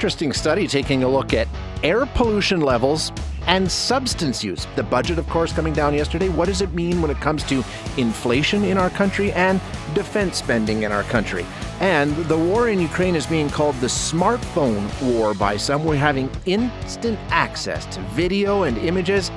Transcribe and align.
interesting 0.00 0.32
study 0.32 0.66
taking 0.66 1.02
a 1.02 1.08
look 1.08 1.34
at 1.34 1.46
air 1.82 2.06
pollution 2.06 2.62
levels 2.62 3.12
and 3.46 3.70
substance 3.70 4.42
use. 4.42 4.66
The 4.74 4.82
budget, 4.82 5.18
of 5.18 5.28
course, 5.28 5.52
coming 5.52 5.74
down 5.74 5.92
yesterday. 5.92 6.30
What 6.30 6.46
does 6.46 6.62
it 6.62 6.72
mean 6.72 7.02
when 7.02 7.10
it 7.10 7.18
comes 7.18 7.44
to 7.50 7.62
inflation 7.98 8.64
in 8.64 8.78
our 8.78 8.88
country 8.88 9.30
and 9.32 9.60
defense 9.92 10.38
spending 10.38 10.84
in 10.84 10.90
our 10.90 11.02
country? 11.02 11.44
And 11.80 12.16
the 12.16 12.38
war 12.38 12.70
in 12.70 12.80
Ukraine 12.80 13.14
is 13.14 13.26
being 13.26 13.50
called 13.50 13.74
the 13.74 13.88
smartphone 13.88 14.80
war 15.02 15.34
by 15.34 15.58
some. 15.58 15.84
We're 15.84 15.96
having 15.96 16.30
instant 16.46 17.18
access 17.28 17.84
to 17.94 18.00
video 18.14 18.62
and 18.62 18.78
images. 18.78 19.30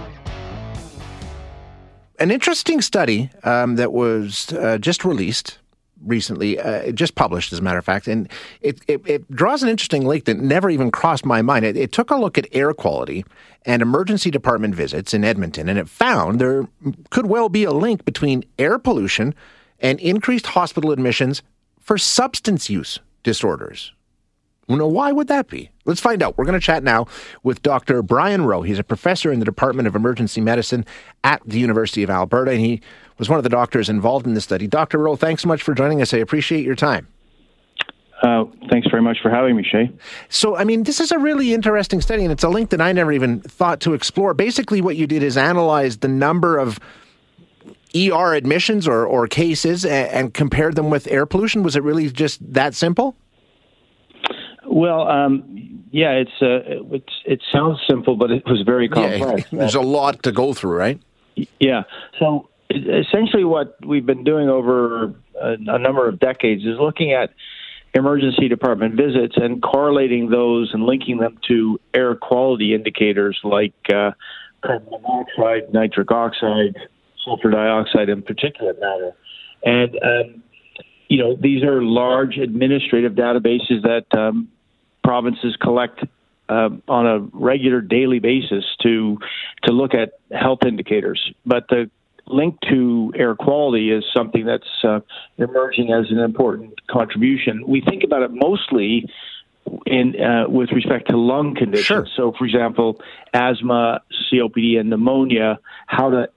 An 2.20 2.32
interesting 2.32 2.80
study 2.80 3.32
um, 3.44 3.76
that 3.76 3.92
was 3.92 4.54
uh, 4.54 4.78
just 4.78 5.04
released 5.04 5.58
recently, 6.06 6.60
uh, 6.60 6.92
just 6.92 7.16
published, 7.16 7.54
as 7.54 7.60
a 7.60 7.62
matter 7.62 7.78
of 7.78 7.86
fact, 7.86 8.08
and 8.08 8.30
it, 8.62 8.80
it, 8.88 9.02
it, 9.06 9.32
draws 9.32 9.64
an 9.64 9.70
interesting 9.70 10.06
link 10.06 10.26
that 10.26 10.38
never 10.38 10.70
even 10.70 10.92
crossed 10.92 11.26
my 11.26 11.42
mind. 11.42 11.66
It, 11.66 11.78
it, 11.78 11.92
took 11.92 12.12
a 12.12 12.16
look 12.16 12.38
at 12.38 12.48
air 12.52 12.74
quality 12.74 13.26
and 13.66 13.82
emergency 13.82 14.30
department 14.30 14.76
visits 14.76 15.14
in 15.14 15.24
Edmonton, 15.24 15.70
and 15.70 15.80
it 15.80 15.90
found 15.90 16.40
there 16.40 16.68
could 17.10 17.28
well 17.28 17.50
be 17.50 17.64
a 17.64 17.72
link 17.72 18.06
between 18.06 18.44
air 18.60 18.78
pollution 18.78 19.34
and 19.80 20.00
increased 20.00 20.48
hospital 20.48 20.92
admissions 20.92 21.42
for 21.80 21.98
substance 21.98 22.70
use 22.70 23.00
disorders. 23.24 23.92
Know, 24.70 24.88
why 24.88 25.12
would 25.12 25.28
that 25.28 25.50
be? 25.50 25.70
Let's 25.86 26.00
find 26.00 26.24
out. 26.24 26.38
We're 26.38 26.46
going 26.46 26.60
to 26.60 26.66
chat 26.66 26.84
now 26.84 27.08
with 27.44 27.62
Dr. 27.62 28.02
Brian 28.02 28.46
Rowe. 28.46 28.62
He's 28.62 28.80
a 28.80 28.84
professor 28.84 29.32
in 29.32 29.40
the 29.40 29.46
Department 29.46 29.88
of 29.88 29.96
Emergency 29.96 30.40
Medicine 30.40 30.86
at 31.24 31.42
the 31.46 31.60
University 31.60 32.02
of 32.02 32.10
Alberta, 32.10 32.52
and 32.52 32.62
he 32.62 32.82
was 33.24 33.30
one 33.30 33.40
of 33.40 33.44
the 33.44 33.50
doctors 33.50 33.88
involved 33.88 34.28
in 34.28 34.34
the 34.34 34.42
study. 34.42 34.68
Dr. 34.68 34.98
Rowe, 34.98 35.16
thanks 35.16 35.44
so 35.44 35.48
much 35.48 35.64
for 35.64 35.74
joining 35.74 36.02
us. 36.02 36.14
I 36.14 36.18
appreciate 36.18 36.66
your 36.66 36.76
time. 36.76 37.08
Uh, 38.22 38.44
thanks 38.70 38.86
very 38.90 39.02
much 39.02 39.20
for 39.22 39.30
having 39.30 39.56
me, 39.56 39.64
Shay. 39.64 39.90
So, 40.28 40.58
I 40.58 40.66
mean, 40.66 40.84
this 40.84 41.00
is 41.00 41.14
a 41.14 41.18
really 41.18 41.54
interesting 41.54 42.02
study, 42.02 42.24
and 42.24 42.34
it's 42.34 42.44
a 42.44 42.50
link 42.50 42.70
that 42.72 42.82
I 42.82 42.92
never 42.92 43.14
even 43.14 43.40
thought 43.40 43.80
to 43.82 43.94
explore. 43.94 44.34
Basically, 44.34 44.82
what 44.82 44.98
you 44.98 45.08
did 45.08 45.24
is 45.24 45.38
analyze 45.38 46.00
the 46.00 46.10
number 46.10 46.58
of 46.58 46.82
ER 47.96 48.34
admissions 48.34 48.90
or, 48.90 49.06
or 49.06 49.26
cases 49.28 49.86
and, 49.86 50.10
and 50.10 50.34
compared 50.34 50.76
them 50.76 50.90
with 50.90 51.08
air 51.08 51.26
pollution. 51.26 51.64
Was 51.64 51.78
it 51.78 51.84
really 51.84 52.10
just 52.10 52.42
that 52.54 52.76
simple? 52.76 53.16
Well, 54.66 55.08
um, 55.08 55.86
yeah, 55.92 56.12
it's, 56.12 56.42
uh, 56.42 56.94
it's 56.94 57.14
it 57.26 57.42
sounds 57.54 57.80
simple, 57.90 58.18
but 58.18 58.32
it 58.32 58.44
was 58.46 58.64
very 58.66 58.90
complex. 58.90 59.44
Yeah, 59.50 59.60
there's 59.60 59.76
a 59.76 59.82
lot 59.82 60.24
to 60.24 60.34
go 60.34 60.54
through, 60.54 60.76
right? 60.76 61.02
Yeah. 61.60 61.84
So 62.20 62.50
essentially, 62.76 63.44
what 63.44 63.78
we've 63.86 64.06
been 64.06 64.24
doing 64.24 64.50
over 64.50 65.14
a, 65.40 65.54
a 65.68 65.80
number 65.80 66.08
of 66.08 66.20
decades 66.20 66.64
is 66.64 66.78
looking 66.80 67.14
at 67.14 67.32
emergency 67.94 68.48
department 68.48 68.96
visits 68.96 69.36
and 69.38 69.62
correlating 69.62 70.30
those 70.30 70.72
and 70.74 70.84
linking 70.84 71.18
them 71.18 71.38
to 71.48 71.80
air 71.94 72.16
quality 72.16 72.74
indicators 72.74 73.40
like 73.44 73.74
uh, 73.94 74.12
carbon 74.66 74.90
monoxide, 74.90 75.72
nitric 75.74 76.12
oxide, 76.12 76.76
sulfur 77.24 77.52
dioxide, 77.52 78.10
and 78.10 78.26
particulate 78.26 78.80
matter. 78.80 79.12
And 79.64 79.96
um, 80.04 80.44
you 81.08 81.18
know, 81.20 81.38
these 81.40 81.64
are 81.64 81.84
large 81.84 82.38
administrative 82.38 83.14
databases 83.14 83.84
that 83.84 84.06
um, 84.18 84.50
provinces 85.04 85.56
collect 85.62 86.04
uh, 86.50 86.70
on 86.88 87.06
a 87.06 87.20
regular 87.34 87.82
daily 87.82 88.20
basis 88.20 88.66
to 88.82 89.18
to 89.64 89.72
look 89.72 89.94
at 89.94 90.14
health 90.32 90.60
indicators. 90.66 91.32
But 91.46 91.68
the 91.70 91.90
link 92.28 92.58
to 92.70 93.12
air 93.16 93.36
quality 93.36 93.92
is 93.92 94.04
something 94.16 94.46
that's 94.46 94.84
uh, 94.84 95.00
emerging 95.38 95.92
as 95.92 96.10
an 96.10 96.20
important 96.20 96.86
contribution. 96.88 97.64
We 97.68 97.82
think 97.82 98.04
about 98.04 98.24
it 98.24 98.32
mostly 98.32 99.10
in 99.86 100.20
uh, 100.22 100.50
with 100.50 100.72
respect 100.72 101.10
to 101.10 101.18
lung 101.18 101.56
conditions. 101.56 101.86
Sure. 101.86 102.08
So, 102.16 102.34
for 102.38 102.46
example, 102.46 103.02
asthma, 103.34 104.02
COPD, 104.32 104.80
and 104.80 104.90
pneumonia. 104.90 105.60
How 105.88 106.10
to 106.10 106.30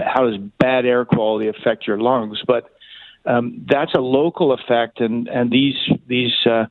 how 0.00 0.28
does 0.28 0.38
bad 0.58 0.86
air 0.86 1.04
quality 1.04 1.48
affect 1.48 1.86
your 1.86 1.98
lungs? 1.98 2.42
But 2.46 2.70
um, 3.26 3.64
that's 3.68 3.94
a 3.94 4.00
local 4.00 4.52
effect, 4.52 5.00
and 5.00 5.28
and 5.28 5.50
these 5.50 5.76
these 6.06 6.34
uh, 6.46 6.66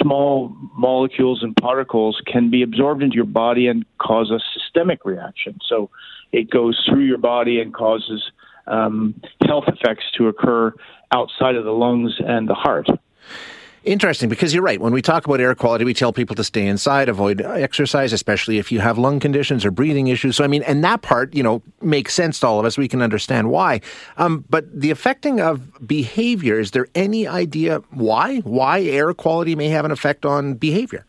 small 0.00 0.54
molecules 0.76 1.42
and 1.42 1.56
particles 1.56 2.20
can 2.26 2.50
be 2.50 2.62
absorbed 2.62 3.02
into 3.02 3.16
your 3.16 3.24
body 3.24 3.66
and 3.66 3.84
cause 3.98 4.30
a 4.30 4.38
systemic 4.54 5.04
reaction. 5.04 5.58
So 5.66 5.90
it 6.32 6.50
goes 6.50 6.80
through 6.88 7.04
your 7.04 7.18
body 7.18 7.60
and 7.60 7.74
causes 7.74 8.22
um, 8.66 9.20
health 9.44 9.64
effects 9.66 10.04
to 10.16 10.28
occur 10.28 10.72
outside 11.12 11.56
of 11.56 11.64
the 11.64 11.72
lungs 11.72 12.14
and 12.18 12.48
the 12.48 12.54
heart. 12.54 12.88
Interesting, 13.86 14.28
because 14.28 14.52
you're 14.52 14.64
right. 14.64 14.80
When 14.80 14.92
we 14.92 15.00
talk 15.00 15.26
about 15.26 15.40
air 15.40 15.54
quality, 15.54 15.84
we 15.84 15.94
tell 15.94 16.12
people 16.12 16.34
to 16.34 16.42
stay 16.42 16.66
inside, 16.66 17.08
avoid 17.08 17.40
exercise, 17.40 18.12
especially 18.12 18.58
if 18.58 18.72
you 18.72 18.80
have 18.80 18.98
lung 18.98 19.20
conditions 19.20 19.64
or 19.64 19.70
breathing 19.70 20.08
issues. 20.08 20.34
So, 20.34 20.42
I 20.42 20.48
mean, 20.48 20.64
and 20.64 20.82
that 20.82 21.02
part, 21.02 21.32
you 21.32 21.44
know, 21.44 21.62
makes 21.80 22.12
sense 22.12 22.40
to 22.40 22.48
all 22.48 22.58
of 22.58 22.66
us. 22.66 22.76
We 22.76 22.88
can 22.88 23.00
understand 23.00 23.48
why. 23.48 23.80
Um, 24.16 24.44
but 24.50 24.64
the 24.74 24.90
affecting 24.90 25.40
of 25.40 25.86
behavior, 25.86 26.58
is 26.58 26.72
there 26.72 26.88
any 26.96 27.28
idea 27.28 27.80
why? 27.90 28.38
Why 28.38 28.82
air 28.82 29.14
quality 29.14 29.54
may 29.54 29.68
have 29.68 29.84
an 29.84 29.92
effect 29.92 30.26
on 30.26 30.54
behavior? 30.54 31.06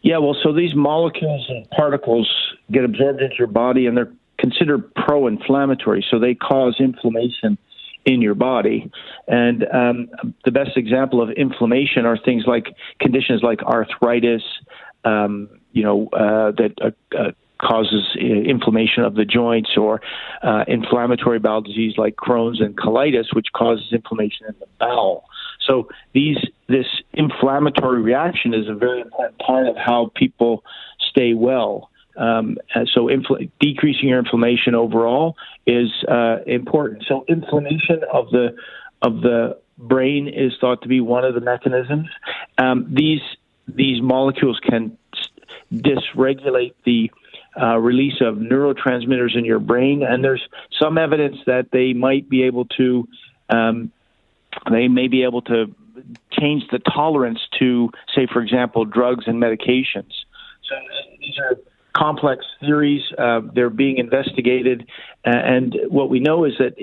Yeah, 0.00 0.18
well, 0.18 0.36
so 0.42 0.54
these 0.54 0.74
molecules 0.74 1.44
and 1.50 1.68
particles 1.68 2.30
get 2.72 2.82
absorbed 2.82 3.20
into 3.20 3.36
your 3.38 3.46
body 3.46 3.86
and 3.86 3.94
they're 3.94 4.12
considered 4.38 4.90
pro 4.94 5.26
inflammatory. 5.26 6.02
So 6.10 6.18
they 6.18 6.34
cause 6.34 6.76
inflammation 6.80 7.58
in 8.04 8.22
your 8.22 8.34
body. 8.34 8.90
And 9.28 9.66
um, 9.72 10.08
the 10.44 10.50
best 10.50 10.76
example 10.76 11.22
of 11.22 11.30
inflammation 11.30 12.06
are 12.06 12.18
things 12.18 12.44
like 12.46 12.74
conditions 13.00 13.42
like 13.42 13.62
arthritis, 13.62 14.42
um, 15.04 15.48
you 15.72 15.82
know, 15.82 16.08
uh, 16.12 16.52
that 16.52 16.74
uh, 16.82 16.90
uh, 17.16 17.32
causes 17.60 18.16
inflammation 18.18 19.04
of 19.04 19.14
the 19.14 19.24
joints, 19.24 19.70
or 19.76 20.00
uh, 20.42 20.64
inflammatory 20.66 21.38
bowel 21.38 21.60
disease 21.60 21.94
like 21.96 22.16
Crohn's 22.16 22.60
and 22.60 22.76
colitis, 22.76 23.26
which 23.32 23.46
causes 23.54 23.86
inflammation 23.92 24.46
in 24.48 24.54
the 24.58 24.66
bowel. 24.80 25.24
So 25.66 25.88
these 26.12 26.38
this 26.68 26.86
inflammatory 27.12 28.02
reaction 28.02 28.52
is 28.52 28.68
a 28.68 28.74
very 28.74 29.00
important 29.00 29.38
part 29.38 29.68
of 29.68 29.76
how 29.76 30.10
people 30.16 30.64
stay 31.10 31.34
well. 31.34 31.90
Um, 32.16 32.58
so 32.92 33.06
infl- 33.06 33.50
decreasing 33.60 34.08
your 34.08 34.18
inflammation 34.18 34.74
overall 34.74 35.36
is 35.66 35.88
uh, 36.08 36.38
important. 36.46 37.04
So 37.08 37.24
inflammation 37.28 38.00
of 38.12 38.30
the 38.30 38.56
of 39.00 39.20
the 39.20 39.58
brain 39.78 40.28
is 40.28 40.52
thought 40.60 40.82
to 40.82 40.88
be 40.88 41.00
one 41.00 41.24
of 41.24 41.34
the 41.34 41.40
mechanisms. 41.40 42.08
Um, 42.58 42.86
these 42.92 43.22
these 43.66 44.02
molecules 44.02 44.60
can 44.62 44.98
dysregulate 45.72 46.74
the 46.84 47.10
uh, 47.60 47.78
release 47.78 48.20
of 48.20 48.36
neurotransmitters 48.36 49.36
in 49.36 49.44
your 49.44 49.58
brain, 49.58 50.02
and 50.02 50.22
there's 50.22 50.42
some 50.80 50.98
evidence 50.98 51.36
that 51.46 51.70
they 51.70 51.92
might 51.92 52.28
be 52.28 52.44
able 52.44 52.66
to 52.66 53.08
um, 53.48 53.92
they 54.70 54.88
may 54.88 55.08
be 55.08 55.24
able 55.24 55.42
to 55.42 55.74
change 56.38 56.64
the 56.70 56.78
tolerance 56.78 57.40
to, 57.58 57.90
say, 58.14 58.26
for 58.32 58.40
example, 58.42 58.84
drugs 58.84 59.24
and 59.26 59.42
medications. 59.42 60.12
So 60.68 60.74
these 61.20 61.38
are 61.38 61.58
complex 61.94 62.44
theories. 62.60 63.02
Uh, 63.18 63.40
they're 63.54 63.70
being 63.70 63.98
investigated, 63.98 64.86
and 65.24 65.76
what 65.88 66.10
we 66.10 66.20
know 66.20 66.44
is 66.44 66.52
that 66.58 66.74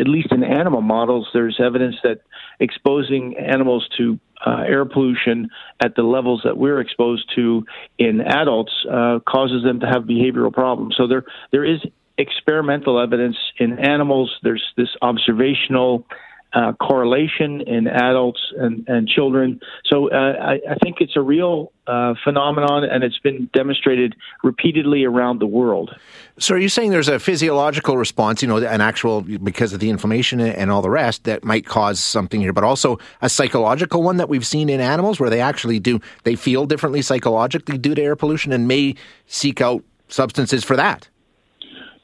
at 0.00 0.08
least 0.08 0.32
in 0.32 0.44
animal 0.44 0.82
models, 0.82 1.28
there's 1.32 1.58
evidence 1.60 1.96
that 2.02 2.20
exposing 2.60 3.36
animals 3.36 3.88
to 3.96 4.18
uh, 4.46 4.62
air 4.66 4.84
pollution 4.84 5.48
at 5.82 5.94
the 5.96 6.02
levels 6.02 6.42
that 6.44 6.56
we're 6.56 6.80
exposed 6.80 7.30
to 7.34 7.64
in 7.98 8.20
adults 8.20 8.72
uh, 8.90 9.18
causes 9.28 9.62
them 9.64 9.80
to 9.80 9.86
have 9.86 10.04
behavioral 10.04 10.52
problems. 10.52 10.94
So 10.96 11.06
there 11.06 11.24
there 11.50 11.64
is 11.64 11.80
experimental 12.18 13.00
evidence 13.00 13.36
in 13.58 13.78
animals. 13.78 14.36
There's 14.42 14.64
this 14.76 14.88
observational 15.02 16.04
uh, 16.52 16.72
correlation 16.80 17.60
in 17.60 17.86
adults 17.86 18.40
and, 18.56 18.88
and 18.88 19.06
children. 19.06 19.60
So 19.84 20.10
uh, 20.10 20.16
I, 20.16 20.52
I, 20.70 20.74
think 20.82 20.96
it's 21.00 21.14
a 21.14 21.20
real 21.20 21.72
uh, 21.86 22.14
phenomenon, 22.24 22.84
and 22.84 23.04
it's 23.04 23.18
been 23.18 23.50
demonstrated 23.52 24.16
repeatedly 24.42 25.04
around 25.04 25.40
the 25.40 25.46
world. 25.46 25.94
So 26.38 26.54
are 26.54 26.58
you 26.58 26.70
saying 26.70 26.90
there's 26.90 27.08
a 27.08 27.18
physiological 27.18 27.98
response, 27.98 28.40
you 28.40 28.48
know, 28.48 28.56
an 28.56 28.80
actual 28.80 29.20
because 29.20 29.74
of 29.74 29.80
the 29.80 29.90
inflammation 29.90 30.40
and 30.40 30.70
all 30.70 30.80
the 30.80 30.90
rest 30.90 31.24
that 31.24 31.44
might 31.44 31.66
cause 31.66 32.00
something 32.00 32.40
here, 32.40 32.54
but 32.54 32.64
also 32.64 32.98
a 33.20 33.28
psychological 33.28 34.02
one 34.02 34.16
that 34.16 34.30
we've 34.30 34.46
seen 34.46 34.70
in 34.70 34.80
animals 34.80 35.20
where 35.20 35.30
they 35.30 35.42
actually 35.42 35.78
do 35.78 36.00
they 36.24 36.34
feel 36.34 36.64
differently 36.64 37.02
psychologically 37.02 37.76
due 37.76 37.94
to 37.94 38.02
air 38.02 38.16
pollution 38.16 38.52
and 38.52 38.66
may 38.66 38.94
seek 39.26 39.60
out 39.60 39.84
substances 40.08 40.64
for 40.64 40.76
that? 40.76 41.08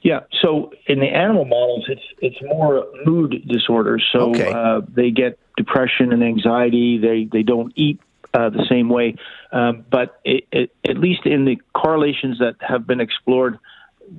Yeah. 0.05 0.21
So 0.43 0.71
in 0.87 1.01
the 1.01 1.07
animal 1.07 1.47
models, 1.47 1.87
it's 1.89 2.03
it's 2.19 2.37
more 2.43 2.85
mood 3.07 3.43
disorders. 3.49 4.07
So 4.13 4.31
okay. 4.31 4.53
uh, 4.53 4.83
they 4.87 5.11
get 5.11 5.39
depression 5.57 6.13
and 6.13 6.23
anxiety. 6.23 6.99
They 6.99 7.27
they 7.33 7.43
don't 7.43 7.73
eat 7.75 7.99
uh, 8.35 8.51
the 8.51 8.67
same 8.69 8.91
way. 8.91 9.17
Um, 9.51 9.85
but 9.91 10.21
it, 10.23 10.47
it, 10.53 10.75
at 10.87 10.99
least 10.99 11.25
in 11.25 11.47
the 11.47 11.57
correlations 11.75 12.39
that 12.41 12.57
have 12.61 12.87
been 12.87 13.01
explored 13.01 13.59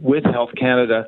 with 0.02 0.24
Health 0.24 0.50
Canada, 0.58 1.08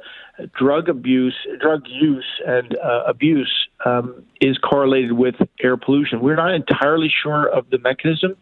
drug 0.53 0.89
abuse, 0.89 1.35
drug 1.59 1.87
use, 1.87 2.27
and 2.45 2.77
uh, 2.77 3.03
abuse 3.07 3.51
um, 3.83 4.23
is 4.39 4.59
correlated 4.59 5.13
with 5.13 5.35
air 5.59 5.77
pollution. 5.77 6.21
We're 6.21 6.35
not 6.35 6.53
entirely 6.53 7.11
sure 7.23 7.47
of 7.47 7.67
the 7.71 7.79
mechanism. 7.79 8.37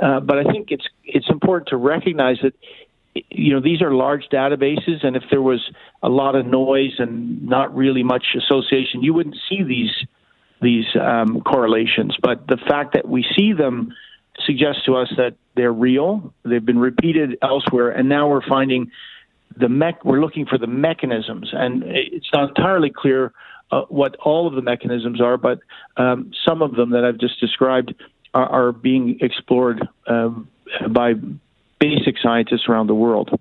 Uh, 0.00 0.20
but 0.20 0.38
I 0.38 0.44
think 0.44 0.70
it's 0.70 0.86
it's 1.04 1.28
important 1.28 1.68
to 1.70 1.76
recognize 1.76 2.38
that 2.42 2.54
you 3.30 3.52
know 3.52 3.60
these 3.60 3.82
are 3.82 3.92
large 3.92 4.24
databases, 4.32 5.04
and 5.04 5.16
if 5.16 5.24
there 5.30 5.42
was 5.42 5.60
a 6.02 6.08
lot 6.08 6.34
of 6.34 6.46
noise 6.46 6.94
and 6.98 7.46
not 7.46 7.74
really 7.74 8.02
much 8.02 8.36
association, 8.36 9.02
you 9.02 9.14
wouldn't 9.14 9.36
see 9.48 9.62
these 9.62 9.94
these 10.62 10.86
um, 11.00 11.40
correlations. 11.40 12.16
But 12.22 12.46
the 12.46 12.58
fact 12.68 12.94
that 12.94 13.08
we 13.08 13.24
see 13.36 13.52
them 13.52 13.92
suggests 14.44 14.84
to 14.86 14.96
us 14.96 15.08
that 15.16 15.34
they're 15.56 15.72
real. 15.72 16.32
They've 16.44 16.64
been 16.64 16.78
repeated 16.78 17.38
elsewhere, 17.42 17.90
and 17.90 18.08
now 18.08 18.28
we're 18.28 18.46
finding 18.46 18.90
the 19.56 19.68
mech. 19.68 20.04
We're 20.04 20.20
looking 20.20 20.46
for 20.46 20.58
the 20.58 20.66
mechanisms, 20.66 21.50
and 21.52 21.82
it's 21.84 22.28
not 22.32 22.50
entirely 22.50 22.90
clear 22.90 23.32
uh, 23.72 23.82
what 23.88 24.16
all 24.16 24.46
of 24.46 24.54
the 24.54 24.62
mechanisms 24.62 25.20
are, 25.20 25.36
but 25.36 25.60
um, 25.96 26.32
some 26.46 26.62
of 26.62 26.74
them 26.74 26.90
that 26.90 27.04
I've 27.04 27.18
just 27.18 27.40
described 27.40 27.94
are, 28.34 28.48
are 28.48 28.72
being 28.72 29.18
explored 29.20 29.86
um, 30.06 30.48
by 30.90 31.14
basic 31.80 32.16
scientists 32.22 32.68
around 32.68 32.86
the 32.86 32.94
world. 32.94 33.40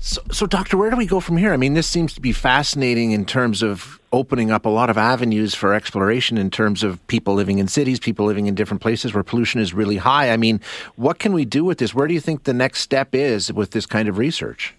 So, 0.00 0.22
so, 0.30 0.46
doctor, 0.46 0.76
where 0.76 0.90
do 0.90 0.96
we 0.96 1.06
go 1.06 1.18
from 1.18 1.36
here? 1.36 1.52
I 1.52 1.56
mean, 1.56 1.74
this 1.74 1.86
seems 1.88 2.14
to 2.14 2.20
be 2.20 2.32
fascinating 2.32 3.10
in 3.10 3.24
terms 3.24 3.62
of 3.62 4.00
opening 4.12 4.50
up 4.50 4.64
a 4.64 4.68
lot 4.68 4.90
of 4.90 4.96
avenues 4.96 5.54
for 5.54 5.74
exploration 5.74 6.38
in 6.38 6.50
terms 6.50 6.84
of 6.84 7.04
people 7.08 7.34
living 7.34 7.58
in 7.58 7.66
cities, 7.66 7.98
people 7.98 8.24
living 8.24 8.46
in 8.46 8.54
different 8.54 8.80
places 8.80 9.12
where 9.12 9.24
pollution 9.24 9.60
is 9.60 9.74
really 9.74 9.96
high. 9.96 10.30
I 10.30 10.36
mean, 10.36 10.60
what 10.94 11.18
can 11.18 11.32
we 11.32 11.44
do 11.44 11.64
with 11.64 11.78
this? 11.78 11.94
Where 11.94 12.06
do 12.06 12.14
you 12.14 12.20
think 12.20 12.44
the 12.44 12.54
next 12.54 12.80
step 12.80 13.12
is 13.12 13.52
with 13.52 13.72
this 13.72 13.86
kind 13.86 14.08
of 14.08 14.18
research? 14.18 14.74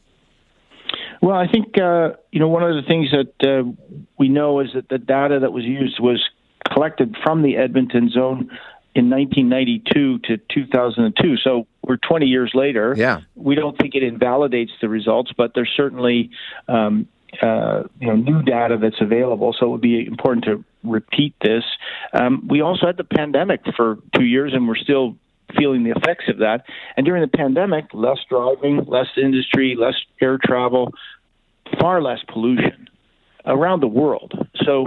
Well, 1.22 1.36
I 1.36 1.48
think 1.48 1.78
uh, 1.78 2.12
you 2.32 2.40
know 2.40 2.48
one 2.48 2.64
of 2.64 2.76
the 2.76 2.88
things 2.88 3.12
that 3.12 3.34
uh, 3.46 3.70
we 4.18 4.30
know 4.30 4.62
is 4.62 4.70
that 4.74 4.88
the 4.88 4.98
data 4.98 5.40
that 5.42 5.52
was 5.52 5.66
used 5.66 6.00
was 6.00 6.24
collected 6.72 7.18
from 7.24 7.42
the 7.42 7.58
Edmonton 7.58 8.10
zone 8.10 8.50
in 8.96 9.10
1992 9.10 10.20
to 10.20 10.38
2002. 10.54 11.38
So 11.38 11.68
we're 11.90 11.98
20 11.98 12.28
years 12.28 12.52
later. 12.54 12.94
Yeah. 12.96 13.22
We 13.36 13.56
don't 13.56 13.76
think 13.76 13.96
it 13.96 14.04
invalidates 14.04 14.72
the 14.80 14.88
results, 14.88 15.32
but 15.36 15.54
there's 15.56 15.74
certainly 15.76 16.30
um, 16.68 17.08
uh, 17.42 17.84
you 18.00 18.08
know 18.08 18.16
new 18.16 18.44
data 18.44 18.78
that's 18.80 19.02
available. 19.02 19.56
So 19.60 19.66
it 19.66 19.70
would 19.70 19.82
be 19.82 20.06
important 20.06 20.46
to 20.46 20.64
repeat 20.84 21.34
this. 21.42 21.64
Um, 22.14 22.48
we 22.48 22.62
also 22.62 22.86
had 22.86 22.98
the 22.98 23.04
pandemic 23.04 23.62
for 23.76 23.98
two 24.16 24.24
years, 24.24 24.54
and 24.54 24.68
we're 24.68 24.78
still 24.78 25.18
feeling 25.58 25.84
the 25.84 25.90
effects 25.90 26.26
of 26.28 26.38
that. 26.38 26.66
And 26.96 27.08
during 27.08 27.22
the 27.22 27.38
pandemic, 27.38 27.86
less 27.92 28.20
driving, 28.30 28.86
less 28.86 29.08
industry, 29.18 29.76
less 29.76 29.96
air 30.22 30.38
travel, 30.38 30.94
far 31.80 32.04
less 32.04 32.20
pollution 32.32 32.88
around 33.48 33.80
the 33.80 33.88
world. 33.88 34.34
So 34.64 34.86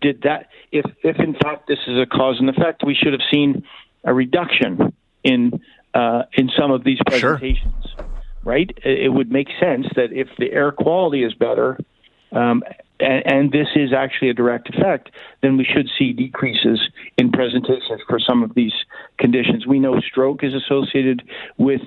did 0.00 0.22
that 0.22 0.50
if 0.70 0.84
if 1.02 1.18
in 1.18 1.34
fact 1.34 1.66
this 1.66 1.80
is 1.88 1.98
a 1.98 2.06
cause 2.06 2.36
and 2.38 2.48
effect, 2.48 2.84
we 2.86 2.94
should 2.94 3.12
have 3.12 3.26
seen 3.32 3.64
a 4.04 4.14
reduction 4.14 4.94
in 5.24 5.60
uh, 5.94 6.22
in 6.32 6.50
some 6.58 6.70
of 6.70 6.84
these 6.84 6.98
presentations. 7.06 7.86
Sure. 7.96 8.06
Right? 8.42 8.76
It 8.84 9.12
would 9.12 9.32
make 9.32 9.48
sense 9.58 9.86
that 9.96 10.12
if 10.12 10.28
the 10.38 10.52
air 10.52 10.70
quality 10.70 11.24
is 11.24 11.32
better, 11.32 11.78
um, 12.32 12.62
and, 13.00 13.32
and, 13.32 13.52
this 13.52 13.68
is 13.74 13.92
actually 13.92 14.30
a 14.30 14.34
direct 14.34 14.68
effect, 14.68 15.10
then 15.40 15.56
we 15.56 15.64
should 15.64 15.88
see 15.98 16.12
decreases 16.12 16.80
in 17.16 17.30
presentations 17.32 18.00
for 18.08 18.18
some 18.18 18.42
of 18.42 18.54
these 18.54 18.72
conditions. 19.18 19.66
We 19.66 19.78
know 19.78 19.98
stroke 20.00 20.44
is 20.44 20.52
associated 20.52 21.22
with 21.56 21.80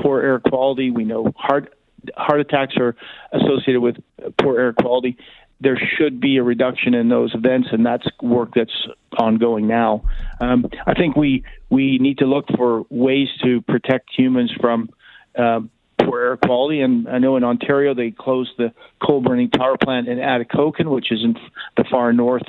poor 0.00 0.20
air 0.20 0.40
quality. 0.40 0.90
We 0.90 1.04
know 1.04 1.32
heart 1.36 1.74
heart 2.16 2.40
attacks 2.40 2.76
are 2.78 2.96
associated 3.32 3.80
with 3.80 3.96
poor 4.40 4.58
air 4.58 4.72
quality 4.72 5.16
there 5.60 5.78
should 5.98 6.20
be 6.20 6.38
a 6.38 6.42
reduction 6.42 6.94
in 6.94 7.08
those 7.08 7.34
events, 7.34 7.68
and 7.72 7.84
that's 7.84 8.06
work 8.22 8.50
that's 8.54 8.86
ongoing 9.18 9.66
now. 9.66 10.02
Um, 10.40 10.68
I 10.86 10.94
think 10.94 11.16
we 11.16 11.44
we 11.68 11.98
need 11.98 12.18
to 12.18 12.26
look 12.26 12.46
for 12.56 12.84
ways 12.88 13.28
to 13.44 13.60
protect 13.62 14.10
humans 14.16 14.52
from 14.60 14.90
uh, 15.38 15.60
poor 16.02 16.20
air 16.20 16.36
quality. 16.36 16.80
And 16.80 17.08
I 17.08 17.18
know 17.18 17.36
in 17.36 17.44
Ontario 17.44 17.94
they 17.94 18.10
closed 18.10 18.52
the 18.58 18.72
coal 19.02 19.20
burning 19.20 19.50
power 19.50 19.76
plant 19.76 20.08
in 20.08 20.18
Atikokan, 20.18 20.90
which 20.90 21.12
is 21.12 21.22
in 21.22 21.36
the 21.76 21.84
far 21.90 22.12
north 22.12 22.48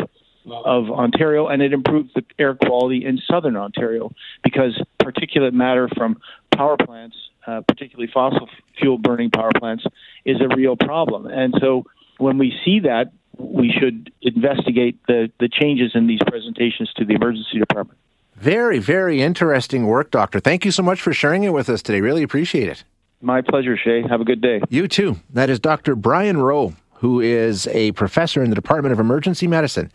of 0.50 0.90
Ontario, 0.90 1.48
and 1.48 1.62
it 1.62 1.72
improved 1.72 2.12
the 2.16 2.24
air 2.40 2.56
quality 2.56 3.06
in 3.06 3.19
southern 3.30 3.56
Ontario 3.56 4.12
because 4.44 4.81
particulate 5.02 5.54
matter 5.54 5.88
from 5.96 6.19
power 6.56 6.78
plants, 6.78 7.16
uh, 7.46 7.62
particularly 7.68 8.10
fossil 8.12 8.50
fuel 8.80 8.98
burning 8.98 9.30
power 9.30 9.52
plants, 9.60 9.84
is 10.25 10.38
a 10.42 10.56
real 10.56 10.75
problem. 10.75 11.28
And 11.28 11.54
so 11.60 11.86
when 12.22 12.38
we 12.38 12.54
see 12.64 12.80
that, 12.82 13.12
we 13.38 13.72
should 13.72 14.12
investigate 14.22 15.00
the, 15.08 15.32
the 15.40 15.50
changes 15.50 15.92
in 15.96 16.08
these 16.08 16.20
presentations 16.26 16.92
to 16.98 17.06
the 17.06 17.16
emergency 17.16 17.58
department. 17.58 17.98
Very, 18.36 18.80
very 18.80 19.22
interesting 19.22 19.88
work, 19.88 20.12
Doctor. 20.12 20.40
Thank 20.40 20.64
you 20.64 20.72
so 20.72 20.84
much 20.84 21.02
for 21.02 21.14
sharing 21.14 21.44
it 21.44 21.54
with 21.54 21.70
us 21.70 21.82
today. 21.82 22.02
Really 22.02 22.24
appreciate 22.24 22.70
it. 22.70 22.84
My 23.22 23.42
pleasure, 23.42 23.78
Shay. 23.78 24.04
Have 24.08 24.22
a 24.22 24.26
good 24.26 24.42
day. 24.42 24.62
You 24.70 24.88
too. 24.88 25.18
That 25.32 25.50
is 25.50 25.60
Dr. 25.60 25.96
Brian 25.96 26.38
Rowe, 26.38 26.74
who 26.96 27.20
is 27.20 27.68
a 27.68 27.92
professor 27.94 28.44
in 28.44 28.50
the 28.50 28.56
Department 28.56 28.94
of 28.94 29.00
Emergency 29.00 29.48
Medicine 29.48 29.92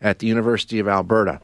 at 0.00 0.20
the 0.20 0.26
University 0.26 0.78
of 0.78 0.88
Alberta. 0.88 1.40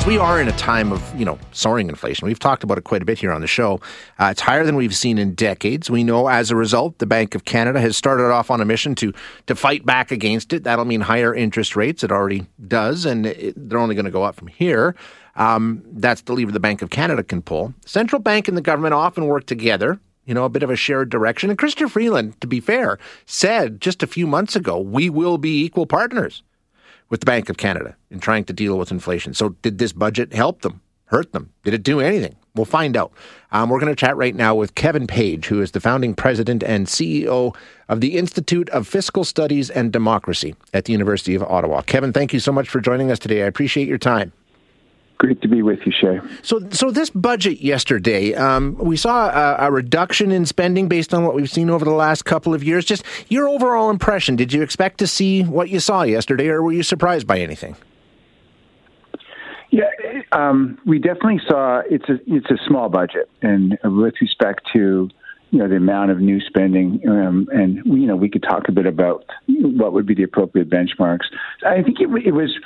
Because 0.00 0.08
we 0.08 0.18
are 0.18 0.40
in 0.40 0.48
a 0.48 0.52
time 0.52 0.92
of 0.92 1.18
you 1.18 1.26
know 1.26 1.38
soaring 1.52 1.90
inflation. 1.90 2.26
We've 2.26 2.38
talked 2.38 2.64
about 2.64 2.78
it 2.78 2.84
quite 2.84 3.02
a 3.02 3.04
bit 3.04 3.18
here 3.18 3.32
on 3.32 3.42
the 3.42 3.46
show. 3.46 3.80
Uh, 4.18 4.28
it's 4.30 4.40
higher 4.40 4.64
than 4.64 4.76
we've 4.76 4.96
seen 4.96 5.18
in 5.18 5.34
decades. 5.34 5.90
We 5.90 6.04
know 6.04 6.28
as 6.28 6.50
a 6.50 6.56
result, 6.56 6.98
the 6.98 7.06
Bank 7.06 7.34
of 7.34 7.44
Canada 7.44 7.80
has 7.80 7.98
started 7.98 8.30
off 8.32 8.50
on 8.50 8.62
a 8.62 8.64
mission 8.64 8.94
to 8.94 9.12
to 9.46 9.54
fight 9.54 9.84
back 9.84 10.10
against 10.10 10.54
it. 10.54 10.64
That'll 10.64 10.86
mean 10.86 11.02
higher 11.02 11.34
interest 11.34 11.76
rates. 11.76 12.02
It 12.02 12.10
already 12.10 12.46
does, 12.66 13.04
and 13.04 13.26
it, 13.26 13.52
they're 13.68 13.78
only 13.78 13.94
going 13.94 14.06
to 14.06 14.10
go 14.10 14.22
up 14.22 14.36
from 14.36 14.48
here. 14.48 14.96
Um, 15.36 15.82
that's 15.92 16.22
the 16.22 16.32
lever 16.32 16.52
the 16.52 16.60
Bank 16.60 16.80
of 16.80 16.88
Canada 16.88 17.22
can 17.22 17.42
pull. 17.42 17.74
Central 17.84 18.22
bank 18.22 18.48
and 18.48 18.56
the 18.56 18.62
government 18.62 18.94
often 18.94 19.26
work 19.26 19.44
together 19.44 20.00
you 20.26 20.34
know, 20.34 20.44
a 20.44 20.50
bit 20.50 20.62
of 20.62 20.70
a 20.70 20.76
shared 20.76 21.08
direction. 21.10 21.50
And 21.50 21.58
Chrystia 21.58 21.90
Freeland, 21.90 22.40
to 22.40 22.46
be 22.46 22.60
fair, 22.60 22.98
said 23.26 23.80
just 23.80 24.02
a 24.02 24.06
few 24.06 24.28
months 24.28 24.54
ago, 24.54 24.78
we 24.78 25.10
will 25.10 25.38
be 25.38 25.64
equal 25.64 25.86
partners 25.86 26.44
with 27.10 27.20
the 27.20 27.26
Bank 27.26 27.50
of 27.50 27.56
Canada 27.56 27.96
in 28.10 28.20
trying 28.20 28.44
to 28.44 28.52
deal 28.52 28.78
with 28.78 28.90
inflation. 28.90 29.34
So, 29.34 29.50
did 29.62 29.78
this 29.78 29.92
budget 29.92 30.32
help 30.32 30.62
them, 30.62 30.80
hurt 31.06 31.32
them? 31.32 31.52
Did 31.64 31.74
it 31.74 31.82
do 31.82 32.00
anything? 32.00 32.36
We'll 32.54 32.64
find 32.64 32.96
out. 32.96 33.12
Um, 33.52 33.68
we're 33.68 33.78
going 33.78 33.92
to 33.92 33.96
chat 33.96 34.16
right 34.16 34.34
now 34.34 34.54
with 34.54 34.74
Kevin 34.74 35.06
Page, 35.06 35.46
who 35.46 35.60
is 35.60 35.70
the 35.70 35.80
founding 35.80 36.14
president 36.14 36.62
and 36.62 36.86
CEO 36.86 37.54
of 37.88 38.00
the 38.00 38.16
Institute 38.16 38.68
of 38.70 38.88
Fiscal 38.88 39.24
Studies 39.24 39.70
and 39.70 39.92
Democracy 39.92 40.56
at 40.72 40.86
the 40.86 40.92
University 40.92 41.34
of 41.34 41.42
Ottawa. 41.42 41.82
Kevin, 41.82 42.12
thank 42.12 42.32
you 42.32 42.40
so 42.40 42.52
much 42.52 42.68
for 42.68 42.80
joining 42.80 43.10
us 43.10 43.18
today. 43.18 43.42
I 43.42 43.46
appreciate 43.46 43.86
your 43.86 43.98
time. 43.98 44.32
Great 45.20 45.42
to 45.42 45.48
be 45.48 45.60
with 45.60 45.80
you, 45.84 45.92
Shay. 45.92 46.18
So, 46.40 46.66
so 46.70 46.90
this 46.90 47.10
budget 47.10 47.60
yesterday, 47.60 48.34
um, 48.34 48.74
we 48.78 48.96
saw 48.96 49.28
a, 49.28 49.66
a, 49.66 49.70
reduction 49.70 50.32
in 50.32 50.46
spending 50.46 50.88
based 50.88 51.12
on 51.12 51.24
what 51.24 51.34
we've 51.34 51.50
seen 51.50 51.68
over 51.68 51.84
the 51.84 51.90
last 51.90 52.24
couple 52.24 52.54
of 52.54 52.64
years. 52.64 52.86
Just 52.86 53.04
your 53.28 53.46
overall 53.46 53.90
impression. 53.90 54.34
Did 54.34 54.50
you 54.50 54.62
expect 54.62 54.96
to 55.00 55.06
see 55.06 55.42
what 55.42 55.68
you 55.68 55.78
saw 55.78 56.04
yesterday, 56.04 56.48
or 56.48 56.62
were 56.62 56.72
you 56.72 56.82
surprised 56.82 57.26
by 57.26 57.38
anything? 57.38 57.76
Yeah, 59.68 59.90
um, 60.32 60.78
we 60.86 60.98
definitely 60.98 61.42
saw 61.46 61.82
it's 61.90 62.08
a 62.08 62.18
it's 62.26 62.50
a 62.50 62.56
small 62.66 62.88
budget, 62.88 63.28
and 63.42 63.78
with 63.84 64.14
respect 64.22 64.70
to 64.72 65.10
you 65.50 65.58
know 65.58 65.68
the 65.68 65.76
amount 65.76 66.12
of 66.12 66.20
new 66.20 66.40
spending, 66.40 66.98
um, 67.06 67.46
and 67.52 67.76
you 67.84 68.06
know 68.06 68.16
we 68.16 68.30
could 68.30 68.42
talk 68.42 68.70
a 68.70 68.72
bit 68.72 68.86
about 68.86 69.26
what 69.46 69.92
would 69.92 70.06
be 70.06 70.14
the 70.14 70.22
appropriate 70.22 70.70
benchmarks. 70.70 71.26
I 71.62 71.82
think 71.82 72.00
it, 72.00 72.08
it 72.24 72.32
was 72.32 72.58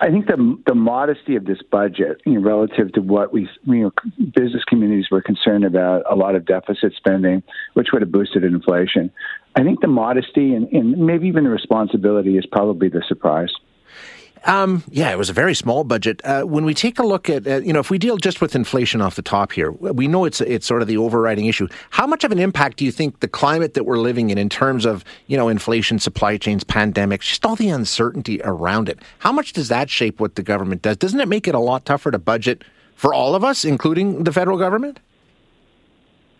I 0.00 0.08
think 0.10 0.26
the 0.26 0.58
the 0.66 0.74
modesty 0.74 1.36
of 1.36 1.44
this 1.44 1.58
budget, 1.70 2.22
you 2.24 2.34
know, 2.34 2.40
relative 2.40 2.92
to 2.94 3.02
what 3.02 3.30
we, 3.32 3.46
you 3.64 3.82
know, 3.82 3.90
business 4.34 4.64
communities 4.66 5.08
were 5.10 5.20
concerned 5.20 5.64
about, 5.64 6.02
a 6.10 6.16
lot 6.16 6.34
of 6.34 6.46
deficit 6.46 6.94
spending, 6.96 7.42
which 7.74 7.88
would 7.92 8.00
have 8.00 8.10
boosted 8.10 8.42
inflation. 8.42 9.10
I 9.56 9.62
think 9.62 9.82
the 9.82 9.88
modesty 9.88 10.54
and, 10.54 10.66
and 10.72 10.96
maybe 11.04 11.28
even 11.28 11.44
the 11.44 11.50
responsibility 11.50 12.38
is 12.38 12.46
probably 12.46 12.88
the 12.88 13.02
surprise. 13.06 13.52
Um, 14.46 14.82
yeah, 14.90 15.10
it 15.10 15.18
was 15.18 15.28
a 15.28 15.34
very 15.34 15.54
small 15.54 15.84
budget. 15.84 16.20
Uh, 16.24 16.42
when 16.42 16.64
we 16.64 16.72
take 16.72 16.98
a 16.98 17.02
look 17.02 17.28
at, 17.28 17.46
uh, 17.46 17.56
you 17.56 17.72
know, 17.72 17.80
if 17.80 17.90
we 17.90 17.98
deal 17.98 18.16
just 18.16 18.40
with 18.40 18.54
inflation 18.54 19.02
off 19.02 19.14
the 19.14 19.22
top 19.22 19.52
here, 19.52 19.70
we 19.70 20.08
know 20.08 20.24
it's 20.24 20.40
it's 20.40 20.66
sort 20.66 20.80
of 20.80 20.88
the 20.88 20.96
overriding 20.96 21.46
issue. 21.46 21.68
How 21.90 22.06
much 22.06 22.24
of 22.24 22.32
an 22.32 22.38
impact 22.38 22.78
do 22.78 22.84
you 22.84 22.92
think 22.92 23.20
the 23.20 23.28
climate 23.28 23.74
that 23.74 23.84
we're 23.84 23.98
living 23.98 24.30
in, 24.30 24.38
in 24.38 24.48
terms 24.48 24.86
of 24.86 25.04
you 25.26 25.36
know 25.36 25.48
inflation, 25.48 25.98
supply 25.98 26.38
chains, 26.38 26.64
pandemics, 26.64 27.22
just 27.22 27.44
all 27.44 27.56
the 27.56 27.68
uncertainty 27.68 28.40
around 28.42 28.88
it, 28.88 28.98
how 29.18 29.32
much 29.32 29.52
does 29.52 29.68
that 29.68 29.90
shape 29.90 30.20
what 30.20 30.36
the 30.36 30.42
government 30.42 30.82
does? 30.82 30.96
Doesn't 30.96 31.20
it 31.20 31.28
make 31.28 31.46
it 31.46 31.54
a 31.54 31.60
lot 31.60 31.84
tougher 31.84 32.10
to 32.10 32.18
budget 32.18 32.64
for 32.94 33.12
all 33.12 33.34
of 33.34 33.44
us, 33.44 33.64
including 33.64 34.24
the 34.24 34.32
federal 34.32 34.58
government? 34.58 35.00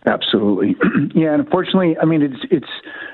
Absolutely, 0.05 0.75
yeah. 1.15 1.33
And 1.33 1.43
unfortunately, 1.43 1.95
I 2.01 2.05
mean, 2.05 2.23
it's 2.23 2.43
it's. 2.49 2.69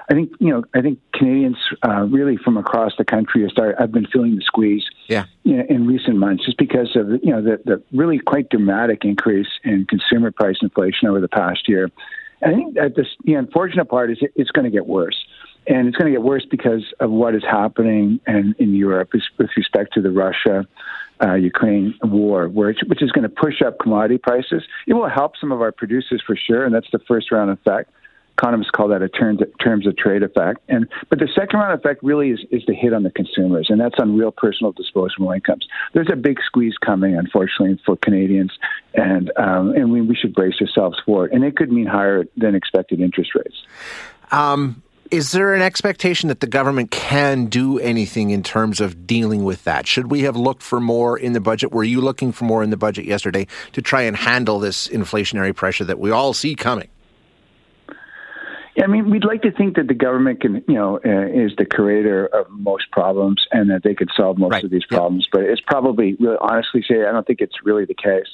I 0.10 0.14
think 0.14 0.32
you 0.40 0.52
know. 0.52 0.64
I 0.74 0.82
think 0.82 1.00
Canadians 1.14 1.58
uh, 1.86 2.04
really 2.04 2.38
from 2.38 2.56
across 2.56 2.94
the 2.98 3.04
country 3.04 3.42
have 3.42 3.52
started. 3.52 3.76
I've 3.82 3.92
been 3.92 4.08
feeling 4.08 4.36
the 4.38 4.42
squeeze. 4.42 4.86
Yeah. 5.08 5.26
Know, 5.44 5.66
in 5.70 5.86
recent 5.86 6.16
months, 6.16 6.46
just 6.46 6.58
because 6.58 6.96
of 6.96 7.10
you 7.24 7.32
know 7.32 7.42
the 7.42 7.60
the 7.66 7.84
really 7.92 8.20
quite 8.20 8.50
dramatic 8.50 9.04
increase 9.04 9.50
in 9.66 9.86
consumer 9.86 10.32
price 10.32 10.58
inflation 10.62 11.10
over 11.10 11.20
the 11.20 11.28
past 11.28 11.68
year. 11.68 11.92
And 12.42 12.54
I 12.54 12.56
think 12.56 12.76
that 12.76 12.96
this 12.96 13.08
the 13.26 13.34
unfortunate 13.34 13.86
part 13.86 14.10
is 14.12 14.20
it, 14.22 14.32
it's 14.36 14.52
going 14.52 14.66
to 14.66 14.72
get 14.72 14.88
worse. 14.88 15.18
and 15.68 15.88
it's 15.88 15.98
going 15.98 16.12
to 16.12 16.18
get 16.18 16.24
worse 16.24 16.46
because 16.46 16.84
of 17.00 17.12
what 17.12 17.36
is 17.36 17.44
happening 17.44 18.20
in, 18.28 18.56
in 18.60 18.74
Europe 18.74 19.10
with 19.38 19.50
respect 19.58 19.94
to 19.96 20.02
the 20.02 20.12
Russia. 20.12 20.66
Uh, 21.20 21.34
Ukraine 21.34 21.96
war, 22.04 22.48
which, 22.48 22.78
which 22.86 23.02
is 23.02 23.12
going 23.12 23.24
to 23.24 23.30
push 23.30 23.64
up 23.66 23.80
commodity 23.80 24.20
prices. 24.20 24.62
It 24.86 24.94
will 24.94 25.10
help 25.10 25.34
some 25.42 25.52
of 25.52 25.62
our 25.62 25.72
producers 25.72 26.22
for 26.26 26.36
sure, 26.36 26.64
and 26.64 26.76
that's 26.76 26.92
the 26.92 27.00
first 27.08 27.32
round 27.32 27.50
effect 27.50 27.90
economists 28.38 28.70
call 28.70 28.88
that 28.90 29.02
a 29.02 29.10
terms, 29.10 29.42
terms 29.60 29.88
of 29.88 29.98
trade 29.98 30.22
effect. 30.24 30.60
And 30.70 30.88
but 31.10 31.20
the 31.20 31.28
second 31.34 31.60
round 31.60 31.80
effect 31.80 32.04
really 32.04 32.30
is, 32.30 32.40
is 32.52 32.64
the 32.68 32.74
hit 32.74 32.94
on 32.94 33.04
the 33.04 33.12
consumers, 33.12 33.68
and 33.70 33.80
that's 33.80 33.96
on 34.00 34.16
real 34.18 34.32
personal 34.32 34.72
disposable 34.72 35.32
incomes. 35.32 35.68
There's 35.94 36.10
a 36.12 36.16
big 36.16 36.40
squeeze 36.46 36.76
coming, 36.78 37.18
unfortunately, 37.18 37.80
for 37.86 37.98
Canadians, 37.98 38.52
and 38.94 39.32
um, 39.38 39.72
and 39.72 39.92
we, 39.92 40.02
we 40.02 40.16
should 40.16 40.34
brace 40.34 40.62
ourselves 40.62 41.00
for 41.06 41.26
it. 41.26 41.34
And 41.34 41.44
it 41.44 41.56
could 41.56 41.72
mean 41.72 41.88
higher 41.88 42.26
than 42.38 42.56
expected 42.56 43.00
interest 43.00 43.32
rates. 43.36 43.64
Um, 44.32 44.84
is 45.12 45.32
there 45.32 45.54
an 45.54 45.62
expectation 45.62 46.30
that 46.30 46.40
the 46.40 46.48
government 46.48 46.92
can 46.92 47.46
do 47.46 47.80
anything 47.80 48.30
in 48.30 48.44
terms 48.44 48.82
of 48.82 49.08
dealing 49.08 49.44
with 49.44 49.64
that? 49.64 49.88
Should 49.88 50.12
we 50.12 50.22
have 50.22 50.36
looked 50.36 50.64
for 50.64 50.80
more 50.80 51.18
in 51.18 51.34
the 51.34 51.40
budget? 51.40 51.72
Were 51.72 51.84
you 51.84 52.02
looking 52.02 52.32
for 52.32 52.46
more 52.46 52.64
in 52.64 52.70
the 52.70 52.78
budget 52.78 53.06
yesterday 53.06 53.48
to 53.74 53.82
try 53.82 54.02
and 54.04 54.16
handle 54.16 54.60
this 54.60 54.88
inflationary 54.88 55.56
pressure 55.56 55.84
that 55.86 56.00
we 56.00 56.12
all 56.12 56.34
see 56.34 56.56
coming? 56.56 56.90
Yeah, 58.76 58.84
I 58.84 58.88
mean, 58.88 59.10
we'd 59.10 59.26
like 59.26 59.42
to 59.42 59.52
think 59.52 59.76
that 59.78 59.88
the 59.88 59.96
government 59.96 60.40
can, 60.40 60.64
you 60.68 60.76
know, 60.76 61.00
uh, 61.04 61.28
is 61.28 61.52
the 61.58 61.66
creator 61.66 62.28
of 62.28 62.46
most 62.52 62.92
problems 62.92 63.44
and 63.52 63.72
that 63.72 63.82
they 63.84 63.96
could 63.96 64.10
solve 64.16 64.38
most 64.38 64.52
right. 64.52 64.64
of 64.64 64.70
these 64.70 64.86
problems. 64.86 65.28
But 65.32 65.42
it's 65.42 65.62
probably, 65.62 66.16
really, 66.20 66.38
honestly, 66.40 66.84
say, 66.88 67.04
I 67.04 67.12
don't 67.12 67.26
think 67.26 67.42
it's 67.42 67.56
really 67.64 67.86
the 67.86 67.96
case. 67.96 68.28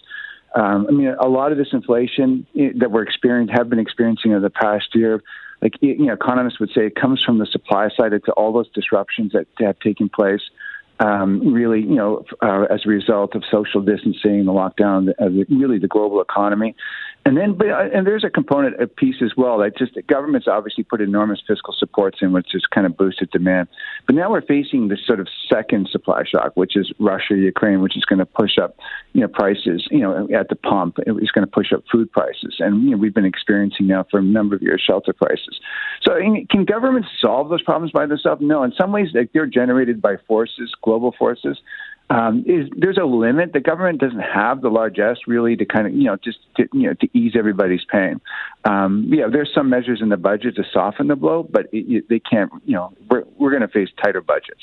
Um, 0.54 0.86
I 0.88 0.92
mean, 0.92 1.16
a 1.20 1.30
lot 1.30 1.52
of 1.52 1.58
this 1.58 1.70
inflation 1.72 2.46
eh, 2.60 2.72
that 2.76 2.92
we're 2.92 3.04
experiencing, 3.04 3.56
have 3.56 3.70
been 3.70 3.80
experiencing 3.80 4.34
over 4.34 4.42
the 4.42 4.50
past 4.50 4.94
year, 4.94 5.24
like 5.64 5.76
you 5.80 6.06
know, 6.06 6.14
economists 6.14 6.60
would 6.60 6.72
say, 6.76 6.86
it 6.88 6.96
comes 6.96 7.24
from 7.26 7.40
the 7.40 7.46
supply 7.46 7.88
side. 7.96 8.12
It's 8.12 8.28
all 8.36 8.52
those 8.52 8.70
disruptions 8.74 9.32
that 9.32 9.48
have 9.60 9.80
taken 9.80 10.10
place. 10.10 10.42
Um, 11.00 11.54
really, 11.54 11.80
you 11.80 11.96
know, 11.96 12.26
uh, 12.42 12.66
as 12.70 12.82
a 12.86 12.90
result 12.90 13.34
of 13.34 13.44
social 13.50 13.82
distancing, 13.82 14.46
the 14.46 14.52
lockdown, 14.52 15.10
uh, 15.20 15.30
really 15.50 15.80
the 15.80 15.88
global 15.88 16.22
economy. 16.22 16.76
And 17.26 17.38
then, 17.38 17.54
but, 17.54 17.70
uh, 17.70 17.88
and 17.94 18.06
there's 18.06 18.26
a 18.26 18.30
component, 18.30 18.82
a 18.82 18.88
piece 18.88 19.22
as 19.24 19.32
well 19.38 19.58
that 19.60 19.78
just 19.78 19.94
government's 20.08 20.48
obviously 20.48 20.84
put 20.84 21.00
enormous 21.00 21.42
fiscal 21.48 21.74
supports 21.78 22.18
in, 22.22 22.34
which 22.34 22.48
has 22.52 22.64
kind 22.66 22.86
of 22.86 22.98
boosted 22.98 23.30
demand. 23.32 23.70
But 24.06 24.16
now 24.16 24.30
we're 24.30 24.42
facing 24.42 24.90
this 24.90 25.00
sort 25.08 25.22
of 25.22 25.28
second 25.50 25.88
supply 25.90 26.24
shock, 26.30 26.52
which 26.56 26.76
is 26.76 26.92
Russia, 27.00 27.36
Ukraine, 27.36 27.82
which 27.82 27.96
is 27.96 28.04
going 28.04 28.20
to 28.20 28.26
push 28.26 28.58
up, 28.62 28.76
you 29.14 29.22
know, 29.22 29.30
prices, 29.30 29.88
you 29.90 30.00
know, 30.00 30.28
at 30.38 30.50
the 30.50 30.56
pump. 30.56 30.98
It's 31.00 31.32
going 31.32 31.46
to 31.46 31.52
push 31.52 31.72
up 31.72 31.84
food 31.90 32.12
prices, 32.12 32.58
and 32.60 32.84
you 32.84 32.92
know, 32.92 32.98
we've 32.98 33.14
been 33.14 33.26
experiencing 33.26 33.88
now 33.88 34.06
for 34.12 34.20
a 34.20 34.24
number 34.24 34.56
of 34.56 34.62
years 34.62 34.84
shelter 34.86 35.14
prices. 35.14 35.62
So, 36.02 36.20
can 36.50 36.66
governments 36.66 37.08
solve 37.22 37.48
those 37.48 37.62
problems 37.62 37.94
by 37.94 38.06
themselves? 38.06 38.42
No. 38.44 38.64
In 38.64 38.74
some 38.78 38.92
ways, 38.92 39.10
they're 39.14 39.46
generated 39.46 40.02
by 40.02 40.16
forces, 40.28 40.74
global 40.82 41.14
forces 41.18 41.58
um, 42.14 42.44
is 42.46 42.70
there's 42.78 42.98
a 42.98 43.06
limit. 43.06 43.54
The 43.54 43.60
government 43.60 44.00
doesn't 44.00 44.20
have 44.20 44.62
the 44.62 44.70
largesse 44.70 45.18
really 45.26 45.56
to 45.56 45.66
kind 45.66 45.88
of 45.88 45.94
you 45.94 46.04
know 46.04 46.16
just 46.18 46.38
to, 46.58 46.68
you 46.72 46.88
know 46.88 46.94
to 46.94 47.10
ease 47.18 47.34
everybody's 47.36 47.84
pain. 47.86 48.22
Um, 48.66 49.06
yeah, 49.08 49.28
there's 49.32 49.52
some 49.54 49.70
measures 49.70 50.00
in 50.02 50.10
the 50.10 50.18
budget 50.18 50.56
to 50.58 50.64
soften 50.72 51.08
the 51.08 51.16
blow, 51.16 51.44
but 51.44 51.66
it, 51.72 51.92
it, 51.92 52.10
they 52.10 52.20
can't. 52.20 52.52
You 52.66 52.76
know, 52.76 52.94
we're 53.10 53.24
we're 53.38 53.50
going 53.50 53.64
to 53.64 53.68
face 53.68 53.90
tighter 54.02 54.22
budgets. 54.22 54.62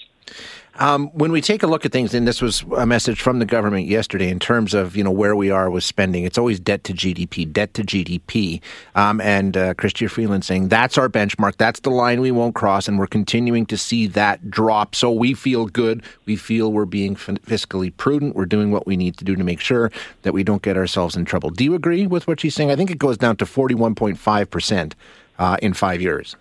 Um, 0.79 1.09
when 1.09 1.33
we 1.33 1.41
take 1.41 1.63
a 1.63 1.67
look 1.67 1.85
at 1.85 1.93
things, 1.93 2.15
and 2.15 2.27
this 2.27 2.41
was 2.41 2.65
a 2.77 2.87
message 2.87 3.21
from 3.21 3.39
the 3.39 3.45
government 3.45 3.87
yesterday 3.87 4.29
in 4.29 4.39
terms 4.39 4.73
of 4.73 4.97
you 4.97 5.05
know 5.05 5.11
where 5.11 5.37
we 5.37 5.51
are 5.51 5.71
with 5.71 5.85
spending, 5.85 6.25
it's 6.25 6.39
always 6.39 6.61
debt 6.61 6.85
to 6.85 6.95
GDP, 6.95 7.51
debt 7.51 7.75
to 7.75 7.83
GDP. 7.83 8.61
Um, 8.95 9.21
and 9.21 9.57
uh, 9.57 9.75
Chrystia 9.75 10.09
Freeland 10.09 10.45
saying 10.45 10.69
that's 10.69 10.97
our 10.97 11.09
benchmark, 11.09 11.57
that's 11.57 11.81
the 11.81 11.91
line 11.91 12.21
we 12.21 12.31
won't 12.31 12.55
cross, 12.55 12.89
and 12.89 12.99
we're 12.99 13.07
continuing 13.07 13.67
to 13.67 13.77
see 13.77 14.07
that 14.09 14.51
drop. 14.51 14.95
So 14.95 15.11
we 15.11 15.35
feel 15.35 15.67
good. 15.67 16.03
We 16.25 16.37
feel 16.37 16.73
we're 16.73 16.85
being 16.85 17.17
fiscally 17.17 17.95
prudent. 17.97 18.37
We're 18.37 18.47
doing 18.47 18.71
what 18.71 18.87
we 18.87 18.97
need 18.97 19.17
to 19.19 19.25
do 19.25 19.37
to 19.37 19.45
make 19.45 19.61
sure 19.61 19.91
that 20.23 20.33
we 20.33 20.45
don't 20.45 20.63
get 20.63 20.77
ourselves 20.77 21.17
in 21.17 21.25
trouble. 21.25 21.51
Do 21.51 21.65
you 21.65 21.75
agree 21.75 22.07
with 22.07 22.27
what 22.27 22.41
she's 22.41 22.55
saying? 22.55 22.71
I 22.71 22.77
think 22.77 22.91
it 22.91 22.99
goes 22.99 23.19
down 23.19 23.37
to 23.37 23.47
forty 23.47 23.75
one 23.75 23.95
point 23.95 24.19
five 24.19 24.51
percent 24.51 24.95
uh, 25.39 25.57
in 25.61 25.75
five 25.75 26.01
years. 26.01 26.37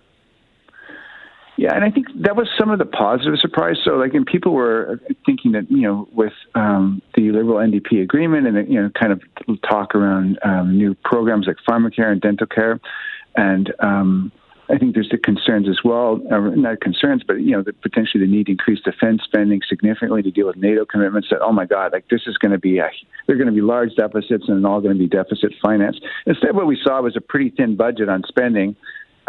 Yeah, 1.60 1.76
and 1.76 1.84
I 1.84 1.92
think 1.92 2.08
that 2.24 2.38
was 2.38 2.48
some 2.58 2.70
of 2.72 2.80
the 2.80 2.86
positive 2.86 3.38
surprise. 3.38 3.76
So, 3.84 3.96
like, 3.96 4.14
and 4.14 4.26
people 4.26 4.54
were 4.54 5.02
thinking 5.26 5.52
that 5.52 5.70
you 5.70 5.82
know, 5.82 6.08
with 6.14 6.32
um, 6.56 7.02
the 7.16 7.34
Liberal 7.34 7.58
NDP 7.58 8.02
agreement 8.02 8.48
and 8.48 8.72
you 8.72 8.82
know, 8.82 8.90
kind 8.98 9.12
of 9.12 9.22
talk 9.70 9.94
around 9.94 10.40
um, 10.46 10.78
new 10.78 10.96
programs 11.04 11.48
like 11.48 11.58
pharmacare 11.70 12.14
and 12.14 12.22
dental 12.22 12.48
care, 12.48 12.80
and 13.36 13.74
um, 13.82 14.32
I 14.70 14.78
think 14.78 14.94
there's 14.94 15.10
the 15.10 15.18
concerns 15.18 15.68
as 15.68 15.80
well, 15.84 16.22
uh, 16.32 16.40
not 16.56 16.80
concerns, 16.80 17.24
but 17.28 17.42
you 17.42 17.52
know, 17.52 17.62
the, 17.62 17.74
potentially 17.74 18.26
the 18.26 18.32
need 18.32 18.46
to 18.46 18.54
increase 18.54 18.80
defense 18.80 19.24
spending 19.26 19.60
significantly 19.68 20.22
to 20.22 20.32
deal 20.32 20.48
with 20.48 20.56
NATO 20.56 20.86
commitments. 20.86 21.28
That 21.30 21.42
oh 21.42 21.52
my 21.52 21.66
God, 21.66 21.92
like 21.92 22.08
this 22.08 22.22
is 22.26 22.38
going 22.38 22.54
to 22.54 22.58
be 22.58 22.78
a, 22.78 22.90
they're 23.28 23.36
going 23.36 23.48
to 23.48 23.54
be 23.54 23.60
large 23.60 23.94
deficits 23.98 24.46
and 24.48 24.66
all 24.66 24.80
going 24.80 24.94
to 24.94 25.00
be 25.00 25.10
deficit 25.10 25.52
finance. 25.62 26.00
Instead, 26.26 26.56
what 26.56 26.68
we 26.68 26.80
saw 26.82 27.02
was 27.02 27.18
a 27.18 27.22
pretty 27.22 27.50
thin 27.50 27.76
budget 27.76 28.08
on 28.08 28.24
spending 28.30 28.78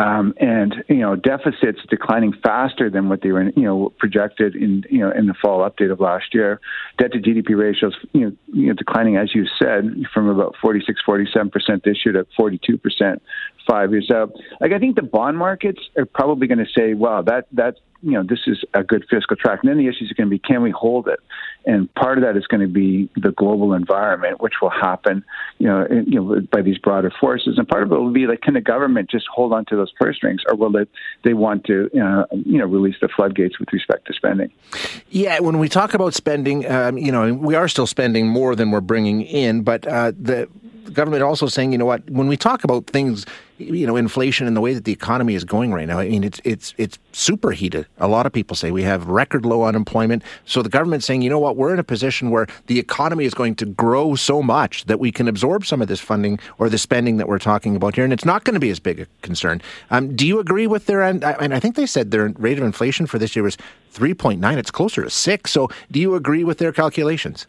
um, 0.00 0.32
and 0.38 0.82
you 0.88 0.96
know 0.96 1.14
deficits 1.14 1.80
declining 1.90 2.32
faster 2.42 2.88
than 2.88 3.08
what 3.10 3.20
they 3.20 3.32
were 3.32 3.50
you 3.50 3.64
know 3.64 3.92
projected 3.98 4.56
in 4.56 4.82
you 4.88 5.00
know 5.00 5.10
in 5.10 5.26
the 5.26 5.34
fall 5.34 5.60
update 5.68 5.92
of 5.92 6.00
last 6.00 6.32
year. 6.32 6.58
Debt 6.98 7.12
to 7.12 7.18
GDP 7.18 7.56
ratios 7.56 7.94
you 8.12 8.20
know, 8.22 8.32
you 8.46 8.68
know 8.68 8.72
declining 8.72 9.16
as 9.18 9.34
you 9.34 9.44
said 9.58 9.84
from 10.12 10.28
about 10.28 10.54
46 10.62 11.00
47 11.04 11.50
percent 11.50 11.84
this 11.84 11.98
year 12.04 12.14
to 12.14 12.26
42 12.36 12.78
percent 12.78 13.22
five 13.68 13.90
years 13.90 14.10
out. 14.10 14.32
Like 14.60 14.72
I 14.72 14.78
think 14.78 14.96
the 14.96 15.02
bond 15.02 15.36
markets 15.36 15.80
are 15.98 16.06
probably 16.06 16.46
going 16.46 16.64
to 16.64 16.72
say, 16.76 16.94
"Wow, 16.94 17.20
that 17.22 17.46
that 17.52 17.76
you 18.02 18.12
know 18.12 18.22
this 18.22 18.40
is 18.46 18.64
a 18.74 18.82
good 18.82 19.04
fiscal 19.10 19.36
track." 19.36 19.60
And 19.62 19.70
then 19.70 19.78
the 19.78 19.88
issues 19.88 20.10
are 20.10 20.14
going 20.14 20.28
to 20.28 20.30
be, 20.30 20.38
can 20.38 20.62
we 20.62 20.70
hold 20.70 21.08
it? 21.08 21.20
And 21.66 21.92
part 21.94 22.16
of 22.18 22.24
that 22.24 22.36
is 22.36 22.46
going 22.46 22.62
to 22.62 22.72
be 22.72 23.10
the 23.16 23.32
global 23.32 23.74
environment, 23.74 24.40
which 24.40 24.54
will 24.62 24.70
happen, 24.70 25.22
you 25.58 25.66
know, 25.66 25.86
you 26.06 26.20
know, 26.20 26.40
by 26.50 26.62
these 26.62 26.78
broader 26.78 27.12
forces. 27.20 27.58
And 27.58 27.68
part 27.68 27.82
of 27.82 27.92
it 27.92 27.94
will 27.94 28.12
be 28.12 28.26
like, 28.26 28.40
can 28.40 28.54
the 28.54 28.60
government 28.60 29.10
just 29.10 29.26
hold 29.32 29.52
on 29.52 29.64
to 29.66 29.76
those 29.76 29.92
purse 29.92 30.16
strings, 30.16 30.42
or 30.48 30.56
will 30.56 30.72
they 30.72 30.86
they 31.24 31.34
want 31.34 31.64
to, 31.64 31.90
uh, 32.00 32.24
you 32.32 32.58
know, 32.58 32.66
release 32.66 32.96
the 33.00 33.08
floodgates 33.08 33.58
with 33.58 33.72
respect 33.72 34.06
to 34.06 34.14
spending? 34.14 34.50
Yeah, 35.10 35.40
when 35.40 35.58
we 35.58 35.68
talk 35.68 35.94
about 35.94 36.14
spending, 36.14 36.70
um, 36.70 36.96
you 36.96 37.12
know, 37.12 37.34
we 37.34 37.54
are 37.54 37.68
still 37.68 37.86
spending 37.86 38.28
more 38.28 38.54
than 38.56 38.70
we're 38.70 38.80
bringing 38.80 39.22
in, 39.22 39.62
but 39.62 39.86
uh, 39.86 40.12
the 40.18 40.48
government 40.92 41.22
also 41.22 41.46
saying, 41.46 41.72
you 41.72 41.78
know 41.78 41.84
what, 41.84 42.08
when 42.10 42.28
we 42.28 42.36
talk 42.36 42.64
about 42.64 42.86
things, 42.86 43.26
you 43.60 43.86
know, 43.86 43.96
inflation 43.96 44.46
and 44.46 44.56
the 44.56 44.60
way 44.60 44.74
that 44.74 44.84
the 44.84 44.92
economy 44.92 45.34
is 45.34 45.44
going 45.44 45.72
right 45.72 45.86
now, 45.86 45.98
I 45.98 46.08
mean, 46.08 46.24
it's 46.24 46.40
it's 46.44 46.74
it's 46.78 46.98
superheated. 47.12 47.86
A 47.98 48.08
lot 48.08 48.26
of 48.26 48.32
people 48.32 48.56
say 48.56 48.70
we 48.70 48.82
have 48.82 49.06
record 49.06 49.44
low 49.44 49.64
unemployment. 49.64 50.22
So 50.44 50.62
the 50.62 50.68
government's 50.68 51.06
saying, 51.06 51.22
you 51.22 51.30
know 51.30 51.38
what, 51.38 51.56
we're 51.56 51.72
in 51.72 51.78
a 51.78 51.84
position 51.84 52.30
where 52.30 52.46
the 52.66 52.78
economy 52.78 53.24
is 53.24 53.34
going 53.34 53.54
to 53.56 53.66
grow 53.66 54.14
so 54.14 54.42
much 54.42 54.84
that 54.86 54.98
we 54.98 55.12
can 55.12 55.28
absorb 55.28 55.66
some 55.66 55.82
of 55.82 55.88
this 55.88 56.00
funding 56.00 56.38
or 56.58 56.68
the 56.68 56.78
spending 56.78 57.18
that 57.18 57.28
we're 57.28 57.38
talking 57.38 57.76
about 57.76 57.94
here, 57.94 58.04
and 58.04 58.12
it's 58.12 58.24
not 58.24 58.44
going 58.44 58.54
to 58.54 58.60
be 58.60 58.70
as 58.70 58.80
big 58.80 59.00
a 59.00 59.06
concern. 59.22 59.60
Um, 59.90 60.16
do 60.16 60.26
you 60.26 60.38
agree 60.38 60.66
with 60.66 60.86
their? 60.86 61.02
End? 61.02 61.24
And 61.24 61.54
I 61.54 61.60
think 61.60 61.76
they 61.76 61.86
said 61.86 62.10
their 62.10 62.28
rate 62.38 62.58
of 62.58 62.64
inflation 62.64 63.06
for 63.06 63.18
this 63.18 63.36
year 63.36 63.42
was 63.42 63.56
three 63.90 64.14
point 64.14 64.40
nine. 64.40 64.58
It's 64.58 64.70
closer 64.70 65.02
to 65.02 65.10
six. 65.10 65.50
So 65.50 65.68
do 65.90 66.00
you 66.00 66.14
agree 66.14 66.44
with 66.44 66.58
their 66.58 66.72
calculations? 66.72 67.46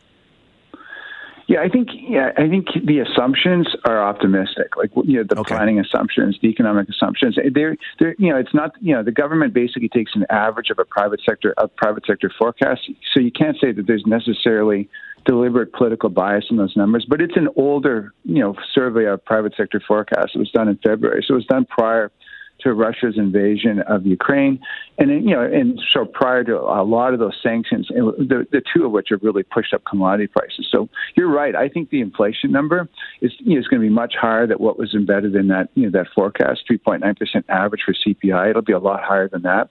Yeah, 1.51 1.59
I 1.59 1.67
think 1.67 1.89
yeah, 1.93 2.29
I 2.37 2.47
think 2.47 2.67
the 2.85 2.99
assumptions 2.99 3.75
are 3.83 4.01
optimistic. 4.01 4.77
Like 4.77 4.89
you 5.03 5.17
know, 5.17 5.25
the 5.27 5.37
okay. 5.41 5.53
planning 5.53 5.81
assumptions, 5.81 6.39
the 6.41 6.47
economic 6.47 6.87
assumptions. 6.87 7.37
Eh, 7.37 7.49
they're 7.53 7.75
they're 7.99 8.15
you 8.17 8.31
know, 8.31 8.39
it's 8.39 8.53
not 8.53 8.71
you 8.79 8.95
know, 8.95 9.03
the 9.03 9.11
government 9.11 9.53
basically 9.53 9.89
takes 9.89 10.13
an 10.15 10.25
average 10.29 10.69
of 10.69 10.79
a 10.79 10.85
private 10.85 11.19
sector 11.25 11.53
of 11.57 11.75
private 11.75 12.05
sector 12.05 12.31
forecast. 12.39 12.89
So 13.13 13.19
you 13.19 13.33
can't 13.33 13.57
say 13.59 13.73
that 13.73 13.85
there's 13.85 14.05
necessarily 14.05 14.87
deliberate 15.25 15.73
political 15.73 16.07
bias 16.07 16.45
in 16.49 16.55
those 16.55 16.77
numbers, 16.77 17.05
but 17.05 17.19
it's 17.19 17.35
an 17.35 17.49
older 17.57 18.13
you 18.23 18.39
know 18.39 18.55
survey 18.73 19.03
of 19.07 19.23
private 19.25 19.53
sector 19.57 19.81
forecast. 19.85 20.29
It 20.33 20.39
was 20.39 20.51
done 20.51 20.69
in 20.69 20.77
February, 20.77 21.21
so 21.27 21.33
it 21.33 21.35
was 21.35 21.45
done 21.47 21.65
prior 21.65 22.13
to 22.63 22.73
Russia's 22.73 23.17
invasion 23.17 23.81
of 23.87 24.05
Ukraine, 24.05 24.59
and 24.97 25.09
you 25.23 25.35
know, 25.35 25.41
and 25.41 25.79
so 25.93 26.05
prior 26.05 26.43
to 26.43 26.57
a 26.57 26.83
lot 26.83 27.13
of 27.13 27.19
those 27.19 27.37
sanctions, 27.41 27.87
the, 27.89 28.47
the 28.51 28.61
two 28.73 28.85
of 28.85 28.91
which 28.91 29.07
have 29.09 29.21
really 29.23 29.43
pushed 29.43 29.73
up 29.73 29.83
commodity 29.85 30.27
prices. 30.27 30.67
So 30.71 30.89
you're 31.15 31.31
right. 31.31 31.55
I 31.55 31.69
think 31.69 31.89
the 31.89 32.01
inflation 32.01 32.51
number 32.51 32.87
is 33.21 33.31
you 33.39 33.55
know, 33.55 33.59
is 33.59 33.67
going 33.67 33.81
to 33.81 33.87
be 33.87 33.93
much 33.93 34.13
higher 34.19 34.47
than 34.47 34.57
what 34.57 34.77
was 34.77 34.93
embedded 34.93 35.35
in 35.35 35.47
that 35.49 35.69
you 35.75 35.89
know 35.89 35.91
that 35.91 36.07
forecast, 36.13 36.63
3.9 36.69 37.17
percent 37.17 37.45
average 37.49 37.81
for 37.85 37.93
CPI. 37.93 38.49
It'll 38.49 38.61
be 38.61 38.73
a 38.73 38.79
lot 38.79 39.03
higher 39.03 39.27
than 39.27 39.41
that. 39.43 39.69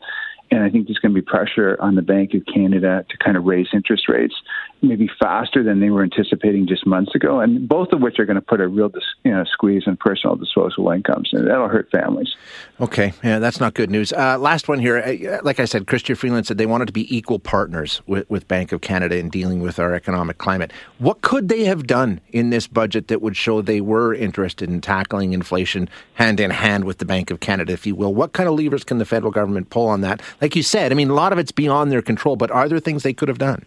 And 0.50 0.62
I 0.64 0.71
think 0.71 0.87
there's 0.87 0.99
going 0.99 1.14
to 1.14 1.21
be 1.21 1.25
pressure 1.25 1.76
on 1.80 1.95
the 1.95 2.02
Bank 2.02 2.35
of 2.35 2.42
Canada 2.47 3.04
to 3.09 3.16
kind 3.19 3.37
of 3.37 3.45
raise 3.45 3.69
interest 3.73 4.09
rates 4.09 4.35
maybe 4.83 5.11
faster 5.21 5.62
than 5.62 5.80
they 5.80 5.90
were 5.90 6.02
anticipating 6.02 6.66
just 6.66 6.87
months 6.87 7.14
ago, 7.14 7.40
and 7.40 7.69
both 7.69 7.92
of 7.92 8.00
which 8.00 8.19
are 8.19 8.25
going 8.25 8.37
to 8.37 8.40
put 8.42 8.61
a 8.61 8.69
real 8.69 8.90
you 9.25 9.30
know, 9.30 9.45
squeeze 9.45 9.83
on 9.87 9.97
personal 9.97 10.37
disposable 10.37 10.90
incomes, 10.90 11.30
and 11.33 11.47
that'll 11.47 11.69
hurt 11.69 11.90
families. 11.90 12.35
Okay, 12.80 13.12
yeah, 13.23 13.38
that's 13.38 13.61
not 13.61 13.75
good 13.75 13.90
news. 13.90 14.12
Uh, 14.12 14.38
last 14.38 14.69
one 14.69 14.78
here. 14.78 14.99
Uh, 14.99 15.38
like 15.42 15.61
I 15.61 15.64
said, 15.64 15.87
Chrystia 15.87 16.16
Freeland 16.16 16.47
said 16.47 16.59
they 16.59 16.66
wanted 16.66 16.87
to 16.87 16.92
be 16.92 17.14
equal 17.14 17.38
partners 17.38 18.00
with, 18.07 18.28
with 18.30 18.49
Bank 18.49 18.73
of 18.73 18.80
Canada 18.80 19.16
in 19.19 19.28
dealing 19.28 19.61
with 19.61 19.78
our 19.78 19.95
economic 19.95 20.38
climate. 20.38 20.73
What 20.99 21.21
could 21.21 21.49
they 21.49 21.64
have 21.64 21.87
done 21.87 22.21
in 22.33 22.50
this 22.50 22.66
budget 22.66 23.09
that 23.09 23.21
would 23.21 23.37
show 23.37 23.61
they 23.61 23.80
were 23.80 24.14
interested 24.14 24.71
in 24.71 24.80
tackling 24.80 25.33
inflation 25.33 25.88
hand 26.14 26.40
in 26.40 26.50
hand 26.50 26.85
with 26.85 26.99
the 26.99 27.04
Bank 27.04 27.30
of 27.30 27.40
Canada, 27.40 27.73
if 27.73 27.87
you 27.87 27.95
will? 27.95 28.14
What 28.14 28.33
kind 28.33 28.49
of 28.49 28.54
levers 28.54 28.85
can 28.85 28.99
the 28.99 29.04
federal 29.04 29.33
government 29.33 29.71
pull 29.71 29.88
on 29.88 30.00
that? 30.00 30.23
Like 30.40 30.56
you 30.56 30.62
said, 30.62 30.90
I 30.90 30.94
mean, 30.94 31.11
a 31.11 31.14
lot 31.14 31.32
of 31.32 31.38
it's 31.38 31.52
beyond 31.52 31.92
their 31.92 32.02
control, 32.02 32.37
but 32.37 32.50
are 32.50 32.68
there 32.68 32.80
things 32.80 33.02
they 33.02 33.12
could 33.12 33.28
have 33.28 33.38
done? 33.38 33.66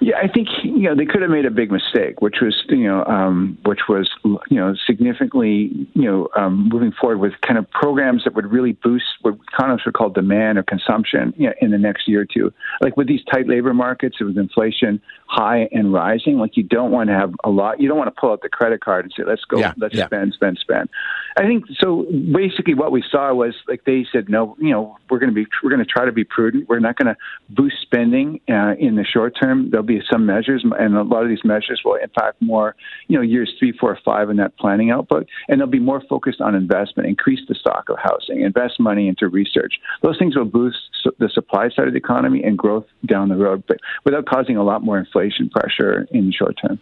Yeah, 0.00 0.16
I 0.16 0.28
think 0.28 0.48
you 0.62 0.82
know 0.82 0.94
they 0.94 1.06
could 1.06 1.22
have 1.22 1.30
made 1.30 1.44
a 1.44 1.50
big 1.50 1.72
mistake, 1.72 2.20
which 2.20 2.36
was 2.40 2.54
you 2.68 2.86
know 2.86 3.04
um, 3.04 3.58
which 3.64 3.80
was 3.88 4.08
you 4.24 4.56
know 4.56 4.74
significantly 4.86 5.88
you 5.94 6.04
know 6.04 6.28
um, 6.36 6.68
moving 6.68 6.92
forward 6.92 7.18
with 7.18 7.32
kind 7.44 7.58
of 7.58 7.68
programs 7.70 8.22
that 8.24 8.34
would 8.34 8.46
really 8.46 8.72
boost 8.72 9.06
what 9.22 9.34
economists 9.52 9.86
would 9.86 9.94
call 9.94 10.08
demand 10.08 10.56
or 10.56 10.62
consumption 10.62 11.34
you 11.36 11.48
know, 11.48 11.54
in 11.60 11.72
the 11.72 11.78
next 11.78 12.06
year 12.06 12.20
or 12.20 12.24
two. 12.24 12.52
Like 12.80 12.96
with 12.96 13.08
these 13.08 13.24
tight 13.32 13.48
labor 13.48 13.74
markets, 13.74 14.20
with 14.20 14.38
inflation 14.38 15.00
high 15.26 15.68
and 15.72 15.92
rising, 15.92 16.38
like 16.38 16.56
you 16.56 16.62
don't 16.62 16.92
want 16.92 17.10
to 17.10 17.14
have 17.14 17.34
a 17.42 17.50
lot. 17.50 17.80
You 17.80 17.88
don't 17.88 17.98
want 17.98 18.14
to 18.14 18.20
pull 18.20 18.30
out 18.30 18.42
the 18.42 18.48
credit 18.48 18.80
card 18.80 19.04
and 19.04 19.14
say 19.16 19.24
let's 19.26 19.44
go, 19.44 19.58
yeah, 19.58 19.72
let's 19.78 19.96
yeah. 19.96 20.06
spend, 20.06 20.32
spend, 20.34 20.58
spend. 20.58 20.88
I 21.36 21.42
think 21.42 21.64
so. 21.80 22.06
Basically, 22.32 22.74
what 22.74 22.92
we 22.92 23.02
saw 23.10 23.34
was 23.34 23.54
like 23.66 23.84
they 23.84 24.06
said, 24.12 24.28
no, 24.28 24.56
you 24.60 24.70
know, 24.70 24.96
we're 25.10 25.18
going 25.18 25.30
to 25.30 25.34
be 25.34 25.46
we're 25.62 25.70
going 25.70 25.84
to 25.84 25.90
try 25.90 26.04
to 26.04 26.12
be 26.12 26.24
prudent. 26.24 26.68
We're 26.68 26.78
not 26.78 26.96
going 26.96 27.12
to 27.12 27.16
boost 27.50 27.76
spending 27.82 28.40
uh, 28.48 28.74
in 28.78 28.94
the 28.94 29.04
short 29.04 29.34
term. 29.40 29.70
Be 29.88 30.00
some 30.10 30.26
measures, 30.26 30.64
and 30.64 30.96
a 30.96 31.02
lot 31.02 31.22
of 31.22 31.28
these 31.28 31.44
measures 31.44 31.80
will 31.84 31.96
impact 31.96 32.40
more, 32.40 32.76
you 33.08 33.16
know, 33.16 33.22
years 33.22 33.52
three, 33.58 33.72
four, 33.72 33.98
five 34.04 34.30
in 34.30 34.36
that 34.36 34.56
planning 34.58 34.90
output, 34.90 35.26
and 35.48 35.60
they'll 35.60 35.66
be 35.66 35.78
more 35.78 36.02
focused 36.08 36.40
on 36.40 36.54
investment, 36.54 37.08
increase 37.08 37.40
the 37.48 37.54
stock 37.54 37.88
of 37.88 37.96
housing, 37.98 38.42
invest 38.42 38.78
money 38.78 39.08
into 39.08 39.28
research. 39.28 39.74
Those 40.02 40.18
things 40.18 40.36
will 40.36 40.44
boost 40.44 40.78
the 41.18 41.28
supply 41.28 41.70
side 41.70 41.86
of 41.86 41.92
the 41.92 41.98
economy 41.98 42.42
and 42.44 42.56
growth 42.56 42.86
down 43.06 43.28
the 43.28 43.36
road, 43.36 43.64
but 43.66 43.78
without 44.04 44.26
causing 44.26 44.56
a 44.56 44.62
lot 44.62 44.82
more 44.82 44.98
inflation 44.98 45.50
pressure 45.50 46.06
in 46.10 46.26
the 46.26 46.32
short 46.32 46.56
term. 46.60 46.78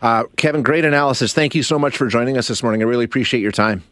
Uh, 0.00 0.24
Kevin, 0.36 0.62
great 0.62 0.84
analysis. 0.84 1.32
Thank 1.32 1.54
you 1.54 1.62
so 1.62 1.78
much 1.78 1.96
for 1.96 2.06
joining 2.06 2.38
us 2.38 2.48
this 2.48 2.62
morning. 2.62 2.82
I 2.82 2.84
really 2.84 3.04
appreciate 3.04 3.40
your 3.40 3.52
time. 3.52 3.82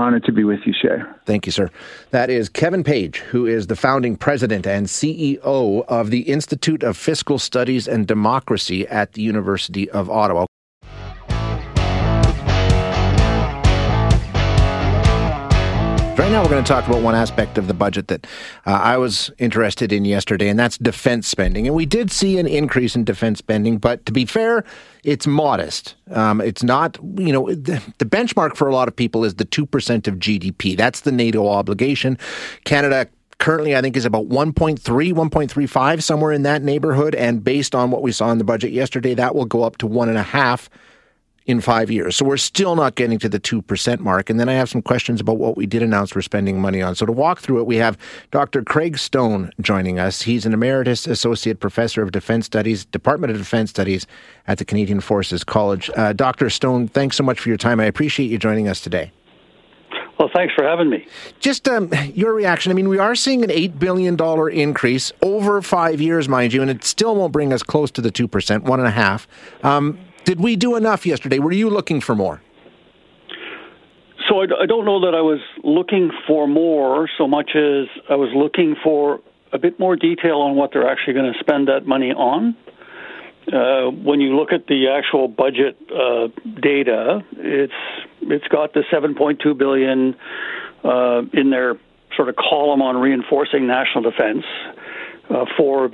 Honored 0.00 0.24
to 0.24 0.32
be 0.32 0.44
with 0.44 0.60
you, 0.64 0.72
Shay. 0.72 1.02
Thank 1.26 1.44
you, 1.44 1.52
sir. 1.52 1.68
That 2.10 2.30
is 2.30 2.48
Kevin 2.48 2.82
Page, 2.82 3.18
who 3.18 3.44
is 3.44 3.66
the 3.66 3.76
founding 3.76 4.16
president 4.16 4.66
and 4.66 4.86
CEO 4.86 5.84
of 5.88 6.08
the 6.08 6.20
Institute 6.20 6.82
of 6.82 6.96
Fiscal 6.96 7.38
Studies 7.38 7.86
and 7.86 8.06
Democracy 8.06 8.88
at 8.88 9.12
the 9.12 9.20
University 9.20 9.90
of 9.90 10.08
Ottawa. 10.08 10.46
Right 16.20 16.30
now, 16.30 16.42
we're 16.42 16.50
going 16.50 16.62
to 16.62 16.68
talk 16.68 16.86
about 16.86 17.00
one 17.00 17.14
aspect 17.14 17.56
of 17.56 17.66
the 17.66 17.72
budget 17.72 18.08
that 18.08 18.26
uh, 18.66 18.72
I 18.72 18.98
was 18.98 19.30
interested 19.38 19.90
in 19.90 20.04
yesterday, 20.04 20.50
and 20.50 20.58
that's 20.58 20.76
defense 20.76 21.26
spending. 21.26 21.66
And 21.66 21.74
we 21.74 21.86
did 21.86 22.10
see 22.10 22.36
an 22.36 22.46
increase 22.46 22.94
in 22.94 23.04
defense 23.04 23.38
spending, 23.38 23.78
but 23.78 24.04
to 24.04 24.12
be 24.12 24.26
fair, 24.26 24.62
it's 25.02 25.26
modest. 25.26 25.94
Um, 26.10 26.42
it's 26.42 26.62
not, 26.62 26.98
you 27.16 27.32
know, 27.32 27.46
the, 27.46 27.82
the, 27.96 28.04
benchmark 28.04 28.54
for 28.54 28.68
a 28.68 28.74
lot 28.74 28.86
of 28.86 28.94
people 28.94 29.24
is 29.24 29.36
the 29.36 29.46
2% 29.46 30.06
of 30.06 30.16
GDP. 30.16 30.76
That's 30.76 31.00
the 31.00 31.10
NATO 31.10 31.48
obligation. 31.48 32.18
Canada 32.64 33.08
currently, 33.38 33.74
I 33.74 33.80
think, 33.80 33.96
is 33.96 34.04
about 34.04 34.28
1.3, 34.28 34.78
1.35, 34.78 36.02
somewhere 36.02 36.32
in 36.32 36.42
that 36.42 36.62
neighborhood. 36.62 37.14
And 37.14 37.42
based 37.42 37.74
on 37.74 37.90
what 37.90 38.02
we 38.02 38.12
saw 38.12 38.30
in 38.30 38.36
the 38.36 38.44
budget 38.44 38.72
yesterday, 38.72 39.14
that 39.14 39.34
will 39.34 39.46
go 39.46 39.62
up 39.62 39.78
to 39.78 39.88
1.5 39.88 40.68
in 41.46 41.60
five 41.60 41.90
years. 41.90 42.16
So 42.16 42.24
we're 42.24 42.36
still 42.36 42.76
not 42.76 42.94
getting 42.94 43.18
to 43.20 43.28
the 43.28 43.40
2% 43.40 44.00
mark. 44.00 44.30
And 44.30 44.38
then 44.38 44.48
I 44.48 44.52
have 44.52 44.68
some 44.68 44.82
questions 44.82 45.20
about 45.20 45.38
what 45.38 45.56
we 45.56 45.66
did 45.66 45.82
announce 45.82 46.14
we're 46.14 46.22
spending 46.22 46.60
money 46.60 46.82
on. 46.82 46.94
So 46.94 47.06
to 47.06 47.12
walk 47.12 47.40
through 47.40 47.60
it, 47.60 47.66
we 47.66 47.76
have 47.76 47.96
Dr. 48.30 48.62
Craig 48.62 48.98
Stone 48.98 49.52
joining 49.60 49.98
us. 49.98 50.22
He's 50.22 50.46
an 50.46 50.52
emeritus 50.52 51.06
associate 51.06 51.58
professor 51.60 52.02
of 52.02 52.12
defense 52.12 52.46
studies, 52.46 52.84
Department 52.84 53.30
of 53.32 53.38
Defense 53.38 53.70
Studies 53.70 54.06
at 54.46 54.58
the 54.58 54.64
Canadian 54.64 55.00
Forces 55.00 55.42
College. 55.42 55.90
Uh, 55.96 56.12
Dr. 56.12 56.50
Stone, 56.50 56.88
thanks 56.88 57.16
so 57.16 57.24
much 57.24 57.40
for 57.40 57.48
your 57.48 57.58
time. 57.58 57.80
I 57.80 57.84
appreciate 57.84 58.30
you 58.30 58.38
joining 58.38 58.68
us 58.68 58.80
today. 58.80 59.10
Well, 60.20 60.28
thanks 60.34 60.52
for 60.54 60.64
having 60.64 60.90
me. 60.90 61.06
Just 61.40 61.66
um, 61.66 61.90
your 62.12 62.34
reaction. 62.34 62.70
I 62.70 62.74
mean, 62.74 62.90
we 62.90 62.98
are 62.98 63.14
seeing 63.14 63.42
an 63.42 63.48
$8 63.48 63.78
billion 63.78 64.20
increase 64.52 65.12
over 65.22 65.62
five 65.62 65.98
years, 65.98 66.28
mind 66.28 66.52
you, 66.52 66.60
and 66.60 66.70
it 66.70 66.84
still 66.84 67.16
won't 67.16 67.32
bring 67.32 67.54
us 67.54 67.62
close 67.62 67.90
to 67.92 68.02
the 68.02 68.12
2%, 68.12 68.64
one 68.64 68.80
and 68.80 68.86
a 68.86 68.90
half. 68.90 69.26
Um, 69.62 69.98
did 70.24 70.40
we 70.40 70.56
do 70.56 70.76
enough 70.76 71.06
yesterday? 71.06 71.38
Were 71.38 71.52
you 71.52 71.70
looking 71.70 72.00
for 72.00 72.14
more? 72.14 72.40
So 74.28 74.40
I, 74.40 74.62
I 74.62 74.66
don't 74.66 74.84
know 74.84 75.00
that 75.00 75.14
I 75.14 75.22
was 75.22 75.40
looking 75.64 76.10
for 76.26 76.46
more 76.46 77.08
so 77.18 77.26
much 77.26 77.50
as 77.56 77.86
I 78.08 78.14
was 78.14 78.30
looking 78.34 78.76
for 78.82 79.20
a 79.52 79.58
bit 79.58 79.80
more 79.80 79.96
detail 79.96 80.36
on 80.36 80.54
what 80.54 80.70
they're 80.72 80.88
actually 80.88 81.14
going 81.14 81.32
to 81.32 81.38
spend 81.40 81.68
that 81.68 81.86
money 81.86 82.12
on. 82.12 82.56
Uh, 83.52 83.90
when 83.90 84.20
you 84.20 84.36
look 84.36 84.52
at 84.52 84.66
the 84.68 84.88
actual 84.88 85.26
budget 85.26 85.76
uh, 85.90 86.28
data, 86.60 87.24
it's 87.32 87.72
it's 88.22 88.46
got 88.48 88.74
the 88.74 88.82
7.2 88.92 89.58
billion 89.58 90.14
uh, 90.84 91.22
in 91.32 91.50
their 91.50 91.74
sort 92.16 92.28
of 92.28 92.36
column 92.36 92.82
on 92.82 92.96
reinforcing 92.98 93.66
national 93.66 94.08
defense 94.08 94.44
uh, 95.30 95.46
for 95.56 95.90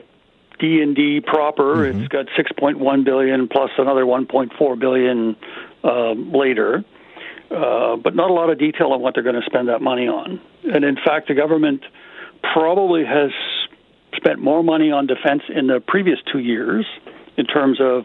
D 0.58 0.80
and 0.82 0.94
D 0.94 1.20
proper, 1.20 1.76
mm-hmm. 1.76 2.00
it's 2.00 2.08
got 2.08 2.26
6.1 2.38 3.04
billion 3.04 3.48
plus 3.48 3.70
another 3.78 4.04
1.4 4.04 4.78
billion 4.78 5.36
uh, 5.84 6.12
later, 6.12 6.84
uh, 7.50 7.96
but 7.96 8.14
not 8.14 8.30
a 8.30 8.32
lot 8.32 8.50
of 8.50 8.58
detail 8.58 8.92
on 8.92 9.00
what 9.00 9.14
they're 9.14 9.22
going 9.22 9.40
to 9.40 9.46
spend 9.46 9.68
that 9.68 9.80
money 9.80 10.08
on. 10.08 10.40
And 10.64 10.84
in 10.84 10.96
fact, 10.96 11.28
the 11.28 11.34
government 11.34 11.82
probably 12.52 13.04
has 13.04 13.30
spent 14.14 14.38
more 14.40 14.62
money 14.62 14.90
on 14.90 15.06
defense 15.06 15.42
in 15.48 15.66
the 15.66 15.80
previous 15.80 16.18
two 16.32 16.38
years 16.38 16.86
in 17.36 17.46
terms 17.46 17.78
of 17.80 18.04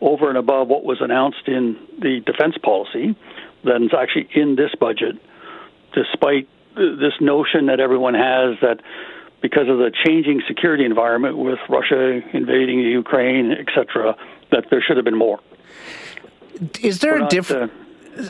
over 0.00 0.28
and 0.28 0.36
above 0.36 0.68
what 0.68 0.84
was 0.84 0.98
announced 1.00 1.46
in 1.46 1.76
the 1.98 2.20
defense 2.26 2.56
policy 2.62 3.16
than 3.64 3.84
is 3.84 3.90
actually 3.96 4.28
in 4.34 4.56
this 4.56 4.74
budget, 4.78 5.16
despite 5.94 6.48
this 6.74 7.14
notion 7.20 7.66
that 7.66 7.80
everyone 7.80 8.14
has 8.14 8.56
that 8.60 8.80
because 9.44 9.68
of 9.68 9.76
the 9.76 9.92
changing 10.06 10.40
security 10.48 10.86
environment 10.86 11.36
with 11.36 11.58
Russia 11.68 12.22
invading 12.32 12.78
Ukraine, 12.78 13.52
etc., 13.52 14.16
that 14.50 14.64
there 14.70 14.80
should 14.80 14.96
have 14.96 15.04
been 15.04 15.18
more. 15.18 15.38
Is 16.80 17.00
there 17.00 17.18
We're 17.18 17.26
a 17.26 17.28
difference? 17.28 17.70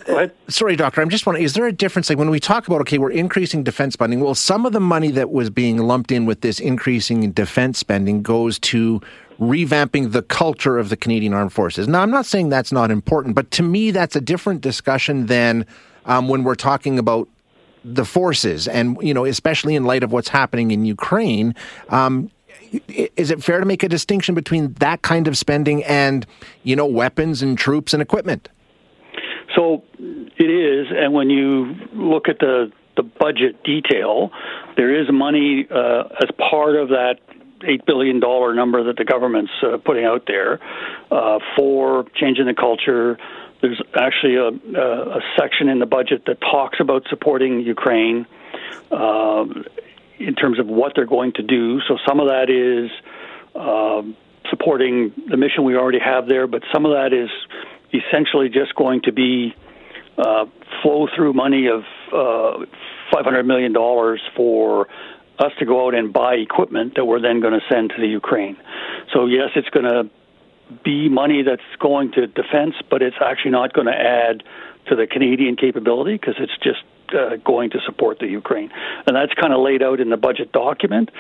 Uh, 0.09 0.27
sorry, 0.49 0.75
doctor. 0.75 1.01
I'm 1.01 1.11
just 1.11 1.25
wondering: 1.25 1.45
is 1.45 1.53
there 1.53 1.69
a 1.69 1.73
difference? 1.73 2.09
Like 2.11 2.19
when 2.19 2.31
we 2.31 2.41
talk 2.41 2.67
about 2.67 2.81
okay, 2.81 2.99
we're 2.99 3.13
increasing 3.13 3.63
defense 3.63 3.95
spending. 3.95 4.19
Well, 4.19 4.35
some 4.35 4.67
of 4.67 4.73
the 4.73 4.81
money 4.81 5.13
that 5.13 5.31
was 5.31 5.51
being 5.51 5.79
lumped 5.79 6.11
in 6.11 6.27
with 6.27 6.41
this 6.41 6.59
increasing 6.59 7.31
defense 7.31 7.79
spending 7.79 8.21
goes 8.23 8.59
to 8.61 9.01
revamping 9.39 10.11
the 10.11 10.23
culture 10.23 10.79
of 10.79 10.89
the 10.89 10.97
Canadian 10.97 11.33
Armed 11.33 11.53
Forces. 11.53 11.87
Now, 11.87 12.03
I'm 12.03 12.11
not 12.11 12.27
saying 12.27 12.49
that's 12.49 12.73
not 12.73 12.91
important, 12.91 13.37
but 13.37 13.53
to 13.53 13.63
me, 13.63 13.93
that's 13.93 14.17
a 14.17 14.21
different 14.21 14.63
discussion 14.63 15.27
than 15.27 15.65
um, 16.07 16.27
when 16.27 16.43
we're 16.43 16.57
talking 16.57 16.99
about 16.99 17.29
the 17.85 18.05
forces, 18.05 18.67
and 18.67 18.97
you 19.01 19.15
know, 19.15 19.25
especially 19.25 19.75
in 19.75 19.85
light 19.85 20.03
of 20.03 20.13
what's 20.13 20.29
happening 20.29 20.71
in 20.71 20.85
Ukraine. 20.85 21.55
Um, 21.91 22.31
is 22.89 23.31
it 23.31 23.43
fair 23.43 23.61
to 23.61 23.67
make 23.67 23.83
a 23.83 23.89
distinction 23.89 24.35
between 24.35 24.73
that 24.75 25.03
kind 25.03 25.29
of 25.29 25.37
spending 25.37 25.85
and, 25.85 26.27
you 26.63 26.75
know, 26.75 26.87
weapons 26.87 27.43
and 27.43 27.57
troops 27.57 27.93
and 27.93 28.03
equipment? 28.03 28.49
So 29.55 29.85
it 29.99 30.51
is, 30.51 30.87
and 30.91 31.13
when 31.13 31.31
you 31.31 31.75
look 31.93 32.29
at 32.29 32.39
the 32.41 32.73
the 32.97 33.03
budget 33.03 33.63
detail, 33.65 34.31
there 34.77 35.01
is 35.01 35.09
money 35.13 35.67
uh, 35.69 36.05
as 36.23 36.31
part 36.51 36.77
of 36.77 36.89
that 36.89 37.17
eight 37.67 37.85
billion 37.87 38.21
dollar 38.21 38.55
number 38.55 38.85
that 38.85 38.97
the 38.97 39.05
government's 39.05 39.53
uh, 39.63 39.79
putting 39.79 40.05
out 40.05 40.25
there 40.27 40.61
uh, 41.11 41.39
for 41.57 42.05
changing 42.15 42.47
the 42.47 42.55
culture, 42.55 43.19
there's 43.65 43.81
actually 43.99 44.37
a, 44.37 44.49
a, 44.79 45.21
section 45.39 45.71
in 45.71 45.79
the 45.79 45.87
budget 45.87 46.25
that 46.27 46.39
talks 46.41 46.81
about 46.81 47.03
supporting 47.09 47.61
Ukraine 47.61 48.27
uh, 48.91 49.45
in 50.19 50.35
terms 50.35 50.59
of 50.59 50.67
what 50.67 50.93
they're 50.95 51.07
going 51.07 51.33
to 51.37 51.43
do. 51.43 51.81
So 51.89 51.97
some 52.07 52.21
of 52.21 52.29
that 52.29 52.51
is 52.51 52.91
uh, 53.55 54.03
supporting 54.51 55.15
the 55.31 55.39
mission 55.39 55.65
we 55.65 55.77
already 55.77 55.99
have 55.99 56.27
there, 56.29 56.47
but 56.47 56.63
some 56.75 56.85
of 56.85 56.93
that 56.93 57.15
is 57.15 57.31
essentially 57.95 58.51
just 58.51 58.75
going 58.75 59.01
to 59.03 59.13
be 59.13 59.55
uh, 60.19 60.45
flow 60.83 61.09
through 61.17 61.33
money 61.33 61.69
of 61.69 61.85
uh, 62.13 62.67
$500 63.15 63.47
million 63.47 63.73
for 64.37 64.89
us 65.39 65.53
to 65.59 65.65
go 65.65 65.87
out 65.87 65.95
and 65.95 66.13
buy 66.13 66.35
equipment 66.35 66.97
that 66.97 67.07
we're 67.07 67.21
then 67.21 67.41
going 67.41 67.55
to 67.55 67.65
send 67.73 67.91
to 67.97 67.97
the 67.99 68.09
Ukraine. 68.09 68.59
So 69.15 69.25
yes, 69.25 69.51
it's 69.57 69.71
going 69.71 69.87
to 69.87 70.11
be 70.83 71.09
money 71.09 71.43
that's 71.43 71.63
going 71.79 72.13
to 72.13 72.27
defense, 72.27 72.75
but 72.91 73.03
it's 73.03 73.17
actually 73.21 73.53
not 73.53 73.73
going 73.73 73.87
to 73.87 73.93
add 73.93 74.43
to 74.89 74.97
the 74.97 75.07
Canadian 75.07 75.57
capability 75.57 76.15
because 76.15 76.35
it's 76.39 76.57
just 76.63 76.83
uh, 77.15 77.37
going 77.37 77.71
to 77.71 77.79
support 77.87 78.19
the 78.19 78.27
Ukraine, 78.27 78.71
and 79.07 79.17
that's 79.17 79.33
kind 79.35 79.53
of 79.53 79.61
laid 79.61 79.83
out 79.83 80.01
in 80.01 80.11
the 80.11 80.17
budget 80.17 80.53
document. 80.53 81.11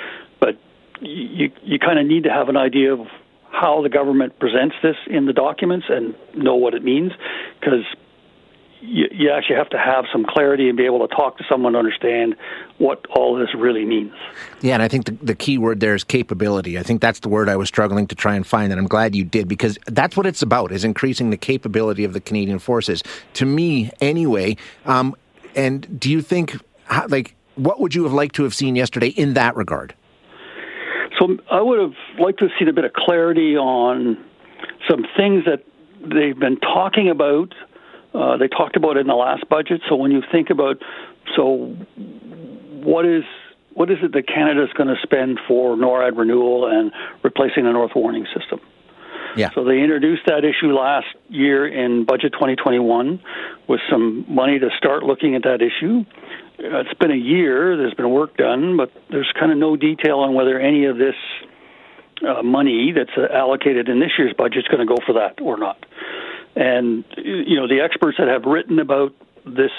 But 0.40 0.56
you 1.00 1.50
you 1.62 1.78
kind 1.78 1.98
of 1.98 2.06
need 2.06 2.24
to 2.24 2.30
have 2.30 2.48
an 2.48 2.56
idea 2.56 2.92
of 2.92 3.06
how 3.50 3.82
the 3.82 3.88
government 3.88 4.38
presents 4.38 4.74
this 4.82 4.96
in 5.06 5.26
the 5.26 5.32
documents 5.32 5.86
and 5.88 6.14
know 6.34 6.56
what 6.56 6.74
it 6.74 6.82
means, 6.82 7.12
because 7.60 7.84
you, 8.80 9.06
you 9.10 9.30
actually 9.30 9.56
have 9.56 9.70
to 9.70 9.78
have 9.78 10.04
some 10.12 10.24
clarity 10.24 10.68
and 10.68 10.76
be 10.76 10.84
able 10.84 11.06
to 11.06 11.14
talk 11.14 11.38
to 11.38 11.44
someone 11.48 11.72
to 11.72 11.78
understand 11.78 12.36
what 12.78 13.04
all 13.10 13.36
this 13.36 13.48
really 13.56 13.84
means. 13.84 14.12
Yeah, 14.60 14.74
and 14.74 14.82
I 14.82 14.88
think 14.88 15.06
the, 15.06 15.12
the 15.12 15.34
key 15.34 15.58
word 15.58 15.80
there 15.80 15.94
is 15.94 16.04
capability. 16.04 16.78
I 16.78 16.82
think 16.82 17.00
that's 17.00 17.20
the 17.20 17.28
word 17.28 17.48
I 17.48 17.56
was 17.56 17.68
struggling 17.68 18.06
to 18.08 18.14
try 18.14 18.34
and 18.34 18.46
find, 18.46 18.72
and 18.72 18.80
I'm 18.80 18.88
glad 18.88 19.14
you 19.14 19.24
did 19.24 19.48
because 19.48 19.78
that's 19.86 20.16
what 20.16 20.26
it's 20.26 20.42
about: 20.42 20.72
is 20.72 20.84
increasing 20.84 21.30
the 21.30 21.36
capability 21.36 22.04
of 22.04 22.12
the 22.12 22.20
Canadian 22.20 22.58
forces. 22.58 23.02
To 23.34 23.46
me, 23.46 23.90
anyway. 24.00 24.56
Um, 24.84 25.14
and 25.56 26.00
do 26.00 26.10
you 26.10 26.20
think, 26.20 26.56
like, 27.08 27.36
what 27.54 27.80
would 27.80 27.94
you 27.94 28.02
have 28.04 28.12
liked 28.12 28.34
to 28.36 28.42
have 28.42 28.54
seen 28.54 28.76
yesterday 28.76 29.08
in 29.08 29.34
that 29.34 29.56
regard? 29.56 29.94
So 31.18 31.38
I 31.50 31.60
would 31.60 31.78
have 31.78 31.94
liked 32.18 32.40
to 32.40 32.46
have 32.46 32.52
seen 32.58 32.68
a 32.68 32.72
bit 32.72 32.84
of 32.84 32.92
clarity 32.92 33.56
on 33.56 34.18
some 34.88 35.06
things 35.16 35.44
that 35.44 35.64
they've 36.00 36.38
been 36.38 36.58
talking 36.58 37.08
about 37.08 37.54
uh, 38.14 38.36
they 38.36 38.48
talked 38.48 38.76
about 38.76 38.96
it 38.96 39.00
in 39.00 39.06
the 39.06 39.14
last 39.14 39.48
budget. 39.48 39.80
So 39.88 39.96
when 39.96 40.12
you 40.12 40.22
think 40.30 40.50
about, 40.50 40.82
so 41.36 41.76
what 42.84 43.04
is 43.06 43.24
what 43.74 43.90
is 43.90 43.98
it 44.02 44.12
that 44.12 44.28
Canada 44.28 44.62
is 44.62 44.72
going 44.74 44.88
to 44.88 45.00
spend 45.02 45.40
for 45.48 45.76
NORAD 45.76 46.16
renewal 46.16 46.66
and 46.70 46.92
replacing 47.24 47.64
the 47.64 47.72
North 47.72 47.90
Warning 47.96 48.24
System? 48.38 48.60
Yeah. 49.36 49.50
So 49.52 49.64
they 49.64 49.80
introduced 49.80 50.22
that 50.26 50.44
issue 50.44 50.72
last 50.72 51.08
year 51.28 51.66
in 51.66 52.04
Budget 52.04 52.34
2021 52.34 53.20
with 53.68 53.80
some 53.90 54.24
money 54.28 54.60
to 54.60 54.68
start 54.78 55.02
looking 55.02 55.34
at 55.34 55.42
that 55.42 55.60
issue. 55.60 56.04
Uh, 56.56 56.86
it's 56.86 56.94
been 57.00 57.10
a 57.10 57.16
year. 57.16 57.76
There's 57.76 57.94
been 57.94 58.10
work 58.10 58.36
done, 58.36 58.76
but 58.76 58.92
there's 59.10 59.30
kind 59.38 59.50
of 59.50 59.58
no 59.58 59.76
detail 59.76 60.20
on 60.20 60.34
whether 60.34 60.60
any 60.60 60.84
of 60.84 60.98
this 60.98 61.16
uh, 62.22 62.44
money 62.44 62.92
that's 62.92 63.10
allocated 63.18 63.88
in 63.88 63.98
this 63.98 64.12
year's 64.16 64.34
budget 64.38 64.58
is 64.58 64.68
going 64.68 64.86
to 64.86 64.94
go 64.94 64.98
for 65.04 65.14
that 65.14 65.40
or 65.42 65.58
not. 65.58 65.84
And 66.56 67.04
you 67.16 67.56
know, 67.56 67.66
the 67.66 67.80
experts 67.80 68.18
that 68.18 68.28
have 68.28 68.44
written 68.44 68.78
about 68.78 69.14
this 69.44 69.72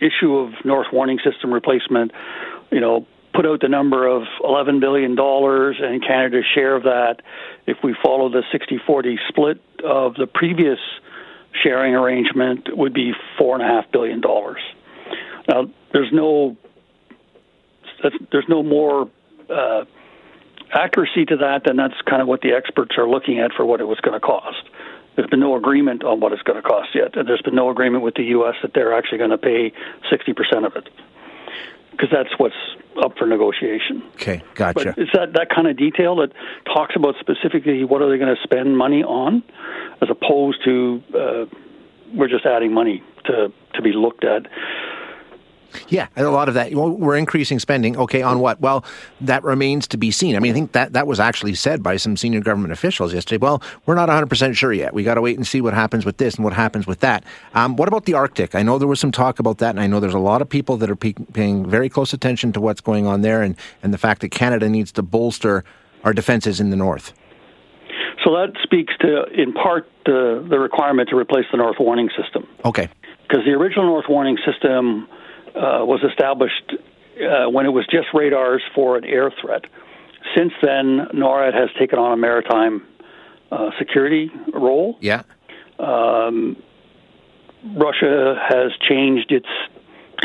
issue 0.00 0.36
of 0.36 0.52
North 0.64 0.88
Warning 0.92 1.18
System 1.24 1.52
replacement, 1.52 2.12
you 2.70 2.80
know, 2.80 3.06
put 3.34 3.46
out 3.46 3.60
the 3.60 3.68
number 3.68 4.06
of 4.06 4.24
$11 4.42 4.80
billion 4.80 5.18
and 5.18 6.02
Canada's 6.02 6.44
share 6.54 6.74
of 6.74 6.84
that. 6.84 7.22
If 7.66 7.78
we 7.82 7.94
follow 8.02 8.28
the 8.28 8.42
60-40 8.52 9.16
split 9.28 9.62
of 9.84 10.14
the 10.14 10.26
previous 10.26 10.78
sharing 11.62 11.94
arrangement, 11.94 12.68
would 12.76 12.94
be 12.94 13.12
four 13.38 13.54
and 13.54 13.64
a 13.64 13.66
half 13.66 13.90
billion 13.92 14.20
dollars. 14.20 14.60
Now, 15.48 15.68
there's 15.92 16.12
no 16.12 16.56
there's 18.32 18.48
no 18.48 18.62
more 18.62 19.10
uh, 19.50 19.84
accuracy 20.72 21.24
to 21.26 21.36
that, 21.38 21.64
than 21.64 21.76
that's 21.76 22.00
kind 22.08 22.22
of 22.22 22.28
what 22.28 22.40
the 22.40 22.52
experts 22.52 22.96
are 22.96 23.08
looking 23.08 23.40
at 23.40 23.52
for 23.52 23.66
what 23.66 23.80
it 23.80 23.84
was 23.84 24.00
going 24.00 24.18
to 24.18 24.24
cost. 24.24 24.62
There's 25.16 25.28
been 25.28 25.40
no 25.40 25.56
agreement 25.56 26.04
on 26.04 26.20
what 26.20 26.32
it's 26.32 26.42
going 26.42 26.60
to 26.60 26.66
cost 26.66 26.90
yet, 26.94 27.16
and 27.16 27.28
there's 27.28 27.42
been 27.42 27.54
no 27.54 27.70
agreement 27.70 28.04
with 28.04 28.14
the 28.14 28.24
U.S. 28.24 28.54
that 28.62 28.72
they're 28.74 28.96
actually 28.96 29.18
going 29.18 29.30
to 29.30 29.38
pay 29.38 29.72
60% 30.10 30.66
of 30.66 30.76
it, 30.76 30.88
because 31.90 32.08
that's 32.10 32.30
what's 32.38 32.54
up 33.02 33.16
for 33.18 33.26
negotiation. 33.26 34.02
Okay, 34.14 34.42
gotcha. 34.54 34.74
But 34.74 34.98
it's 34.98 35.12
that 35.14 35.32
that 35.34 35.48
kind 35.54 35.66
of 35.66 35.76
detail 35.76 36.16
that 36.16 36.32
talks 36.64 36.96
about 36.96 37.16
specifically 37.20 37.84
what 37.84 38.02
are 38.02 38.10
they 38.10 38.18
going 38.18 38.34
to 38.34 38.42
spend 38.42 38.76
money 38.76 39.02
on, 39.02 39.42
as 40.00 40.08
opposed 40.10 40.64
to 40.64 41.02
uh, 41.14 41.46
we're 42.14 42.28
just 42.28 42.46
adding 42.46 42.72
money 42.72 43.02
to 43.26 43.52
to 43.74 43.82
be 43.82 43.92
looked 43.92 44.24
at. 44.24 44.46
Yeah, 45.88 46.08
and 46.16 46.26
a 46.26 46.30
lot 46.30 46.48
of 46.48 46.54
that. 46.54 46.72
we're 46.74 47.16
increasing 47.16 47.58
spending. 47.58 47.96
Okay, 47.96 48.22
on 48.22 48.40
what? 48.40 48.60
Well, 48.60 48.84
that 49.20 49.42
remains 49.44 49.86
to 49.88 49.96
be 49.96 50.10
seen. 50.10 50.36
I 50.36 50.38
mean, 50.38 50.52
I 50.52 50.54
think 50.54 50.72
that 50.72 50.92
that 50.92 51.06
was 51.06 51.20
actually 51.20 51.54
said 51.54 51.82
by 51.82 51.96
some 51.96 52.16
senior 52.16 52.40
government 52.40 52.72
officials 52.72 53.14
yesterday. 53.14 53.38
Well, 53.38 53.62
we're 53.86 53.94
not 53.94 54.08
100% 54.08 54.54
sure 54.56 54.72
yet. 54.72 54.94
We 54.94 55.02
got 55.02 55.14
to 55.14 55.20
wait 55.20 55.36
and 55.36 55.46
see 55.46 55.60
what 55.60 55.74
happens 55.74 56.04
with 56.04 56.16
this 56.18 56.34
and 56.36 56.44
what 56.44 56.52
happens 56.52 56.86
with 56.86 57.00
that. 57.00 57.24
Um, 57.54 57.76
what 57.76 57.88
about 57.88 58.04
the 58.04 58.14
Arctic? 58.14 58.54
I 58.54 58.62
know 58.62 58.78
there 58.78 58.88
was 58.88 59.00
some 59.00 59.12
talk 59.12 59.38
about 59.38 59.58
that, 59.58 59.70
and 59.70 59.80
I 59.80 59.86
know 59.86 60.00
there's 60.00 60.14
a 60.14 60.18
lot 60.18 60.42
of 60.42 60.48
people 60.48 60.76
that 60.78 60.90
are 60.90 60.96
pe- 60.96 61.12
paying 61.32 61.68
very 61.68 61.88
close 61.88 62.12
attention 62.12 62.52
to 62.52 62.60
what's 62.60 62.80
going 62.80 63.06
on 63.06 63.22
there 63.22 63.42
and, 63.42 63.56
and 63.82 63.92
the 63.92 63.98
fact 63.98 64.20
that 64.22 64.30
Canada 64.30 64.68
needs 64.68 64.92
to 64.92 65.02
bolster 65.02 65.64
our 66.04 66.12
defenses 66.12 66.60
in 66.60 66.70
the 66.70 66.76
north. 66.76 67.12
So 68.24 68.32
that 68.32 68.52
speaks 68.62 68.92
to, 69.00 69.24
in 69.32 69.52
part, 69.52 69.88
the, 70.04 70.44
the 70.48 70.58
requirement 70.58 71.08
to 71.10 71.16
replace 71.16 71.46
the 71.50 71.56
North 71.56 71.76
Warning 71.80 72.10
System. 72.20 72.46
Okay. 72.64 72.88
Because 73.22 73.44
the 73.44 73.52
original 73.52 73.86
North 73.86 74.06
Warning 74.08 74.38
System 74.44 75.08
uh, 75.54 75.84
was 75.84 76.00
established 76.08 76.72
uh, 76.72 77.48
when 77.50 77.66
it 77.66 77.70
was 77.70 77.86
just 77.90 78.08
radars 78.14 78.62
for 78.74 78.96
an 78.96 79.04
air 79.04 79.32
threat. 79.40 79.64
Since 80.36 80.52
then, 80.62 81.08
NORAD 81.14 81.54
has 81.54 81.70
taken 81.78 81.98
on 81.98 82.12
a 82.12 82.16
maritime 82.16 82.86
uh, 83.50 83.70
security 83.78 84.30
role. 84.52 84.96
Yeah. 85.00 85.22
Um, 85.78 86.56
Russia 87.64 88.36
has 88.48 88.72
changed 88.88 89.32
its 89.32 89.48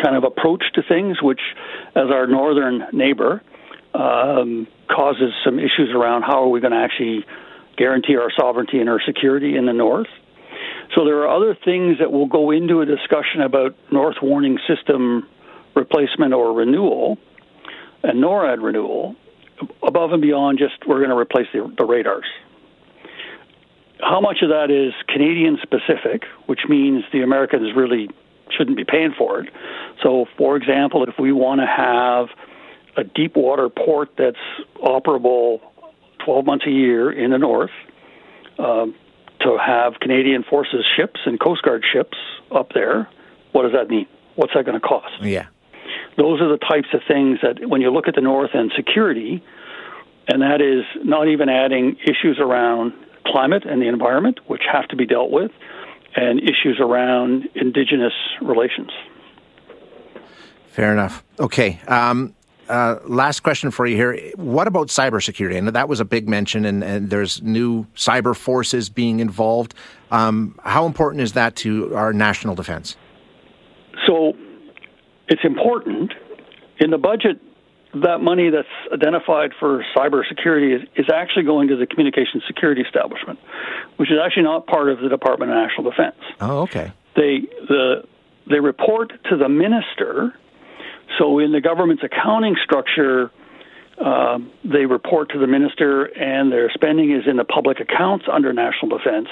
kind 0.01 0.15
of 0.15 0.23
approach 0.23 0.63
to 0.73 0.83
things, 0.83 1.21
which, 1.21 1.41
as 1.95 2.09
our 2.11 2.27
northern 2.27 2.85
neighbor, 2.91 3.41
um, 3.93 4.67
causes 4.89 5.33
some 5.43 5.59
issues 5.59 5.91
around 5.93 6.23
how 6.23 6.43
are 6.43 6.49
we 6.49 6.59
going 6.59 6.73
to 6.73 6.77
actually 6.77 7.25
guarantee 7.77 8.15
our 8.17 8.31
sovereignty 8.37 8.79
and 8.79 8.89
our 8.89 9.01
security 9.05 9.55
in 9.55 9.65
the 9.65 9.73
north. 9.73 10.07
So 10.93 11.03
there 11.03 11.19
are 11.23 11.29
other 11.35 11.57
things 11.65 11.97
that 11.99 12.11
will 12.11 12.27
go 12.27 12.51
into 12.51 12.81
a 12.81 12.85
discussion 12.85 13.41
about 13.41 13.75
North 13.91 14.17
Warning 14.21 14.59
System 14.67 15.27
replacement 15.75 16.33
or 16.33 16.53
renewal 16.53 17.17
and 18.03 18.23
NORAD 18.23 18.61
renewal 18.61 19.15
above 19.85 20.11
and 20.11 20.21
beyond 20.21 20.59
just 20.59 20.87
we're 20.87 20.99
going 20.99 21.09
to 21.09 21.17
replace 21.17 21.47
the, 21.53 21.73
the 21.77 21.85
radars. 21.85 22.25
How 23.99 24.19
much 24.19 24.37
of 24.41 24.49
that 24.49 24.69
is 24.69 24.93
Canadian 25.07 25.57
specific, 25.61 26.23
which 26.45 26.61
means 26.67 27.03
the 27.11 27.21
Americans 27.21 27.75
really 27.75 28.09
shouldn't 28.55 28.77
be 28.77 28.83
paying 28.83 29.13
for 29.17 29.41
it. 29.41 29.49
So, 30.03 30.25
for 30.37 30.55
example, 30.57 31.03
if 31.07 31.15
we 31.17 31.31
want 31.31 31.61
to 31.61 31.67
have 31.67 32.27
a 32.97 33.03
deep 33.03 33.35
water 33.35 33.69
port 33.69 34.09
that's 34.17 34.37
operable 34.77 35.59
12 36.23 36.45
months 36.45 36.65
a 36.67 36.71
year 36.71 37.11
in 37.11 37.31
the 37.31 37.37
north, 37.37 37.71
um, 38.59 38.95
to 39.45 39.57
have 39.57 39.99
Canadian 40.01 40.43
Forces 40.43 40.85
ships 40.97 41.19
and 41.25 41.39
Coast 41.39 41.61
Guard 41.63 41.83
ships 41.91 42.17
up 42.51 42.73
there, 42.73 43.09
what 43.51 43.63
does 43.63 43.71
that 43.71 43.89
mean? 43.89 44.07
What's 44.35 44.53
that 44.53 44.65
going 44.65 44.79
to 44.79 44.85
cost? 44.85 45.13
Yeah. 45.21 45.47
Those 46.17 46.41
are 46.41 46.49
the 46.49 46.57
types 46.57 46.87
of 46.93 47.01
things 47.07 47.39
that 47.41 47.67
when 47.67 47.81
you 47.81 47.91
look 47.91 48.07
at 48.07 48.15
the 48.15 48.21
North 48.21 48.51
and 48.53 48.71
security, 48.75 49.43
and 50.27 50.41
that 50.41 50.61
is 50.61 50.83
not 51.03 51.27
even 51.27 51.49
adding 51.49 51.97
issues 52.03 52.37
around 52.39 52.93
climate 53.25 53.63
and 53.65 53.81
the 53.81 53.87
environment, 53.87 54.39
which 54.47 54.61
have 54.71 54.87
to 54.89 54.95
be 54.95 55.05
dealt 55.05 55.31
with, 55.31 55.51
and 56.15 56.39
issues 56.39 56.79
around 56.79 57.47
Indigenous 57.55 58.13
relations. 58.41 58.91
Fair 60.69 60.91
enough. 60.91 61.23
Okay. 61.39 61.79
Um, 61.87 62.33
uh, 62.69 62.99
last 63.05 63.41
question 63.41 63.71
for 63.71 63.85
you 63.85 63.95
here. 63.95 64.31
What 64.35 64.67
about 64.67 64.87
cybersecurity? 64.87 65.57
And 65.57 65.67
that 65.67 65.87
was 65.87 65.99
a 65.99 66.05
big 66.05 66.27
mention, 66.27 66.65
and, 66.65 66.83
and 66.83 67.09
there's 67.09 67.41
new 67.41 67.85
cyber 67.95 68.35
forces 68.35 68.89
being 68.89 69.19
involved. 69.19 69.73
Um, 70.11 70.59
how 70.63 70.85
important 70.85 71.21
is 71.21 71.33
that 71.33 71.55
to 71.57 71.95
our 71.95 72.13
national 72.13 72.55
defense? 72.55 72.95
So 74.07 74.33
it's 75.27 75.43
important. 75.43 76.13
In 76.79 76.91
the 76.91 76.97
budget, 76.97 77.39
that 78.03 78.19
money 78.19 78.49
that's 78.49 78.67
identified 78.93 79.51
for 79.59 79.83
cybersecurity 79.95 80.75
is, 80.75 80.81
is 80.95 81.05
actually 81.13 81.43
going 81.43 81.69
to 81.69 81.77
the 81.77 81.85
Communications 81.87 82.43
Security 82.47 82.81
Establishment, 82.81 83.39
which 83.97 84.11
is 84.11 84.17
actually 84.23 84.43
not 84.43 84.67
part 84.67 84.89
of 84.89 84.99
the 84.99 85.09
Department 85.09 85.51
of 85.51 85.57
National 85.57 85.89
Defense. 85.89 86.17
Oh, 86.41 86.59
okay. 86.63 86.91
They 87.15 87.47
the 87.69 88.03
they 88.49 88.59
report 88.59 89.13
to 89.29 89.37
the 89.37 89.47
minister 89.47 90.33
so 91.17 91.39
in 91.39 91.51
the 91.51 91.61
government's 91.61 92.03
accounting 92.03 92.55
structure, 92.63 93.31
uh, 93.97 94.39
they 94.63 94.85
report 94.85 95.29
to 95.29 95.39
the 95.39 95.47
minister, 95.47 96.05
and 96.05 96.51
their 96.51 96.69
spending 96.73 97.11
is 97.11 97.27
in 97.27 97.37
the 97.37 97.45
public 97.45 97.79
accounts 97.79 98.25
under 98.31 98.51
national 98.51 98.97
defense, 98.97 99.29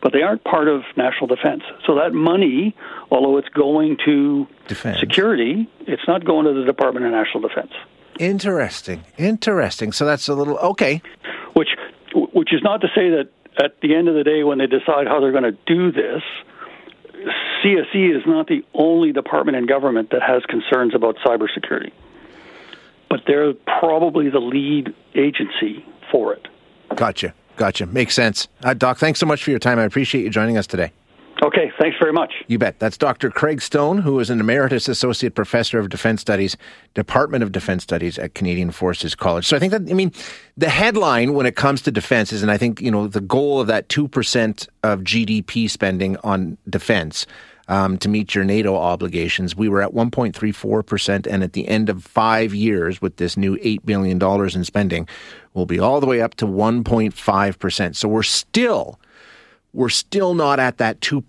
but 0.00 0.12
they 0.12 0.22
aren't 0.22 0.44
part 0.44 0.68
of 0.68 0.82
national 0.96 1.26
defense. 1.26 1.62
So 1.86 1.96
that 1.96 2.12
money, 2.12 2.74
although 3.10 3.36
it's 3.38 3.48
going 3.48 3.98
to 4.06 4.46
defense. 4.66 4.98
security, 5.00 5.68
it's 5.80 6.06
not 6.06 6.24
going 6.24 6.46
to 6.46 6.54
the 6.54 6.64
Department 6.64 7.04
of 7.06 7.12
National 7.12 7.46
Defense. 7.46 7.72
Interesting, 8.18 9.04
interesting. 9.16 9.92
So 9.92 10.06
that's 10.06 10.28
a 10.28 10.34
little 10.34 10.56
okay. 10.58 11.02
Which, 11.54 11.68
which 12.14 12.52
is 12.52 12.62
not 12.62 12.80
to 12.80 12.88
say 12.94 13.10
that 13.10 13.28
at 13.62 13.80
the 13.80 13.94
end 13.94 14.08
of 14.08 14.14
the 14.14 14.24
day, 14.24 14.42
when 14.44 14.58
they 14.58 14.66
decide 14.66 15.06
how 15.06 15.20
they're 15.20 15.32
going 15.32 15.44
to 15.44 15.58
do 15.66 15.92
this, 15.92 16.22
CSE 17.62 18.16
is 18.16 18.22
not 18.26 18.46
the 18.46 18.64
only 18.74 19.12
department 19.12 19.56
in 19.56 19.66
government 19.66 20.10
that 20.10 20.22
has 20.22 20.42
concerns 20.44 20.94
about 20.94 21.16
cybersecurity, 21.24 21.92
but 23.08 23.20
they're 23.26 23.54
probably 23.80 24.28
the 24.28 24.40
lead 24.40 24.94
agency 25.14 25.84
for 26.10 26.32
it. 26.32 26.46
Gotcha. 26.94 27.34
Gotcha. 27.56 27.86
Makes 27.86 28.14
sense. 28.14 28.48
Uh, 28.62 28.74
Doc, 28.74 28.98
thanks 28.98 29.18
so 29.18 29.26
much 29.26 29.42
for 29.42 29.50
your 29.50 29.58
time. 29.58 29.78
I 29.78 29.84
appreciate 29.84 30.22
you 30.22 30.30
joining 30.30 30.56
us 30.56 30.66
today. 30.66 30.92
Okay, 31.42 31.70
thanks 31.78 31.96
very 32.00 32.12
much. 32.12 32.32
You 32.48 32.58
bet. 32.58 32.80
That's 32.80 32.96
Dr. 32.96 33.30
Craig 33.30 33.62
Stone, 33.62 33.98
who 33.98 34.18
is 34.18 34.28
an 34.28 34.40
Emeritus 34.40 34.88
Associate 34.88 35.32
Professor 35.32 35.78
of 35.78 35.88
Defense 35.88 36.20
Studies, 36.20 36.56
Department 36.94 37.44
of 37.44 37.52
Defense 37.52 37.84
Studies 37.84 38.18
at 38.18 38.34
Canadian 38.34 38.72
Forces 38.72 39.14
College. 39.14 39.46
So 39.46 39.56
I 39.56 39.60
think 39.60 39.70
that, 39.70 39.88
I 39.88 39.94
mean, 39.94 40.12
the 40.56 40.68
headline 40.68 41.34
when 41.34 41.46
it 41.46 41.54
comes 41.54 41.80
to 41.82 41.92
defense 41.92 42.32
is, 42.32 42.42
and 42.42 42.50
I 42.50 42.58
think, 42.58 42.80
you 42.80 42.90
know, 42.90 43.06
the 43.06 43.20
goal 43.20 43.60
of 43.60 43.68
that 43.68 43.88
2% 43.88 44.68
of 44.82 45.00
GDP 45.00 45.70
spending 45.70 46.16
on 46.24 46.58
defense 46.68 47.24
um, 47.68 47.98
to 47.98 48.08
meet 48.08 48.34
your 48.34 48.44
NATO 48.44 48.74
obligations, 48.74 49.54
we 49.54 49.68
were 49.68 49.82
at 49.82 49.92
1.34%. 49.92 51.26
And 51.26 51.42
at 51.42 51.52
the 51.52 51.68
end 51.68 51.88
of 51.88 52.02
five 52.02 52.54
years, 52.54 53.00
with 53.00 53.16
this 53.16 53.36
new 53.36 53.56
$8 53.58 53.84
billion 53.84 54.20
in 54.56 54.64
spending, 54.64 55.08
we'll 55.54 55.66
be 55.66 55.78
all 55.78 56.00
the 56.00 56.06
way 56.06 56.20
up 56.20 56.34
to 56.36 56.46
1.5%. 56.46 57.96
So 57.96 58.08
we're 58.08 58.22
still 58.22 58.98
we're 59.74 59.90
still 59.90 60.32
not 60.32 60.58
at 60.58 60.78
that 60.78 60.98
2% 61.00 61.22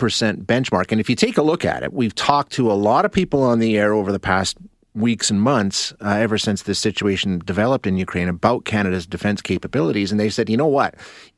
benchmark. 0.46 0.92
And 0.92 1.02
if 1.02 1.10
you 1.10 1.16
take 1.16 1.38
a 1.38 1.42
look 1.42 1.66
at 1.66 1.84
it, 1.84 1.92
we've 1.92 2.16
talked 2.16 2.54
to 2.54 2.72
a 2.72 2.74
lot 2.74 3.04
of 3.04 3.12
people 3.12 3.44
on 3.44 3.60
the 3.60 3.78
air 3.78 3.94
over 3.94 4.14
the 4.14 4.20
past 4.20 4.58
weeks 4.96 5.30
and 5.30 5.42
months, 5.42 5.94
uh, 6.02 6.12
ever 6.12 6.38
since 6.38 6.64
this 6.64 6.80
situation 6.80 7.40
developed 7.46 7.86
in 7.86 7.98
Ukraine, 7.98 8.30
about 8.30 8.66
Canada's 8.66 9.06
defense 9.06 9.42
capabilities. 9.42 10.10
And 10.10 10.20
they 10.20 10.30
said, 10.30 10.50
you 10.50 10.58
know 10.58 10.66
what? 10.66 10.96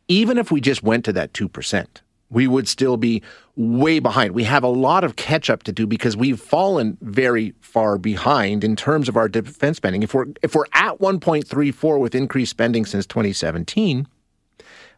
Even 0.08 0.38
if 0.38 0.52
we 0.52 0.62
just 0.62 0.84
went 0.84 1.04
to 1.06 1.14
that 1.14 1.34
2%, 1.34 1.88
we 2.32 2.48
would 2.48 2.68
still 2.68 2.98
be 2.98 3.22
way 3.56 4.00
behind. 4.00 4.34
We 4.34 4.46
have 4.46 4.64
a 4.64 4.70
lot 4.70 5.04
of 5.04 5.18
catch 5.18 5.50
up 5.50 5.64
to 5.64 5.72
do 5.72 5.86
because 5.86 6.18
we've 6.18 6.40
fallen 6.40 6.98
very 7.02 7.54
far 7.60 7.98
behind 7.98 8.64
in 8.64 8.76
terms 8.76 9.08
of 9.08 9.18
our 9.18 9.28
defense 9.28 9.78
spending. 9.78 10.02
If 10.02 10.14
we're 10.14 10.28
if 10.42 10.56
we're 10.56 10.66
at 10.74 11.00
1.34 11.00 12.00
with 12.00 12.16
increased 12.16 12.52
spending 12.52 12.86
since 12.86 13.06
2017, 13.06 14.08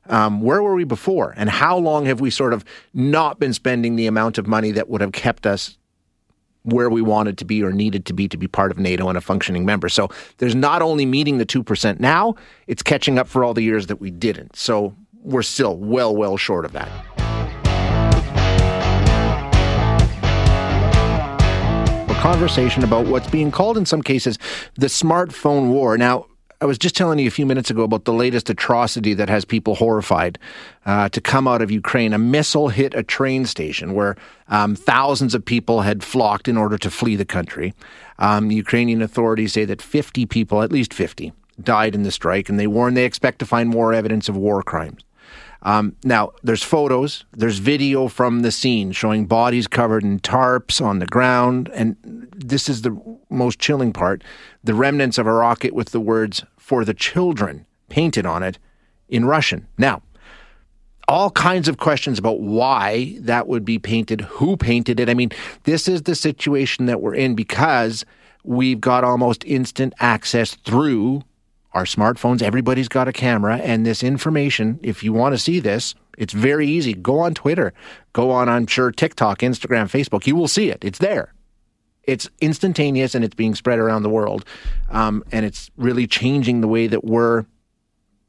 um, 0.08 0.41
where 0.41 0.62
were 0.62 0.76
we 0.76 0.84
before? 0.84 1.34
And 1.36 1.50
how 1.50 1.78
long 1.78 2.06
have 2.06 2.22
we 2.22 2.30
sort 2.30 2.54
of 2.54 2.63
not 2.93 3.39
been 3.39 3.54
spending 3.54 3.96
the 3.96 4.08
amount 4.08 4.38
of 4.38 4.48
money 4.48 4.72
that 4.72 4.89
would 4.89 5.02
have 5.02 5.12
kept 5.12 5.46
us 5.46 5.78
where 6.63 6.89
we 6.89 7.02
wanted 7.02 7.38
to 7.38 7.46
be 7.46 7.62
or 7.62 7.74
needed 7.74 8.06
to 8.06 8.13
be 8.13 8.28
to 8.30 8.38
be 8.38 8.48
part 8.48 8.72
of 8.72 8.78
NATO 8.78 9.10
and 9.10 9.17
a 9.17 9.22
functioning 9.22 9.65
member? 9.65 9.89
So 9.89 10.10
there's 10.38 10.56
not 10.56 10.82
only 10.82 11.06
meeting 11.06 11.38
the 11.38 11.46
2% 11.46 12.00
now, 12.00 12.36
it's 12.67 12.84
catching 12.84 13.17
up 13.17 13.28
for 13.28 13.43
all 13.43 13.54
the 13.54 13.63
years 13.63 13.88
that 13.88 14.00
we 14.00 14.12
didn't. 14.12 14.56
So 14.56 14.96
we're 15.24 15.41
still 15.41 15.78
well, 15.78 16.15
well 16.15 16.38
short 16.38 16.65
of 16.65 16.74
that. 16.74 17.12
Conversation 22.24 22.86
about 22.86 23.06
what's 23.06 23.30
being 23.30 23.52
called 23.52 23.78
in 23.78 23.86
some 23.86 24.02
cases 24.02 24.40
the 24.76 24.88
smartphone 24.88 25.68
war. 25.68 25.98
Now, 25.98 26.28
I 26.62 26.66
was 26.66 26.78
just 26.78 26.96
telling 26.96 27.20
you 27.20 27.28
a 27.28 27.30
few 27.30 27.46
minutes 27.46 27.70
ago 27.70 27.84
about 27.84 28.06
the 28.06 28.14
latest 28.14 28.50
atrocity 28.50 29.14
that 29.16 29.28
has 29.28 29.44
people 29.44 29.76
horrified 29.76 30.40
uh, 30.86 31.10
to 31.10 31.20
come 31.20 31.50
out 31.50 31.62
of 31.62 31.70
Ukraine. 31.70 32.14
A 32.14 32.18
missile 32.18 32.70
hit 32.70 32.94
a 32.94 33.04
train 33.04 33.46
station 33.46 33.94
where 33.94 34.16
um, 34.48 34.74
thousands 34.74 35.36
of 35.36 35.44
people 35.44 35.82
had 35.82 36.02
flocked 36.02 36.48
in 36.48 36.56
order 36.56 36.78
to 36.78 36.90
flee 36.90 37.18
the 37.18 37.26
country. 37.26 37.74
Um, 38.20 38.52
Ukrainian 38.52 39.02
authorities 39.02 39.52
say 39.52 39.66
that 39.66 39.82
50 39.82 40.26
people, 40.26 40.62
at 40.62 40.72
least 40.72 40.94
50, 40.94 41.34
died 41.62 41.94
in 41.94 42.04
the 42.04 42.12
strike, 42.12 42.48
and 42.48 42.58
they 42.58 42.68
warn 42.68 42.94
they 42.94 43.04
expect 43.04 43.40
to 43.40 43.46
find 43.46 43.68
more 43.68 43.94
evidence 43.94 44.30
of 44.30 44.38
war 44.38 44.64
crimes. 44.64 45.04
Um, 45.63 45.95
now, 46.04 46.34
there's 46.43 46.62
photos, 46.62 47.23
there's 47.32 47.60
video 47.60 48.10
from 48.10 48.41
the 48.41 48.52
scene 48.52 48.91
showing 48.91 49.26
bodies 49.26 49.65
covered 49.65 50.04
in 50.04 50.19
tarps 50.19 50.86
on 50.86 50.99
the 50.99 51.06
ground, 51.06 51.69
and 51.73 51.95
this 52.36 52.67
is 52.67 52.82
the 52.82 53.17
most 53.30 53.60
chilling 53.60 53.93
part 53.93 54.23
the 54.63 54.73
remnants 54.73 55.17
of 55.17 55.26
a 55.26 55.32
rocket 55.32 55.73
with 55.73 55.91
the 55.91 56.02
words 56.02 56.43
for 56.58 56.84
the 56.84 56.93
children 56.93 57.65
painted 57.88 58.26
on 58.26 58.43
it 58.43 58.60
in 59.08 59.23
Russian. 59.26 59.67
Now, 59.78 60.02
all 61.08 61.32
kinds 61.32 61.67
of 61.67 61.78
questions 61.78 62.19
about 62.19 62.41
why 62.41 63.17
that 63.21 63.47
would 63.47 63.63
be 63.63 63.80
painted, 63.80 64.21
who 64.21 64.58
painted 64.58 64.99
it. 64.99 65.10
I 65.10 65.13
mean, 65.13 65.32
this 65.63 65.88
is 65.88 66.04
the 66.04 66.15
situation 66.15 66.88
that 66.88 67.02
we're 67.02 67.15
in 67.15 67.36
because 67.36 68.06
we've 68.43 68.82
got 68.82 69.04
almost 69.04 69.43
instant 69.45 69.93
access 69.99 70.56
through 70.56 71.23
our 71.74 71.86
smartphones. 71.86 72.42
Everybody's 72.42 72.88
got 72.88 73.08
a 73.08 73.14
camera, 73.14 73.58
and 73.58 73.86
this 73.86 74.04
information, 74.04 74.80
if 74.84 75.04
you 75.04 75.14
want 75.14 75.34
to 75.34 75.40
see 75.40 75.60
this, 75.60 75.96
it's 76.18 76.34
very 76.34 76.68
easy. 76.68 76.94
Go 76.94 77.20
on 77.20 77.34
Twitter, 77.34 77.74
go 78.14 78.32
on, 78.32 78.48
I'm 78.50 78.68
sure, 78.68 78.92
TikTok, 78.92 79.40
Instagram, 79.40 79.86
Facebook. 79.86 80.28
You 80.28 80.36
will 80.36 80.48
see 80.48 80.70
it. 80.70 80.84
It's 80.84 81.00
there 81.00 81.34
it's 82.04 82.30
instantaneous 82.42 83.16
and 83.16 83.24
it's 83.24 83.36
being 83.36 83.56
spread 83.56 83.80
around 83.80 84.04
the 84.04 84.10
world. 84.10 84.46
Um, 84.90 85.24
and 85.32 85.46
it's 85.46 85.72
really 85.78 86.08
changing 86.08 86.62
the 86.62 86.68
way 86.68 86.88
that 86.88 87.04
we're 87.04 87.46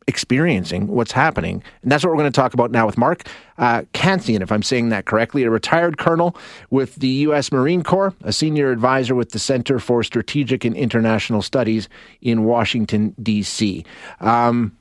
experiencing 0.07 0.87
what's 0.88 1.12
happening. 1.12 1.62
And 1.83 1.90
that's 1.90 2.05
what 2.05 2.11
we're 2.11 2.19
going 2.19 2.33
to 2.33 2.37
talk 2.37 2.55
about 2.55 2.71
now 2.71 2.87
with 2.87 2.99
Mark 2.99 3.27
uh, 3.59 3.83
Cancian, 3.93 4.40
if 4.40 4.51
I'm 4.51 4.62
saying 4.62 4.88
that 4.88 5.05
correctly, 5.05 5.45
a 5.45 5.51
retired 5.51 5.99
colonel 5.99 6.37
with 6.71 6.97
the 6.97 7.09
U.S. 7.09 7.53
Marine 7.53 7.83
Corps, 7.83 8.14
a 8.23 8.33
senior 8.33 8.71
advisor 8.71 9.14
with 9.14 9.31
the 9.31 9.38
Center 9.38 9.79
for 9.79 10.03
Strategic 10.03 10.64
and 10.64 10.77
International 10.77 11.43
Studies 11.43 11.88
in 12.21 12.45
Washington, 12.45 13.14
D.C. 13.23 13.85
Um, 14.21 14.77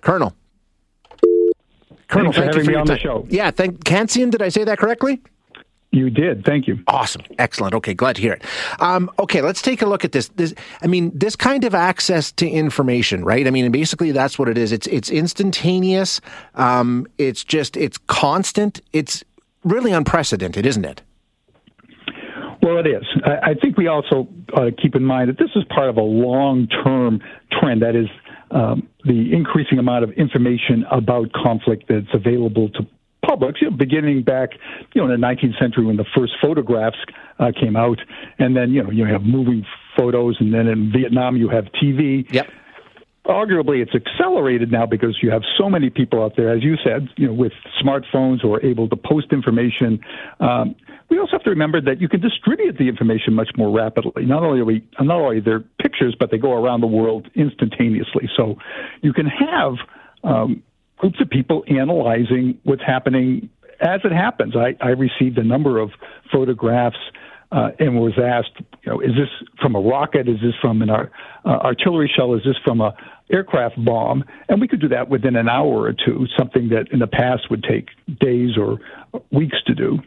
Colonel. 0.00 0.34
Colonel, 2.08 2.32
thank 2.32 2.54
you 2.54 2.64
for 2.64 2.70
me 2.70 2.76
on 2.76 2.86
the 2.86 2.98
show. 2.98 3.26
Yeah, 3.28 3.50
thank 3.50 3.84
Cancian. 3.84 4.30
Did 4.30 4.42
I 4.42 4.48
say 4.48 4.64
that 4.64 4.78
correctly? 4.78 5.20
You 5.92 6.08
did. 6.08 6.44
Thank 6.44 6.68
you. 6.68 6.78
Awesome. 6.86 7.22
Excellent. 7.38 7.74
Okay, 7.74 7.94
glad 7.94 8.14
to 8.16 8.22
hear 8.22 8.34
it. 8.34 8.44
Um, 8.78 9.10
okay, 9.18 9.42
let's 9.42 9.60
take 9.60 9.82
a 9.82 9.86
look 9.86 10.04
at 10.04 10.12
this. 10.12 10.28
This, 10.28 10.54
I 10.82 10.86
mean, 10.86 11.10
this 11.12 11.34
kind 11.34 11.64
of 11.64 11.74
access 11.74 12.30
to 12.32 12.48
information, 12.48 13.24
right? 13.24 13.44
I 13.44 13.50
mean, 13.50 13.72
basically 13.72 14.12
that's 14.12 14.38
what 14.38 14.48
it 14.48 14.56
is. 14.56 14.70
It's 14.70 14.86
it's 14.86 15.10
instantaneous. 15.10 16.20
Um, 16.54 17.08
it's 17.18 17.42
just 17.42 17.76
it's 17.76 17.98
constant. 18.06 18.80
It's 18.92 19.24
really 19.64 19.90
unprecedented, 19.90 20.64
isn't 20.64 20.84
it? 20.84 21.02
Well, 22.62 22.78
it 22.78 22.86
is. 22.86 23.04
I, 23.24 23.50
I 23.50 23.54
think 23.54 23.76
we 23.76 23.88
also 23.88 24.28
uh, 24.54 24.70
keep 24.80 24.94
in 24.94 25.04
mind 25.04 25.28
that 25.30 25.38
this 25.38 25.50
is 25.56 25.64
part 25.74 25.88
of 25.88 25.96
a 25.96 26.02
long-term 26.02 27.20
trend. 27.50 27.82
That 27.82 27.96
is 27.96 28.06
um, 28.52 28.88
the 29.04 29.32
increasing 29.32 29.78
amount 29.78 30.04
of 30.04 30.12
information 30.12 30.84
about 30.90 31.32
conflict 31.32 31.86
that's 31.88 32.14
available 32.14 32.68
to 32.70 32.86
publics, 33.30 33.60
you 33.62 33.70
know, 33.70 33.76
beginning 33.76 34.22
back, 34.22 34.50
you 34.92 35.00
know, 35.00 35.12
in 35.12 35.20
the 35.20 35.26
19th 35.26 35.58
century 35.60 35.84
when 35.84 35.96
the 35.96 36.06
first 36.16 36.32
photographs 36.42 36.98
uh, 37.38 37.52
came 37.58 37.76
out, 37.76 37.98
and 38.38 38.56
then 38.56 38.72
you 38.72 38.82
know 38.82 38.90
you 38.90 39.06
have 39.06 39.22
moving 39.22 39.64
photos, 39.96 40.36
and 40.40 40.52
then 40.52 40.66
in 40.66 40.92
Vietnam 40.92 41.36
you 41.36 41.48
have 41.48 41.64
TV. 41.82 42.26
Yep. 42.32 42.48
Arguably, 43.26 43.82
it's 43.82 43.94
accelerated 43.94 44.72
now 44.72 44.86
because 44.86 45.18
you 45.22 45.30
have 45.30 45.42
so 45.56 45.68
many 45.68 45.90
people 45.90 46.22
out 46.22 46.32
there, 46.36 46.50
as 46.52 46.64
you 46.64 46.74
said, 46.82 47.08
you 47.16 47.28
know, 47.28 47.32
with 47.32 47.52
smartphones 47.80 48.40
who 48.42 48.52
are 48.52 48.64
able 48.64 48.88
to 48.88 48.96
post 48.96 49.26
information. 49.30 50.00
Um, 50.40 50.74
we 51.10 51.18
also 51.18 51.32
have 51.32 51.42
to 51.44 51.50
remember 51.50 51.80
that 51.82 52.00
you 52.00 52.08
can 52.08 52.20
distribute 52.20 52.78
the 52.78 52.88
information 52.88 53.34
much 53.34 53.50
more 53.56 53.70
rapidly. 53.70 54.24
Not 54.24 54.42
only 54.42 54.60
are 54.60 54.64
we, 54.64 54.82
not 55.00 55.20
only 55.20 55.40
there 55.40 55.60
pictures, 55.80 56.16
but 56.18 56.30
they 56.30 56.38
go 56.38 56.52
around 56.52 56.80
the 56.80 56.86
world 56.86 57.28
instantaneously. 57.34 58.28
So 58.36 58.56
you 59.02 59.12
can 59.12 59.26
have 59.26 59.74
um, 60.24 60.62
groups 61.00 61.20
of 61.20 61.30
people 61.30 61.64
analyzing 61.66 62.58
what's 62.64 62.82
happening 62.82 63.48
as 63.80 64.00
it 64.04 64.12
happens. 64.12 64.54
I, 64.54 64.76
I 64.84 64.90
received 64.90 65.38
a 65.38 65.42
number 65.42 65.78
of 65.78 65.90
photographs 66.30 66.98
uh, 67.52 67.70
and 67.78 67.98
was 67.98 68.12
asked, 68.22 68.62
you 68.82 68.92
know, 68.92 69.00
is 69.00 69.12
this 69.12 69.28
from 69.60 69.74
a 69.74 69.80
rocket? 69.80 70.28
Is 70.28 70.40
this 70.42 70.52
from 70.60 70.82
an 70.82 70.90
uh, 70.90 71.06
artillery 71.44 72.12
shell? 72.14 72.34
Is 72.34 72.42
this 72.44 72.56
from 72.62 72.82
a 72.82 72.94
aircraft 73.32 73.82
bomb? 73.82 74.24
And 74.48 74.60
we 74.60 74.68
could 74.68 74.80
do 74.80 74.88
that 74.88 75.08
within 75.08 75.36
an 75.36 75.48
hour 75.48 75.80
or 75.80 75.92
two, 75.92 76.26
something 76.38 76.68
that 76.68 76.92
in 76.92 76.98
the 76.98 77.06
past 77.06 77.50
would 77.50 77.64
take 77.64 77.88
days 78.20 78.58
or 78.58 78.78
weeks 79.32 79.56
to 79.66 79.74
do. 79.74 80.00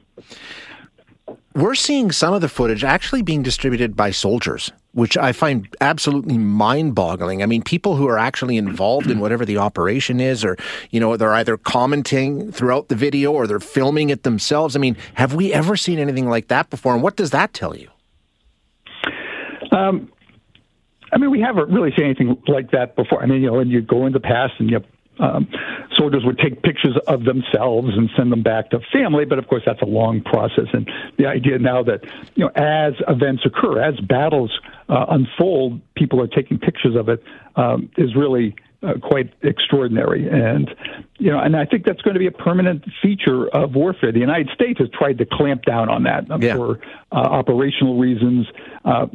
We're 1.55 1.75
seeing 1.75 2.11
some 2.11 2.33
of 2.33 2.41
the 2.41 2.49
footage 2.49 2.83
actually 2.83 3.23
being 3.23 3.41
distributed 3.41 3.95
by 3.95 4.11
soldiers, 4.11 4.71
which 4.93 5.17
I 5.17 5.31
find 5.31 5.67
absolutely 5.81 6.37
mind 6.37 6.93
boggling. 6.93 7.41
I 7.41 7.47
mean, 7.47 7.63
people 7.63 7.95
who 7.95 8.07
are 8.07 8.17
actually 8.17 8.57
involved 8.57 9.09
in 9.09 9.19
whatever 9.19 9.43
the 9.43 9.57
operation 9.57 10.19
is, 10.19 10.45
or, 10.45 10.55
you 10.91 10.99
know, 10.99 11.17
they're 11.17 11.33
either 11.33 11.57
commenting 11.57 12.51
throughout 12.51 12.89
the 12.89 12.95
video 12.95 13.31
or 13.31 13.47
they're 13.47 13.59
filming 13.59 14.09
it 14.09 14.23
themselves. 14.23 14.75
I 14.75 14.79
mean, 14.79 14.95
have 15.15 15.33
we 15.33 15.51
ever 15.51 15.75
seen 15.75 15.97
anything 15.97 16.29
like 16.29 16.47
that 16.49 16.69
before? 16.69 16.93
And 16.93 17.01
what 17.01 17.15
does 17.15 17.31
that 17.31 17.53
tell 17.53 17.75
you? 17.75 17.89
Um, 19.71 20.11
I 21.11 21.17
mean, 21.17 21.31
we 21.31 21.41
haven't 21.41 21.69
really 21.69 21.91
seen 21.97 22.05
anything 22.05 22.41
like 22.47 22.69
that 22.71 22.95
before. 22.95 23.21
I 23.21 23.25
mean, 23.25 23.41
you 23.41 23.47
know, 23.47 23.59
and 23.59 23.71
you 23.71 23.81
go 23.81 24.05
in 24.05 24.13
the 24.13 24.19
past 24.19 24.53
and 24.59 24.69
you 24.69 24.79
um, 25.19 25.47
soldiers 25.97 26.23
would 26.25 26.39
take 26.39 26.61
pictures 26.63 26.97
of 27.07 27.23
themselves 27.23 27.89
and 27.95 28.09
send 28.17 28.31
them 28.31 28.43
back 28.43 28.71
to 28.71 28.79
family. 28.91 29.25
But 29.25 29.39
of 29.39 29.47
course, 29.47 29.63
that's 29.65 29.81
a 29.81 29.85
long 29.85 30.21
process. 30.21 30.67
And 30.73 30.89
the 31.17 31.27
idea 31.27 31.59
now 31.59 31.83
that 31.83 32.01
you 32.35 32.45
know, 32.45 32.51
as 32.55 32.93
events 33.07 33.43
occur, 33.45 33.81
as 33.81 33.99
battles 33.99 34.51
uh, 34.89 35.05
unfold, 35.09 35.81
people 35.95 36.21
are 36.21 36.27
taking 36.27 36.57
pictures 36.57 36.95
of 36.95 37.09
it 37.09 37.23
um, 37.55 37.89
is 37.97 38.15
really 38.15 38.55
uh, 38.81 38.93
quite 39.01 39.33
extraordinary. 39.43 40.27
And 40.27 40.69
you 41.17 41.31
know, 41.31 41.39
and 41.39 41.55
I 41.55 41.65
think 41.65 41.85
that's 41.85 42.01
going 42.01 42.15
to 42.15 42.19
be 42.19 42.27
a 42.27 42.31
permanent 42.31 42.83
feature 43.01 43.47
of 43.47 43.75
warfare. 43.75 44.11
The 44.11 44.19
United 44.19 44.49
States 44.53 44.79
has 44.79 44.89
tried 44.89 45.19
to 45.19 45.25
clamp 45.25 45.63
down 45.63 45.89
on 45.89 46.03
that 46.03 46.25
yeah. 46.41 46.55
for 46.55 46.79
uh, 47.11 47.15
operational 47.15 47.97
reasons. 47.97 48.47
Uh, 48.83 49.07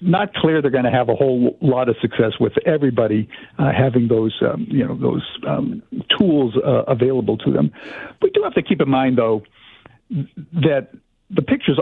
not 0.00 0.34
clear 0.34 0.60
they're 0.60 0.70
going 0.70 0.84
to 0.84 0.90
have 0.90 1.08
a 1.08 1.14
whole 1.14 1.56
lot 1.60 1.88
of 1.88 1.96
success 2.00 2.32
with 2.38 2.52
everybody 2.66 3.28
uh, 3.58 3.72
having 3.72 4.08
those 4.08 4.36
um, 4.42 4.66
you 4.68 4.86
know 4.86 4.96
those 4.96 5.26
um, 5.46 5.82
tools 6.18 6.54
uh, 6.56 6.82
available 6.84 7.36
to 7.38 7.52
them. 7.52 7.70
We 8.22 8.30
do 8.30 8.42
have 8.42 8.54
to 8.54 8.62
keep 8.62 8.80
in 8.80 8.88
mind 8.88 9.18
though 9.18 9.42
that 10.10 10.90
the 11.30 11.42
pictures 11.42 11.80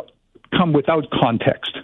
come 0.57 0.73
without 0.73 1.11
context. 1.11 1.77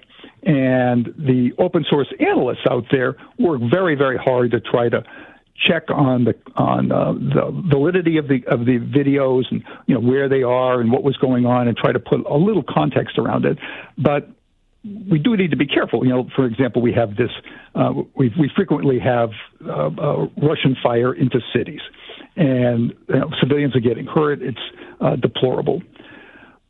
And 0.42 1.12
the 1.18 1.52
open 1.58 1.84
source 1.88 2.08
analysts 2.18 2.66
out 2.70 2.84
there 2.90 3.16
work 3.38 3.60
very, 3.70 3.94
very 3.94 4.16
hard 4.16 4.52
to 4.52 4.60
try 4.60 4.88
to 4.88 5.04
check 5.68 5.90
on 5.90 6.24
the 6.24 6.34
on 6.56 6.90
uh, 6.90 7.12
the 7.12 7.50
validity 7.68 8.16
of 8.16 8.28
the 8.28 8.42
of 8.46 8.60
the 8.60 8.78
videos 8.78 9.44
and 9.50 9.62
you 9.86 9.94
know 9.94 10.00
where 10.00 10.26
they 10.26 10.42
are 10.42 10.80
and 10.80 10.90
what 10.90 11.02
was 11.02 11.14
going 11.18 11.44
on 11.44 11.68
and 11.68 11.76
try 11.76 11.92
to 11.92 11.98
put 11.98 12.24
a 12.26 12.36
little 12.36 12.62
context 12.66 13.18
around 13.18 13.44
it. 13.44 13.58
But 13.98 14.30
we 14.84 15.18
do 15.18 15.36
need 15.36 15.50
to 15.50 15.56
be 15.56 15.66
careful. 15.66 16.04
You 16.04 16.10
know, 16.10 16.28
for 16.34 16.46
example, 16.46 16.80
we 16.80 16.92
have 16.92 17.16
this. 17.16 17.30
Uh, 17.74 17.92
we 18.14 18.32
we 18.38 18.50
frequently 18.56 18.98
have 18.98 19.30
uh, 19.64 19.88
uh, 19.88 20.26
Russian 20.42 20.76
fire 20.82 21.12
into 21.12 21.40
cities, 21.54 21.80
and 22.36 22.94
you 23.08 23.18
know, 23.18 23.30
civilians 23.40 23.76
are 23.76 23.80
getting 23.80 24.06
hurt. 24.06 24.40
It's 24.42 24.58
uh, 25.00 25.16
deplorable. 25.16 25.82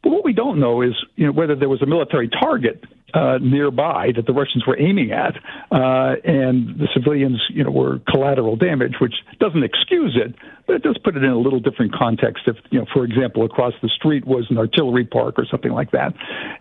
But 0.02 0.10
what 0.10 0.24
we 0.24 0.32
don't 0.32 0.58
know 0.58 0.82
is 0.82 0.92
you 1.16 1.26
know, 1.26 1.32
whether 1.32 1.54
there 1.54 1.68
was 1.68 1.82
a 1.82 1.86
military 1.86 2.28
target 2.28 2.84
uh, 3.14 3.38
nearby 3.40 4.12
that 4.14 4.26
the 4.26 4.32
Russians 4.32 4.66
were 4.66 4.78
aiming 4.78 5.12
at, 5.12 5.36
uh, 5.70 6.16
and 6.24 6.78
the 6.78 6.88
civilians, 6.94 7.42
you 7.50 7.64
know, 7.64 7.70
were 7.70 8.00
collateral 8.08 8.56
damage, 8.56 8.94
which 9.00 9.14
doesn't 9.38 9.62
excuse 9.62 10.18
it, 10.22 10.34
but 10.66 10.76
it 10.76 10.82
does 10.82 10.98
put 10.98 11.16
it 11.16 11.24
in 11.24 11.30
a 11.30 11.38
little 11.38 11.60
different 11.60 11.94
context. 11.94 12.44
If, 12.46 12.56
you 12.70 12.78
know, 12.78 12.86
for 12.92 13.04
example, 13.04 13.44
across 13.44 13.74
the 13.82 13.88
street 13.88 14.26
was 14.26 14.46
an 14.50 14.58
artillery 14.58 15.04
park 15.04 15.38
or 15.38 15.46
something 15.46 15.72
like 15.72 15.90
that, 15.92 16.14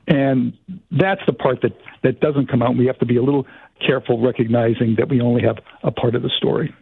and 0.07 0.53
that's 0.91 1.21
the 1.25 1.33
part 1.33 1.61
that 1.61 1.77
that 2.03 2.19
doesn't 2.19 2.49
come 2.49 2.61
out. 2.61 2.71
And 2.71 2.79
we 2.79 2.87
have 2.87 2.99
to 2.99 3.05
be 3.05 3.17
a 3.17 3.23
little 3.23 3.45
careful, 3.85 4.19
recognizing 4.19 4.95
that 4.97 5.09
we 5.09 5.21
only 5.21 5.41
have 5.43 5.57
a 5.83 5.91
part 5.91 6.15
of 6.15 6.21
the 6.21 6.29
story 6.37 6.73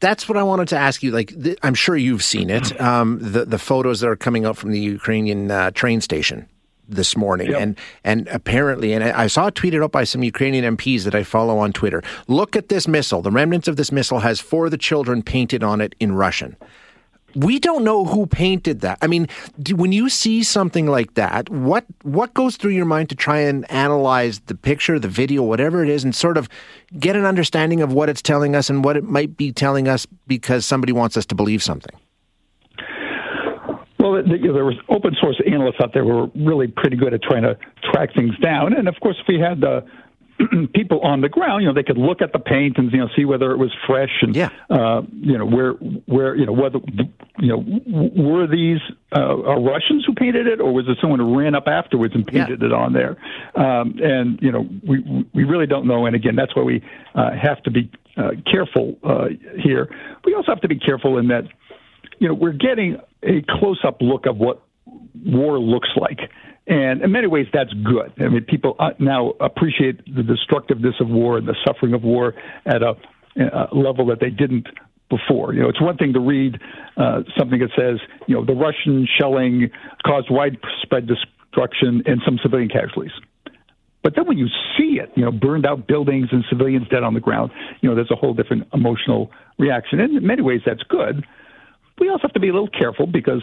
that's 0.00 0.28
what 0.28 0.36
I 0.36 0.42
wanted 0.42 0.68
to 0.68 0.76
ask 0.76 1.02
you. 1.02 1.12
Like, 1.12 1.28
th- 1.28 1.56
I'm 1.62 1.72
sure 1.72 1.96
you've 1.96 2.22
seen 2.22 2.50
it. 2.50 2.78
Um, 2.78 3.18
the 3.20 3.46
the 3.46 3.58
photos 3.58 4.00
that 4.00 4.08
are 4.08 4.16
coming 4.16 4.44
out 4.44 4.58
from 4.58 4.70
the 4.70 4.80
Ukrainian 4.80 5.50
uh, 5.50 5.70
train 5.70 6.02
station 6.02 6.46
this 6.88 7.16
morning, 7.16 7.50
yep. 7.50 7.60
and 7.60 7.78
and 8.04 8.28
apparently, 8.28 8.92
and 8.92 9.04
I 9.04 9.26
saw 9.26 9.46
it 9.48 9.54
tweeted 9.54 9.82
out 9.82 9.92
by 9.92 10.04
some 10.04 10.22
Ukrainian 10.22 10.76
MPs 10.76 11.04
that 11.04 11.14
I 11.14 11.22
follow 11.22 11.58
on 11.58 11.72
Twitter. 11.72 12.02
Look 12.28 12.56
at 12.56 12.68
this 12.68 12.86
missile. 12.88 13.22
The 13.22 13.30
remnants 13.30 13.68
of 13.68 13.76
this 13.76 13.90
missile 13.92 14.20
has 14.20 14.40
for 14.40 14.70
the 14.70 14.78
children 14.78 15.22
painted 15.22 15.62
on 15.62 15.80
it 15.80 15.94
in 16.00 16.12
Russian 16.12 16.56
we 17.34 17.58
don't 17.58 17.84
know 17.84 18.04
who 18.04 18.26
painted 18.26 18.80
that. 18.80 18.98
I 19.02 19.06
mean, 19.06 19.28
do, 19.60 19.76
when 19.76 19.92
you 19.92 20.08
see 20.08 20.42
something 20.42 20.86
like 20.86 21.14
that, 21.14 21.50
what 21.50 21.84
what 22.02 22.34
goes 22.34 22.56
through 22.56 22.72
your 22.72 22.84
mind 22.84 23.08
to 23.10 23.14
try 23.14 23.38
and 23.38 23.70
analyze 23.70 24.40
the 24.40 24.54
picture, 24.54 24.98
the 24.98 25.08
video, 25.08 25.42
whatever 25.42 25.82
it 25.82 25.90
is, 25.90 26.04
and 26.04 26.14
sort 26.14 26.36
of 26.36 26.48
get 26.98 27.16
an 27.16 27.24
understanding 27.24 27.80
of 27.80 27.92
what 27.92 28.08
it's 28.08 28.22
telling 28.22 28.54
us 28.54 28.70
and 28.70 28.84
what 28.84 28.96
it 28.96 29.04
might 29.04 29.36
be 29.36 29.52
telling 29.52 29.88
us 29.88 30.06
because 30.26 30.64
somebody 30.64 30.92
wants 30.92 31.16
us 31.16 31.26
to 31.26 31.34
believe 31.34 31.62
something? 31.62 31.94
Well, 34.04 34.22
the, 34.22 34.36
you 34.36 34.48
know, 34.48 34.52
there 34.52 34.66
was 34.66 34.76
open 34.90 35.16
source 35.18 35.40
analysts 35.46 35.80
out 35.80 35.94
there 35.94 36.04
who 36.04 36.10
were 36.10 36.30
really 36.34 36.68
pretty 36.68 36.96
good 36.96 37.14
at 37.14 37.22
trying 37.22 37.44
to 37.44 37.56
track 37.90 38.10
things 38.14 38.36
down, 38.38 38.74
and 38.74 38.86
of 38.86 38.96
course, 39.00 39.16
if 39.18 39.26
we 39.26 39.40
had 39.40 39.62
the 39.62 39.82
people 40.74 41.00
on 41.00 41.22
the 41.22 41.28
ground, 41.30 41.62
you 41.62 41.68
know, 41.68 41.74
they 41.74 41.82
could 41.82 41.96
look 41.96 42.20
at 42.20 42.34
the 42.34 42.38
paint 42.38 42.76
and 42.76 42.92
you 42.92 42.98
know 42.98 43.08
see 43.16 43.24
whether 43.24 43.52
it 43.52 43.56
was 43.56 43.70
fresh 43.86 44.10
and 44.20 44.36
yeah. 44.36 44.50
uh, 44.68 45.00
you 45.10 45.38
know 45.38 45.46
where 45.46 45.72
where 45.72 46.36
you 46.36 46.44
know 46.44 46.52
whether 46.52 46.80
you 47.38 47.48
know 47.48 47.64
were 48.14 48.46
these 48.46 48.80
uh, 49.16 49.36
Russians 49.36 50.04
who 50.04 50.12
painted 50.12 50.48
it 50.48 50.60
or 50.60 50.74
was 50.74 50.86
it 50.86 50.98
someone 51.00 51.18
who 51.18 51.38
ran 51.38 51.54
up 51.54 51.66
afterwards 51.66 52.14
and 52.14 52.26
painted 52.26 52.60
yeah. 52.60 52.66
it 52.66 52.72
on 52.74 52.92
there? 52.92 53.16
Um, 53.54 53.98
and 54.02 54.38
you 54.42 54.52
know 54.52 54.68
we 54.86 55.26
we 55.32 55.44
really 55.44 55.66
don't 55.66 55.86
know. 55.86 56.04
And 56.04 56.14
again, 56.14 56.36
that's 56.36 56.54
why 56.54 56.62
we 56.62 56.82
uh, 57.14 57.30
have 57.40 57.62
to 57.62 57.70
be 57.70 57.90
uh, 58.18 58.32
careful 58.50 58.98
uh, 59.02 59.28
here. 59.58 59.88
We 60.26 60.34
also 60.34 60.52
have 60.52 60.60
to 60.60 60.68
be 60.68 60.78
careful 60.78 61.16
in 61.16 61.28
that 61.28 61.44
you 62.24 62.30
know 62.30 62.34
we're 62.34 62.52
getting 62.52 62.96
a 63.22 63.42
close 63.46 63.78
up 63.86 63.98
look 64.00 64.24
of 64.24 64.38
what 64.38 64.62
war 65.26 65.58
looks 65.58 65.90
like. 65.94 66.20
And 66.66 67.02
in 67.02 67.12
many 67.12 67.26
ways, 67.26 67.46
that's 67.52 67.72
good. 67.74 68.14
I 68.18 68.28
mean, 68.28 68.44
people 68.44 68.76
uh, 68.78 68.92
now 68.98 69.34
appreciate 69.40 70.02
the 70.06 70.22
destructiveness 70.22 70.94
of 71.00 71.08
war 71.10 71.36
and 71.36 71.46
the 71.46 71.54
suffering 71.66 71.92
of 71.92 72.02
war 72.02 72.32
at 72.64 72.82
a, 72.82 72.94
a 73.36 73.76
level 73.76 74.06
that 74.06 74.20
they 74.20 74.30
didn't 74.30 74.68
before. 75.10 75.52
You 75.52 75.64
know, 75.64 75.68
it's 75.68 75.82
one 75.82 75.98
thing 75.98 76.14
to 76.14 76.20
read 76.20 76.58
uh, 76.96 77.24
something 77.36 77.58
that 77.58 77.68
says, 77.76 78.00
you 78.26 78.34
know, 78.34 78.46
the 78.46 78.54
Russian 78.54 79.06
shelling 79.20 79.70
caused 80.06 80.28
widespread 80.30 81.06
destruction 81.06 82.04
and 82.06 82.22
some 82.24 82.38
civilian 82.42 82.70
casualties. 82.70 83.12
But 84.02 84.14
then 84.16 84.26
when 84.26 84.38
you 84.38 84.48
see 84.78 84.98
it, 84.98 85.12
you 85.14 85.26
know, 85.26 85.32
burned 85.32 85.66
out 85.66 85.86
buildings 85.86 86.28
and 86.32 86.42
civilians 86.48 86.88
dead 86.88 87.02
on 87.02 87.12
the 87.12 87.20
ground, 87.20 87.50
you 87.82 87.90
know, 87.90 87.94
there's 87.94 88.10
a 88.10 88.16
whole 88.16 88.32
different 88.32 88.66
emotional 88.72 89.30
reaction. 89.58 90.00
And 90.00 90.16
in 90.16 90.26
many 90.26 90.40
ways, 90.40 90.62
that's 90.64 90.82
good. 90.84 91.26
We 91.98 92.08
also 92.08 92.22
have 92.22 92.32
to 92.32 92.40
be 92.40 92.48
a 92.48 92.52
little 92.52 92.68
careful 92.68 93.06
because 93.06 93.42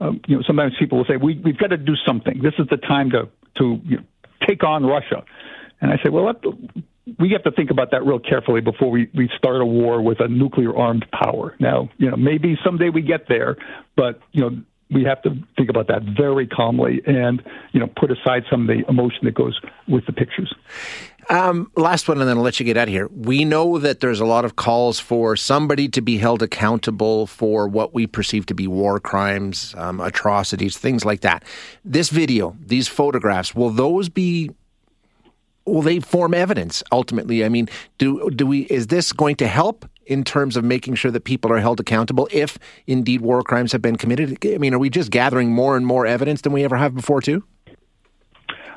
um, 0.00 0.20
you 0.26 0.36
know, 0.36 0.42
sometimes 0.46 0.74
people 0.78 0.98
will 0.98 1.04
say, 1.04 1.16
we, 1.16 1.40
we've 1.44 1.58
got 1.58 1.68
to 1.68 1.76
do 1.76 1.94
something. 2.06 2.40
This 2.42 2.54
is 2.58 2.66
the 2.70 2.76
time 2.76 3.10
to, 3.10 3.28
to 3.58 3.80
you 3.84 3.96
know, 3.98 4.02
take 4.46 4.62
on 4.62 4.86
Russia. 4.86 5.24
And 5.80 5.90
I 5.90 5.96
say, 6.02 6.08
well, 6.08 6.26
let, 6.26 6.36
we 7.18 7.30
have 7.30 7.42
to 7.44 7.50
think 7.50 7.70
about 7.70 7.90
that 7.90 8.04
real 8.04 8.18
carefully 8.18 8.60
before 8.60 8.90
we, 8.90 9.10
we 9.14 9.28
start 9.36 9.60
a 9.60 9.66
war 9.66 10.00
with 10.00 10.20
a 10.20 10.28
nuclear 10.28 10.76
armed 10.76 11.06
power. 11.10 11.56
Now, 11.58 11.88
you 11.98 12.10
know, 12.10 12.16
maybe 12.16 12.56
someday 12.64 12.90
we 12.90 13.02
get 13.02 13.28
there, 13.28 13.56
but, 13.96 14.20
you 14.32 14.42
know, 14.42 14.56
we 14.90 15.04
have 15.04 15.20
to 15.22 15.30
think 15.56 15.68
about 15.68 15.88
that 15.88 16.02
very 16.02 16.46
calmly 16.46 17.02
and, 17.06 17.42
you 17.72 17.80
know, 17.80 17.88
put 17.96 18.10
aside 18.10 18.44
some 18.50 18.62
of 18.62 18.68
the 18.68 18.88
emotion 18.88 19.20
that 19.24 19.34
goes 19.34 19.58
with 19.86 20.06
the 20.06 20.12
pictures. 20.12 20.52
Um, 21.30 21.70
last 21.76 22.08
one, 22.08 22.20
and 22.20 22.28
then 22.28 22.38
I'll 22.38 22.42
let 22.42 22.58
you 22.58 22.64
get 22.64 22.78
out 22.78 22.88
of 22.88 22.94
here. 22.94 23.08
We 23.08 23.44
know 23.44 23.78
that 23.78 24.00
there's 24.00 24.20
a 24.20 24.24
lot 24.24 24.46
of 24.46 24.56
calls 24.56 24.98
for 24.98 25.36
somebody 25.36 25.88
to 25.90 26.00
be 26.00 26.16
held 26.16 26.42
accountable 26.42 27.26
for 27.26 27.68
what 27.68 27.92
we 27.92 28.06
perceive 28.06 28.46
to 28.46 28.54
be 28.54 28.66
war 28.66 28.98
crimes, 28.98 29.74
um, 29.76 30.00
atrocities, 30.00 30.78
things 30.78 31.04
like 31.04 31.20
that. 31.20 31.44
This 31.84 32.08
video, 32.08 32.56
these 32.58 32.88
photographs, 32.88 33.54
will 33.54 33.70
those 33.70 34.08
be? 34.08 34.50
Will 35.68 35.82
they 35.82 36.00
form 36.00 36.34
evidence 36.34 36.82
ultimately? 36.90 37.44
I 37.44 37.48
mean, 37.48 37.68
do 37.98 38.30
do 38.30 38.46
we? 38.46 38.62
Is 38.62 38.88
this 38.88 39.12
going 39.12 39.36
to 39.36 39.46
help 39.46 39.88
in 40.06 40.24
terms 40.24 40.56
of 40.56 40.64
making 40.64 40.94
sure 40.94 41.10
that 41.10 41.24
people 41.24 41.52
are 41.52 41.58
held 41.58 41.78
accountable 41.80 42.28
if 42.32 42.58
indeed 42.86 43.20
war 43.20 43.42
crimes 43.42 43.72
have 43.72 43.82
been 43.82 43.96
committed? 43.96 44.38
I 44.44 44.58
mean, 44.58 44.74
are 44.74 44.78
we 44.78 44.90
just 44.90 45.10
gathering 45.10 45.52
more 45.52 45.76
and 45.76 45.86
more 45.86 46.06
evidence 46.06 46.40
than 46.40 46.52
we 46.52 46.64
ever 46.64 46.76
have 46.76 46.94
before, 46.94 47.20
too? 47.20 47.44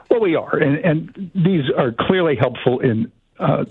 Well, 0.09 0.19
we 0.19 0.35
are, 0.35 0.57
and, 0.57 0.77
and 0.83 1.31
these 1.33 1.71
are 1.77 1.93
clearly 1.97 2.35
helpful 2.35 2.81
in 2.81 3.09
uh, 3.39 3.63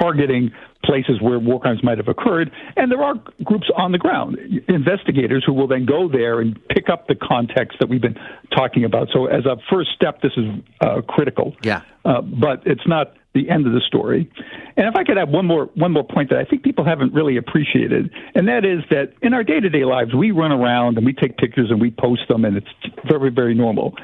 targeting 0.00 0.52
places 0.84 1.20
where 1.20 1.38
war 1.38 1.60
crimes 1.60 1.82
might 1.82 1.98
have 1.98 2.08
occurred. 2.08 2.52
And 2.76 2.90
there 2.90 3.02
are 3.02 3.14
groups 3.42 3.68
on 3.76 3.92
the 3.92 3.98
ground, 3.98 4.38
investigators 4.68 5.42
who 5.44 5.52
will 5.52 5.66
then 5.66 5.86
go 5.86 6.08
there 6.08 6.40
and 6.40 6.56
pick 6.68 6.88
up 6.88 7.08
the 7.08 7.16
context 7.16 7.78
that 7.80 7.88
we've 7.88 8.00
been 8.00 8.18
talking 8.54 8.84
about. 8.84 9.08
So, 9.12 9.26
as 9.26 9.44
a 9.44 9.56
first 9.70 9.90
step, 9.94 10.22
this 10.22 10.32
is 10.36 10.46
uh, 10.80 11.02
critical. 11.02 11.56
Yeah. 11.62 11.82
Uh, 12.08 12.22
but 12.22 12.62
it's 12.64 12.86
not 12.86 13.12
the 13.34 13.50
end 13.50 13.66
of 13.66 13.74
the 13.74 13.82
story. 13.86 14.30
And 14.78 14.86
if 14.86 14.96
I 14.96 15.04
could 15.04 15.18
add 15.18 15.30
one 15.30 15.44
more 15.44 15.66
one 15.74 15.92
more 15.92 16.04
point 16.04 16.30
that 16.30 16.38
I 16.38 16.44
think 16.44 16.62
people 16.62 16.82
haven't 16.84 17.12
really 17.12 17.36
appreciated, 17.36 18.10
and 18.34 18.48
that 18.48 18.64
is 18.64 18.80
that 18.90 19.12
in 19.20 19.34
our 19.34 19.44
day 19.44 19.60
to 19.60 19.68
day 19.68 19.84
lives, 19.84 20.14
we 20.14 20.30
run 20.30 20.50
around 20.50 20.96
and 20.96 21.04
we 21.04 21.12
take 21.12 21.36
pictures 21.36 21.70
and 21.70 21.80
we 21.82 21.90
post 21.90 22.22
them, 22.28 22.46
and 22.46 22.56
it's 22.56 22.66
very 23.06 23.30
very 23.30 23.54
normal. 23.54 23.94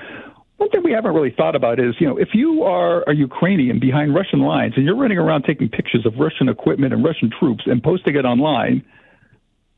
One 0.58 0.68
thing 0.68 0.82
we 0.84 0.92
haven't 0.92 1.14
really 1.14 1.34
thought 1.34 1.56
about 1.56 1.80
is, 1.80 1.94
you 1.98 2.06
know, 2.06 2.18
if 2.18 2.28
you 2.34 2.62
are 2.62 3.02
a 3.08 3.14
Ukrainian 3.14 3.80
behind 3.80 4.14
Russian 4.14 4.40
lines 4.40 4.74
and 4.76 4.84
you're 4.84 4.96
running 4.96 5.18
around 5.18 5.44
taking 5.44 5.70
pictures 5.70 6.04
of 6.04 6.12
Russian 6.18 6.48
equipment 6.48 6.92
and 6.92 7.02
Russian 7.02 7.30
troops 7.38 7.64
and 7.66 7.82
posting 7.82 8.16
it 8.16 8.26
online, 8.26 8.84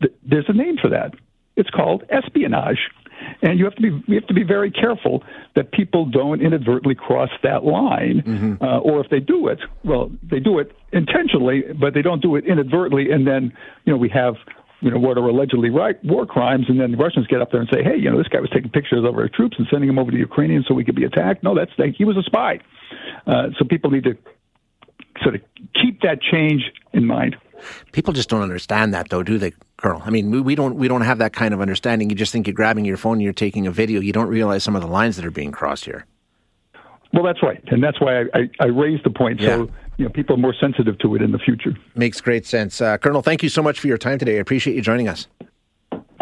th- 0.02 0.12
there's 0.28 0.44
a 0.48 0.52
name 0.52 0.76
for 0.82 0.90
that. 0.90 1.14
It's 1.54 1.70
called 1.70 2.04
espionage. 2.10 2.90
And 3.42 3.58
you 3.58 3.64
have 3.64 3.74
to 3.76 3.82
be 3.82 4.02
you 4.06 4.14
have 4.14 4.26
to 4.26 4.34
be 4.34 4.44
very 4.44 4.70
careful 4.70 5.22
that 5.54 5.72
people 5.72 6.06
don't 6.06 6.40
inadvertently 6.40 6.94
cross 6.94 7.30
that 7.42 7.64
line, 7.64 8.22
mm-hmm. 8.26 8.64
uh, 8.64 8.78
or 8.78 9.00
if 9.00 9.10
they 9.10 9.20
do 9.20 9.48
it, 9.48 9.58
well, 9.84 10.10
they 10.22 10.40
do 10.40 10.58
it 10.58 10.72
intentionally, 10.92 11.64
but 11.80 11.94
they 11.94 12.02
don't 12.02 12.22
do 12.22 12.36
it 12.36 12.46
inadvertently, 12.46 13.10
and 13.10 13.26
then 13.26 13.52
you 13.84 13.92
know 13.92 13.98
we 13.98 14.08
have 14.08 14.34
you 14.80 14.90
know, 14.90 14.98
what 14.98 15.16
are 15.16 15.26
allegedly 15.26 15.70
right, 15.70 16.02
war 16.04 16.26
crimes, 16.26 16.66
and 16.68 16.78
then 16.78 16.92
the 16.92 16.96
Russians 16.98 17.26
get 17.26 17.40
up 17.40 17.50
there 17.50 17.60
and 17.60 17.68
say, 17.72 17.82
hey, 17.82 17.96
you 17.96 18.10
know, 18.10 18.18
this 18.18 18.28
guy 18.28 18.40
was 18.40 18.50
taking 18.50 18.70
pictures 18.70 19.04
of 19.04 19.14
our 19.14 19.28
troops 19.28 19.56
and 19.58 19.66
sending 19.70 19.88
them 19.88 19.98
over 19.98 20.10
to 20.10 20.14
the 20.14 20.20
Ukrainians 20.20 20.66
so 20.68 20.74
we 20.74 20.84
could 20.84 20.94
be 20.94 21.04
attacked. 21.04 21.42
No, 21.42 21.54
that's 21.54 21.72
he 21.96 22.04
was 22.04 22.16
a 22.16 22.22
spy. 22.22 22.60
Uh, 23.26 23.48
so 23.58 23.64
people 23.64 23.90
need 23.90 24.04
to 24.04 24.16
sort 25.22 25.34
of 25.34 25.40
keep 25.80 26.02
that 26.02 26.20
change 26.20 26.62
in 26.92 27.06
mind. 27.06 27.36
People 27.92 28.12
just 28.12 28.28
don't 28.28 28.42
understand 28.42 28.92
that, 28.92 29.08
though, 29.08 29.22
do 29.22 29.38
they, 29.38 29.52
Colonel? 29.76 30.02
I 30.04 30.10
mean, 30.10 30.44
we 30.44 30.54
don't 30.54 30.76
we 30.76 30.88
don't 30.88 31.02
have 31.02 31.18
that 31.18 31.32
kind 31.32 31.52
of 31.52 31.60
understanding. 31.60 32.08
You 32.10 32.16
just 32.16 32.32
think 32.32 32.46
you're 32.46 32.54
grabbing 32.54 32.84
your 32.84 32.96
phone 32.96 33.14
and 33.14 33.22
you're 33.22 33.32
taking 33.32 33.66
a 33.66 33.70
video. 33.70 34.00
You 34.00 34.12
don't 34.12 34.28
realize 34.28 34.64
some 34.64 34.74
of 34.74 34.82
the 34.82 34.88
lines 34.88 35.16
that 35.16 35.24
are 35.24 35.30
being 35.30 35.52
crossed 35.52 35.84
here. 35.84 36.06
Well, 37.12 37.22
that's 37.22 37.42
right, 37.42 37.62
and 37.68 37.82
that's 37.82 38.00
why 38.00 38.20
I, 38.20 38.24
I, 38.34 38.50
I 38.60 38.66
raised 38.66 39.04
the 39.04 39.10
point 39.10 39.40
yeah. 39.40 39.56
so 39.56 39.70
you 39.96 40.04
know 40.04 40.10
people 40.10 40.34
are 40.34 40.38
more 40.38 40.54
sensitive 40.58 40.98
to 41.00 41.14
it 41.14 41.22
in 41.22 41.32
the 41.32 41.38
future. 41.38 41.74
Makes 41.94 42.20
great 42.20 42.46
sense, 42.46 42.80
uh, 42.80 42.98
Colonel. 42.98 43.22
Thank 43.22 43.42
you 43.42 43.48
so 43.48 43.62
much 43.62 43.78
for 43.78 43.86
your 43.86 43.98
time 43.98 44.18
today. 44.18 44.36
I 44.36 44.40
appreciate 44.40 44.76
you 44.76 44.82
joining 44.82 45.08
us. 45.08 45.28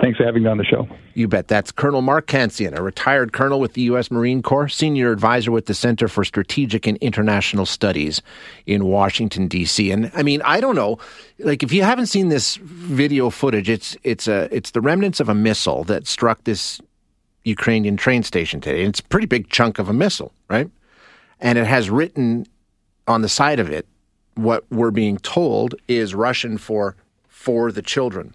Thanks 0.04 0.18
for 0.18 0.26
having 0.26 0.42
me 0.42 0.50
on 0.50 0.58
the 0.58 0.66
show. 0.66 0.86
You 1.14 1.28
bet. 1.28 1.48
That's 1.48 1.72
Colonel 1.72 2.02
Mark 2.02 2.26
Cancian, 2.26 2.76
a 2.76 2.82
retired 2.82 3.32
colonel 3.32 3.58
with 3.58 3.72
the 3.72 3.80
U.S. 3.82 4.10
Marine 4.10 4.42
Corps, 4.42 4.68
senior 4.68 5.10
advisor 5.10 5.50
with 5.50 5.64
the 5.64 5.72
Center 5.72 6.08
for 6.08 6.24
Strategic 6.24 6.86
and 6.86 6.98
International 6.98 7.64
Studies 7.64 8.20
in 8.66 8.84
Washington 8.84 9.48
D.C. 9.48 9.90
And 9.90 10.10
I 10.14 10.22
mean, 10.22 10.42
I 10.42 10.60
don't 10.60 10.74
know, 10.74 10.98
like 11.38 11.62
if 11.62 11.72
you 11.72 11.84
haven't 11.84 12.08
seen 12.08 12.28
this 12.28 12.56
video 12.56 13.30
footage, 13.30 13.70
it's 13.70 13.96
it's 14.02 14.28
a 14.28 14.54
it's 14.54 14.72
the 14.72 14.82
remnants 14.82 15.20
of 15.20 15.30
a 15.30 15.34
missile 15.34 15.84
that 15.84 16.06
struck 16.06 16.44
this 16.44 16.82
Ukrainian 17.44 17.96
train 17.96 18.24
station 18.24 18.60
today. 18.60 18.80
And 18.80 18.90
it's 18.90 19.00
a 19.00 19.04
pretty 19.04 19.26
big 19.26 19.48
chunk 19.48 19.78
of 19.78 19.88
a 19.88 19.94
missile, 19.94 20.34
right? 20.50 20.68
And 21.40 21.56
it 21.56 21.66
has 21.66 21.88
written 21.88 22.46
on 23.08 23.22
the 23.22 23.30
side 23.30 23.58
of 23.58 23.70
it 23.70 23.86
what 24.34 24.70
we're 24.70 24.90
being 24.90 25.16
told 25.16 25.76
is 25.88 26.14
Russian 26.14 26.58
for 26.58 26.94
for 27.26 27.72
the 27.72 27.80
children. 27.80 28.34